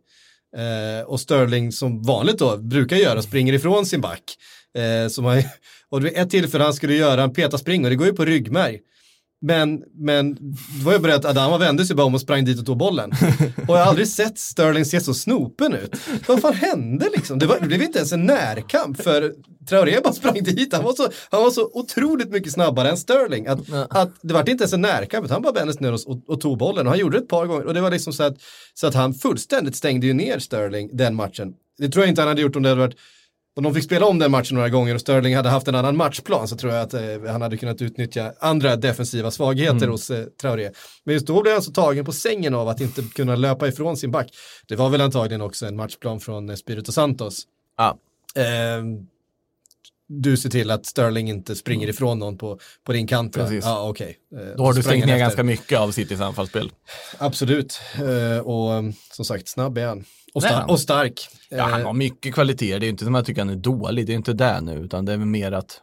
Eh, 0.57 1.07
och 1.07 1.21
Sterling 1.21 1.73
som 1.73 2.03
vanligt 2.03 2.39
då 2.39 2.57
brukar 2.57 2.97
göra 2.97 3.23
springer 3.23 3.53
ifrån 3.53 3.87
sin 3.87 4.01
back. 4.01 4.23
Eh, 4.79 5.09
som 5.09 5.25
har, 5.25 5.45
och 5.91 6.01
det 6.01 6.11
var 6.11 6.23
ett 6.23 6.31
tillfälle 6.31 6.65
han 6.65 6.75
skulle 6.75 6.95
göra 6.95 7.23
en 7.23 7.33
petaspring 7.33 7.85
och 7.85 7.91
det 7.91 7.97
går 7.97 8.07
ju 8.07 8.13
på 8.13 8.25
ryggmärg. 8.25 8.81
Men, 9.45 9.83
men 9.95 10.35
det 10.35 10.85
var 10.85 10.93
ju 10.93 10.99
bara 10.99 11.15
att 11.15 11.25
Adama 11.25 11.59
vände 11.59 11.87
sig 11.87 11.97
bara 11.97 12.07
om 12.07 12.15
och 12.15 12.21
sprang 12.21 12.45
dit 12.45 12.59
och 12.59 12.67
tog 12.67 12.77
bollen. 12.77 13.13
Och 13.69 13.77
jag 13.77 13.83
har 13.83 13.87
aldrig 13.87 14.09
sett 14.09 14.39
Sterling 14.39 14.85
se 14.85 15.01
så 15.01 15.15
snopen 15.15 15.75
ut. 15.75 15.97
Vad 16.29 16.41
fan 16.41 16.55
hände 16.55 17.09
liksom? 17.17 17.39
Det, 17.39 17.47
var, 17.47 17.61
det 17.61 17.67
blev 17.67 17.83
inte 17.83 17.99
ens 17.99 18.13
en 18.13 18.27
närkamp 18.27 19.03
för 19.03 19.33
Traoré 19.69 20.01
bara 20.05 20.13
sprang 20.13 20.35
dit. 20.43 20.73
Han 20.73 20.85
var 20.85 20.93
så, 20.93 21.09
han 21.31 21.43
var 21.43 21.51
så 21.51 21.71
otroligt 21.73 22.31
mycket 22.31 22.53
snabbare 22.53 22.91
än 22.91 22.97
Sterling. 22.97 23.47
Att, 23.47 23.59
att 23.91 24.11
det 24.23 24.35
var 24.35 24.41
inte 24.41 24.63
ens 24.63 24.73
en 24.73 24.81
närkamp, 24.81 25.25
utan 25.25 25.35
han 25.35 25.43
bara 25.43 25.53
vände 25.53 25.73
sig 25.73 25.83
ner 25.83 25.93
och, 25.93 26.01
och, 26.07 26.23
och 26.27 26.41
tog 26.41 26.59
bollen. 26.59 26.87
Och 26.87 26.93
han 26.93 26.99
gjorde 26.99 27.19
det 27.19 27.23
ett 27.23 27.29
par 27.29 27.47
gånger. 27.47 27.67
Och 27.67 27.75
det 27.75 27.81
var 27.81 27.91
liksom 27.91 28.13
så 28.13 28.23
att, 28.23 28.37
så 28.75 28.87
att 28.87 28.95
han 28.95 29.15
fullständigt 29.15 29.77
stängde 29.77 30.07
ju 30.07 30.13
ner 30.13 30.39
Sterling 30.39 30.91
den 30.93 31.15
matchen. 31.15 31.55
Det 31.79 31.89
tror 31.89 32.05
jag 32.05 32.11
inte 32.11 32.21
han 32.21 32.29
hade 32.29 32.43
gjort 32.43 32.57
om 32.57 32.63
det 32.63 32.69
hade 32.69 32.81
varit 32.81 32.97
om 33.57 33.63
de 33.65 33.75
fick 33.75 33.85
spela 33.85 34.07
om 34.07 34.19
den 34.19 34.31
matchen 34.31 34.55
några 34.55 34.69
gånger 34.69 34.95
och 34.95 35.01
Sterling 35.01 35.37
hade 35.37 35.49
haft 35.49 35.69
en 35.69 35.75
annan 35.75 35.97
matchplan 35.97 36.49
så 36.49 36.57
tror 36.57 36.73
jag 36.73 36.83
att 36.83 36.95
eh, 36.95 37.01
han 37.33 37.43
hade 37.43 37.57
kunnat 37.57 37.83
utnyttja 37.83 38.33
andra 38.41 38.77
defensiva 38.77 39.31
svagheter 39.31 39.77
Mm. 39.77 39.91
hos 39.91 40.11
eh, 40.11 40.25
Traoré. 40.25 40.71
Men 41.05 41.15
just 41.15 41.27
då 41.27 41.43
blev 41.43 41.53
han 41.55 41.63
så 41.63 41.73
tagen 41.73 42.05
på 42.05 42.13
sängen 42.13 42.55
av 42.55 42.69
att 42.69 42.81
inte 42.81 43.03
kunna 43.15 43.37
löpa 43.37 43.69
ifrån 43.69 43.97
sin 43.97 44.11
back. 44.11 44.31
Det 44.69 44.77
var 44.77 44.89
väl 44.91 45.01
antagligen 45.01 45.41
också 45.41 45.67
en 45.67 45.77
matchplan 45.77 46.21
från 46.21 46.51
eh, 46.51 46.57
Spirito 46.57 46.93
Santos. 46.93 47.43
Ja. 47.77 47.99
Eh, 48.37 48.83
du 50.09 50.37
ser 50.37 50.49
till 50.51 50.71
att 50.71 50.87
Sterling 50.87 51.29
inte 51.29 51.55
springer 51.57 51.89
ifrån 51.89 52.19
någon 52.19 52.39
på, 52.39 52.59
på 52.85 52.93
din 52.93 53.07
kant. 53.07 53.35
Precis. 53.35 53.65
Ja, 53.65 53.89
okej. 53.89 54.17
Eh, 54.37 54.57
Då 54.57 54.65
har 54.65 54.73
du 54.73 54.83
stängt 54.83 55.07
ner 55.07 55.19
ganska 55.19 55.43
mycket 55.43 55.79
av 55.79 55.91
Citys 55.91 56.21
anfallsspel. 56.21 56.73
Absolut. 57.19 57.81
Eh, 57.97 58.39
och 58.47 58.85
som 59.13 59.25
sagt, 59.25 59.49
snabb 59.49 59.79
är 59.79 59.87
han. 59.87 60.05
Och, 60.35 60.43
star- 60.43 60.71
och 60.71 60.81
stark. 60.81 61.29
Ja, 61.49 61.63
han 61.63 61.81
Eh, 61.81 61.87
har 61.87 61.93
mycket 61.93 62.35
kvaliteter. 62.35 62.81
Det 62.81 62.87
är 62.87 62.89
inte 62.89 63.05
som 63.05 63.15
att 63.15 63.19
jag 63.19 63.27
tycker 63.27 63.41
han 63.41 63.51
är 63.51 63.55
dålig. 63.57 64.07
Det 64.07 64.13
är 64.13 64.17
inte 64.17 64.33
det 64.33 64.61
nu, 64.61 64.73
utan 64.75 65.05
det 65.05 65.13
är 65.13 65.17
mer 65.17 65.53
att... 65.53 65.81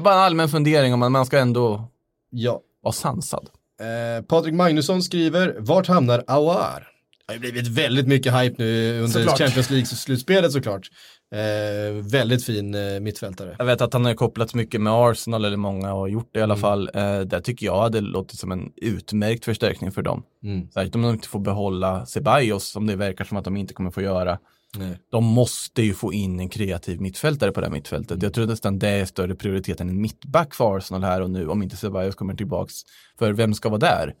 Bara 0.00 0.14
en 0.14 0.20
allmän 0.20 0.48
fundering 0.48 0.94
om 0.94 1.02
att 1.02 1.12
man 1.12 1.26
ska 1.26 1.38
ändå 1.38 1.88
ja. 2.30 2.60
vara 2.82 2.92
sansad. 2.92 3.50
Eh, 3.80 4.24
Patrik 4.24 4.54
Magnusson 4.54 5.02
skriver, 5.02 5.56
vart 5.58 5.86
hamnar 5.86 6.24
Aouar? 6.26 6.86
Det 7.26 7.32
har 7.32 7.34
ju 7.34 7.40
blivit 7.40 7.66
väldigt 7.66 8.06
mycket 8.06 8.34
hype 8.34 8.54
nu 8.62 8.98
under 9.00 9.08
Såklart. 9.20 9.38
Champions 9.38 9.70
League-slutspelet 9.70 10.52
såklart. 10.52 10.90
Eh, 11.32 11.92
väldigt 12.12 12.44
fin 12.44 12.74
eh, 12.74 13.00
mittfältare. 13.00 13.56
Jag 13.58 13.64
vet 13.64 13.80
att 13.80 13.92
han 13.92 14.04
har 14.04 14.14
kopplats 14.14 14.54
mycket 14.54 14.80
med 14.80 14.92
Arsenal, 14.92 15.44
eller 15.44 15.56
många 15.56 15.88
har 15.88 16.08
gjort 16.08 16.28
det 16.32 16.40
i 16.40 16.42
alla 16.42 16.54
Mm. 16.54 16.60
fall. 16.60 16.90
Eh, 16.94 17.20
det 17.20 17.40
tycker 17.40 17.66
jag 17.66 17.80
hade 17.80 18.00
låtit 18.00 18.38
som 18.38 18.52
en 18.52 18.72
utmärkt 18.76 19.44
förstärkning 19.44 19.92
för 19.92 20.02
dem. 20.02 20.22
Mm. 20.44 20.70
Särskilt 20.70 20.94
om 20.94 21.02
de 21.02 21.10
inte 21.12 21.28
får 21.28 21.40
behålla 21.40 22.06
Ceballos, 22.06 22.64
som 22.68 22.86
det 22.86 22.96
verkar 22.96 23.24
som 23.24 23.36
att 23.36 23.44
de 23.44 23.56
inte 23.56 23.74
kommer 23.74 23.90
få 23.90 24.02
göra. 24.02 24.38
Nej. 24.76 24.98
De 25.10 25.24
måste 25.24 25.82
ju 25.82 25.94
få 25.94 26.12
in 26.12 26.40
en 26.40 26.48
kreativ 26.48 27.00
mittfältare 27.00 27.52
på 27.52 27.60
det 27.60 27.66
här 27.66 27.72
mittfältet. 27.72 28.10
Mm. 28.10 28.22
Jag 28.24 28.34
tror 28.34 28.46
nästan 28.46 28.78
det 28.78 28.88
är 28.88 29.04
större 29.04 29.34
prioritet 29.34 29.80
än 29.80 29.88
en 29.88 30.00
mittback 30.00 30.54
för 30.54 30.76
Arsenal 30.76 31.02
här 31.04 31.20
och 31.20 31.30
nu, 31.30 31.48
om 31.48 31.62
inte 31.62 31.76
Ceballos 31.76 32.14
kommer 32.14 32.34
tillbaks. 32.34 32.74
För 33.18 33.32
vem 33.32 33.54
ska 33.54 33.68
vara 33.68 33.78
där? 33.78 34.14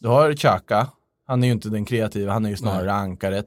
Du 0.00 0.08
har 0.08 0.32
Xhaka, 0.32 0.88
han 1.26 1.42
är 1.42 1.46
ju 1.46 1.52
inte 1.52 1.68
den 1.68 1.84
kreativa, 1.84 2.32
han 2.32 2.44
är 2.46 2.50
ju 2.50 2.56
snarare 2.56 2.92
ankaret. 2.92 3.46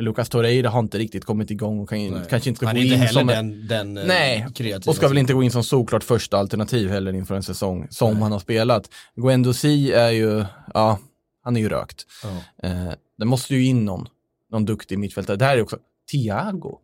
Lucas 0.00 0.28
Torreira 0.28 0.70
har 0.70 0.80
inte 0.80 0.98
riktigt 0.98 1.24
kommit 1.24 1.50
igång 1.50 1.80
och 1.80 1.88
kan, 1.88 1.98
Nej. 1.98 2.22
kanske 2.30 2.48
inte 2.48 2.58
ska 2.58 2.66
Han 2.66 2.74
gå 2.74 2.82
inte 2.82 2.94
in 2.94 3.08
som 3.08 3.28
en, 3.28 3.66
den, 3.68 3.94
den 3.94 3.98
eh, 3.98 4.04
Nej, 4.06 4.46
och 4.86 4.96
ska 4.96 5.08
väl 5.08 5.18
inte 5.18 5.32
gå 5.32 5.42
in 5.42 5.50
som 5.50 5.64
såklart 5.64 6.04
första 6.04 6.38
alternativ 6.38 6.90
heller 6.90 7.12
inför 7.12 7.34
en 7.34 7.42
säsong 7.42 7.86
som 7.90 8.22
han 8.22 8.32
har 8.32 8.38
spelat. 8.38 8.90
Guendouzi 9.16 9.92
är 9.92 10.10
ju, 10.10 10.44
ja, 10.74 10.98
han 11.42 11.56
är 11.56 11.60
ju 11.60 11.68
rökt. 11.68 12.06
Ja. 12.22 12.68
Eh, 12.68 12.92
det 13.18 13.24
måste 13.24 13.54
ju 13.54 13.64
in 13.64 13.84
någon, 13.84 14.06
någon 14.50 14.64
duktig 14.64 14.98
mittfältare. 14.98 15.36
Det 15.36 15.44
här 15.44 15.56
är 15.56 15.62
också 15.62 15.78
Thiago. 16.12 16.78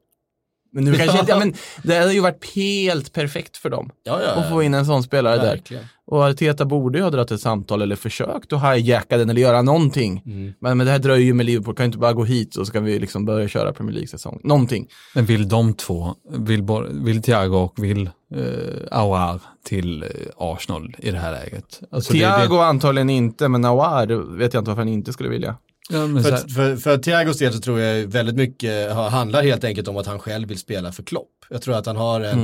Men 0.76 0.84
nu 0.84 0.94
kanske 0.94 1.18
inte, 1.20 1.32
ja, 1.32 1.38
men 1.38 1.54
det 1.82 1.98
hade 1.98 2.12
ju 2.12 2.20
varit 2.20 2.54
helt 2.54 3.12
perfekt 3.12 3.56
för 3.56 3.70
dem 3.70 3.90
Ja, 4.04 4.20
ja, 4.22 4.30
att 4.30 4.50
få 4.50 4.62
in 4.62 4.74
en 4.74 4.86
sån 4.86 5.02
spelare 5.02 5.36
där. 5.36 5.42
Verkligen. 5.46 5.84
Och 6.06 6.22
Arteta 6.24 6.64
borde 6.64 6.98
ju 6.98 7.04
ha 7.04 7.10
dragit 7.10 7.30
ett 7.30 7.40
samtal 7.40 7.82
eller 7.82 7.96
försökt 7.96 8.52
att 8.52 8.74
hijacka 8.76 9.16
den 9.16 9.30
eller 9.30 9.40
göra 9.40 9.62
någonting. 9.62 10.22
Mm. 10.26 10.52
Men, 10.60 10.76
men 10.78 10.86
det 10.86 10.92
här 10.92 10.98
dröjer 10.98 11.24
ju 11.26 11.34
med 11.34 11.46
Liverpool, 11.46 11.74
kan 11.74 11.84
ju 11.84 11.86
inte 11.86 11.98
bara 11.98 12.12
gå 12.12 12.24
hit 12.24 12.56
och 12.56 12.66
så 12.66 12.72
kan 12.72 12.84
vi 12.84 12.98
liksom 12.98 13.24
börja 13.24 13.48
köra 13.48 13.72
Premier 13.72 13.92
League-säsong. 13.94 14.40
Någonting. 14.44 14.86
Men 15.14 15.24
vill 15.26 15.48
de 15.48 15.74
två, 15.74 16.14
vill, 16.30 16.64
vill 16.90 17.22
Thiago 17.22 17.56
och 17.56 17.84
vill 17.84 18.10
eh, 18.34 18.42
Aouar 18.90 19.40
till 19.64 20.02
eh, 20.02 20.08
Arsenal 20.36 20.96
i 20.98 21.10
det 21.10 21.18
här 21.18 21.32
läget? 21.32 21.80
Alltså, 21.90 22.12
det- 22.12 22.18
Thiago 22.18 22.56
antagligen 22.58 23.10
inte, 23.10 23.48
men 23.48 23.64
Awar 23.64 24.36
vet 24.36 24.54
jag 24.54 24.60
inte 24.60 24.70
varför 24.70 24.80
han 24.82 24.88
inte 24.88 25.12
skulle 25.12 25.28
vilja. 25.28 25.56
Ja, 25.90 26.22
För, 26.22 26.30
här, 26.30 26.48
för, 26.48 26.76
för 26.76 26.98
Thiagos 26.98 27.38
del 27.38 27.52
så 27.52 27.60
tror 27.60 27.80
jag 27.80 28.06
väldigt 28.06 28.36
mycket 28.36 28.92
ha- 28.92 29.08
handlar 29.08 29.42
helt 29.42 29.64
enkelt 29.64 29.88
om 29.88 29.96
att 29.96 30.06
han 30.06 30.18
själv 30.18 30.48
vill 30.48 30.58
spela 30.58 30.92
för 30.92 31.02
Klopp. 31.02 31.30
Jag 31.50 31.62
tror 31.62 31.74
att 31.76 31.86
han 31.86 31.96
har 31.96 32.20
en, 32.20 32.38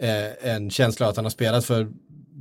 Mm. 0.00 0.26
eh, 0.42 0.52
en 0.52 0.70
känsla 0.70 1.08
att 1.08 1.16
han 1.16 1.24
har 1.24 1.30
spelat 1.30 1.64
för 1.64 1.88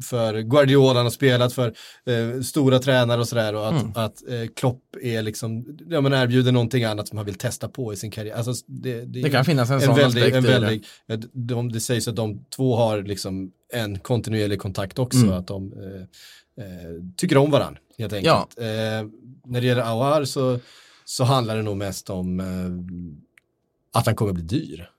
för 0.10 0.40
Guardiola, 0.42 0.94
han 0.94 1.06
har 1.06 1.10
spelat 1.12 1.54
för 1.54 1.68
eh, 2.06 2.42
stora 2.42 2.80
tränare 2.80 3.20
och 3.22 3.28
sådär 3.28 3.56
och 3.56 3.68
att, 3.68 3.82
Mm. 3.82 3.92
att 3.96 4.28
eh, 4.30 4.48
Klopp 4.56 4.82
är 5.02 5.22
liksom, 5.22 5.78
ja 5.90 6.02
men 6.02 6.14
erbjuder 6.14 6.52
någonting 6.52 6.84
annat 6.84 7.08
som 7.08 7.18
han 7.18 7.26
vill 7.26 7.36
testa 7.36 7.70
på 7.70 7.94
i 7.94 7.96
sin 7.98 8.12
karriär. 8.12 8.36
Alltså, 8.36 8.54
det, 8.68 9.02
det, 9.06 9.22
Det 9.22 9.30
kan 9.30 9.46
finnas 9.46 9.70
en, 9.70 9.76
en 9.76 9.82
sån 9.82 9.96
väldig, 9.96 10.22
aspekt 10.22 10.36
en 10.38 10.44
i 10.46 10.48
det. 10.48 10.54
väldig, 10.60 10.86
ja, 11.06 11.18
de, 11.34 11.72
det 11.72 11.80
sägs 11.80 12.08
att 12.08 12.16
de 12.16 12.46
två 12.56 12.76
har 12.76 13.02
liksom 13.04 13.52
en 13.74 14.00
kontinuerlig 14.00 14.60
kontakt 14.60 15.00
också, 15.00 15.18
Mm. 15.20 15.32
att 15.34 15.48
de 15.48 15.74
eh, 15.74 16.06
tycker 17.18 17.38
om 17.38 17.52
varandra 17.52 17.80
helt 17.98 18.14
enkelt. 18.14 18.58
Eh, 18.58 18.66
när 19.46 19.62
det 19.62 19.68
gäller 19.68 19.82
Aouar 19.82 20.26
så, 20.26 20.60
så 21.06 21.24
handlar 21.24 21.56
det 21.56 21.62
nog 21.62 21.78
mest 21.78 22.10
om 22.10 22.40
eh, 22.40 24.00
att 24.00 24.06
han 24.06 24.16
kommer 24.16 24.34
bli 24.34 24.44
dyr. 24.44 24.90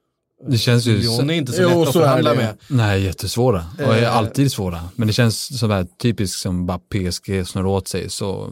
det 0.49 0.59
känns 0.59 0.87
ju... 0.87 0.99
Lyon 0.99 1.31
är 1.31 1.35
inte 1.35 1.53
så 1.53 1.63
Jo, 1.63 1.69
lätt 1.69 1.89
att 1.89 1.93
så 1.93 1.99
är 2.01 2.03
förhandla 2.03 2.35
med. 2.35 2.57
Nej, 2.69 3.03
jättesvåra. 3.03 3.65
Och 3.79 3.95
är 3.97 4.03
Eh. 4.03 4.17
alltid 4.17 4.53
svåra. 4.53 4.81
Men 4.97 5.07
det 5.07 5.13
känns 5.13 5.59
så 5.59 5.69
här 5.69 5.87
typiskt 5.99 6.41
som 6.41 6.67
bara 6.67 6.79
PSG 6.79 7.47
snurrar 7.47 7.67
åt 7.67 7.89
sig. 7.89 8.11
Så 8.11 8.45
eh, 8.45 8.51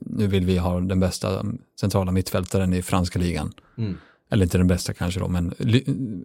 nu 0.00 0.26
vill 0.26 0.46
vi 0.46 0.58
ha 0.58 0.80
den 0.80 1.00
bästa 1.00 1.44
centrala 1.80 2.12
mittfältaren 2.12 2.74
i 2.74 2.82
franska 2.82 3.18
ligan. 3.18 3.52
Mm. 3.78 3.98
Eller 4.32 4.44
inte 4.44 4.58
den 4.58 4.66
bästa 4.66 4.94
kanske 4.94 5.20
då, 5.20 5.28
men 5.28 5.54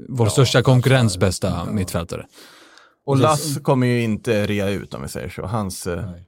vår 0.10 0.30
största 0.30 0.62
konkurrens 0.62 1.18
bästa 1.18 1.66
mittfältare. 1.66 2.26
Och 3.06 3.18
Lass 3.18 3.58
kommer 3.64 3.88
ju 3.88 4.02
inte 4.02 4.48
rea 4.48 4.70
ut 4.70 4.94
om 4.94 5.02
vi 5.02 5.08
säger 5.08 5.30
så. 5.30 5.46
Hans, 5.46 5.88
eh, 5.88 6.12
Nej. 6.12 6.24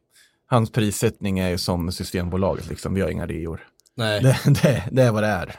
hans 0.47 0.71
prissättning 0.71 1.39
är 1.39 1.49
ju 1.49 1.57
som 1.57 1.91
Systembolaget, 1.91 2.69
liksom. 2.69 2.93
vi 2.93 3.01
har 3.01 3.09
inga 3.09 3.25
reor. 3.27 3.59
Nej, 3.97 4.21
Det, 4.21 4.37
det, 4.45 4.83
det 4.91 5.03
är 5.03 5.11
vad 5.11 5.23
det 5.23 5.27
är. 5.27 5.55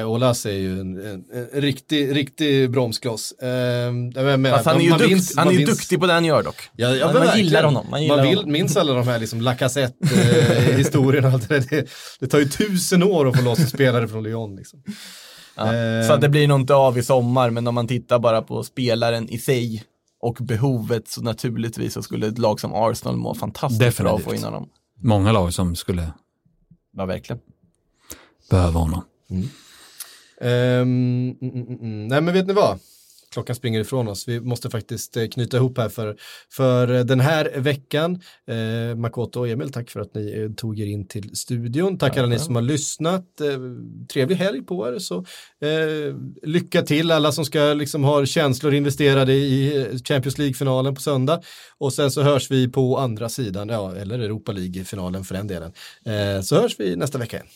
uh, 0.00 0.10
Olas 0.10 0.46
är 0.46 0.50
ju 0.52 0.80
en, 0.80 1.06
en, 1.06 1.24
en 1.52 1.60
riktig, 1.60 2.16
riktig 2.16 2.70
bromskloss. 2.70 3.34
Uh, 3.42 3.48
jag 3.48 4.40
menar, 4.40 4.62
han 4.64 4.76
är 4.76 4.80
ju, 4.80 4.90
man 4.90 4.98
dukt, 4.98 5.10
minns- 5.10 5.36
han 5.36 5.44
man 5.46 5.54
är 5.54 5.58
ju 5.60 5.66
minns- 5.66 5.78
duktig 5.78 6.00
på 6.00 6.06
det 6.06 6.12
han 6.12 6.24
gör 6.24 6.42
dock. 6.42 6.70
Ja, 6.76 6.88
ja, 6.96 7.12
Man- 7.12 7.26
man 7.26 7.38
gillar 7.38 7.62
honom, 7.64 7.86
man 7.90 8.02
gillar 8.02 8.22
vill, 8.26 8.36
honom. 8.36 8.52
minns 8.52 8.76
alla 8.76 8.92
de 8.92 9.08
här 9.08 9.18
liksom 9.18 9.40
Lacazette-historierna 9.40 11.28
allt 11.32 11.48
det. 11.48 11.70
Det, 11.70 11.88
det 12.20 12.26
tar 12.26 12.38
ju 12.38 12.44
tusen 12.48 13.02
år 13.02 13.28
att 13.28 13.36
få 13.36 13.42
loss 13.42 13.58
en 13.58 13.66
spelare 13.66 14.08
från 14.08 14.22
Lyon. 14.22 14.56
Liksom. 14.56 14.82
Ja. 15.58 15.74
Eh. 15.74 16.06
Så 16.08 16.16
det 16.16 16.28
blir 16.28 16.48
nog 16.48 16.60
inte 16.60 16.74
av 16.74 16.98
i 16.98 17.02
sommar, 17.02 17.50
men 17.50 17.66
om 17.66 17.74
man 17.74 17.88
tittar 17.88 18.18
bara 18.18 18.42
på 18.42 18.62
spelaren 18.64 19.28
i 19.28 19.38
sig 19.38 19.84
och 20.20 20.36
behovet 20.40 21.08
så 21.08 21.22
naturligtvis 21.22 21.92
så 21.92 22.02
skulle 22.02 22.26
ett 22.26 22.38
lag 22.38 22.60
som 22.60 22.72
Arsenal 22.74 23.16
må 23.16 23.34
fantastiskt 23.34 23.98
bra 23.98 24.16
att 24.16 24.22
få 24.22 24.30
Definitivt. 24.30 24.38
in 24.38 24.44
honom. 24.44 24.68
Många 25.00 25.32
lag 25.32 25.54
som 25.54 25.76
skulle 25.76 26.12
Ja, 26.96 27.04
verkligen. 27.06 27.40
behöva 28.50 28.80
honom. 28.80 29.02
Mm, 29.30 29.48
mm, 31.40 31.66
mm. 31.80 32.08
Nej 32.08 32.20
men 32.20 32.34
vet 32.34 32.46
ni 32.46 32.52
vad? 32.52 32.78
Klockan 33.32 33.56
springer 33.56 33.80
ifrån 33.80 34.08
oss. 34.08 34.28
Vi 34.28 34.40
måste 34.40 34.70
faktiskt 34.70 35.16
eh, 35.16 35.26
knyta 35.28 35.56
ihop 35.56 35.78
här 35.78 35.88
för, 35.88 36.16
för 36.50 36.94
eh, 36.94 37.04
den 37.04 37.20
här 37.20 37.52
veckan. 37.56 38.20
Eh, 38.46 38.96
Makoto 38.96 39.40
och 39.40 39.48
Emil, 39.48 39.72
tack 39.72 39.90
för 39.90 40.00
att 40.00 40.14
ni 40.14 40.40
eh, 40.40 40.50
tog 40.52 40.80
er 40.80 40.86
in 40.86 41.08
till 41.08 41.36
studion. 41.36 41.98
Tack 41.98 42.16
alla 42.16 42.26
ni 42.26 42.38
som 42.38 42.54
har 42.54 42.62
lyssnat. 42.62 43.40
Eh, 43.40 43.58
trevlig 44.12 44.36
helg 44.36 44.62
på 44.62 44.88
er. 44.88 44.98
Så, 44.98 45.18
eh, 45.60 46.16
lycka 46.42 46.82
till 46.82 47.10
alla 47.10 47.32
som 47.32 47.44
ska 47.44 47.74
liksom 47.74 48.04
ha 48.04 48.26
känslor 48.26 48.74
investerade 48.74 49.32
i 49.32 49.88
Champions 50.04 50.38
League-finalen 50.38 50.94
på 50.94 51.00
söndag. 51.00 51.40
Och 51.78 51.92
sen 51.92 52.10
så 52.10 52.22
hörs 52.22 52.50
vi 52.50 52.68
på 52.68 52.98
andra 52.98 53.28
sidan, 53.28 53.68
ja, 53.68 53.94
eller 53.96 54.18
Europa 54.18 54.52
League-finalen 54.52 55.24
för 55.24 55.34
den 55.34 55.46
delen. 55.46 55.72
Så 56.42 56.60
hörs 56.60 56.80
vi 56.80 56.96
nästa 56.96 57.18
vecka 57.18 57.36
igen. 57.36 57.48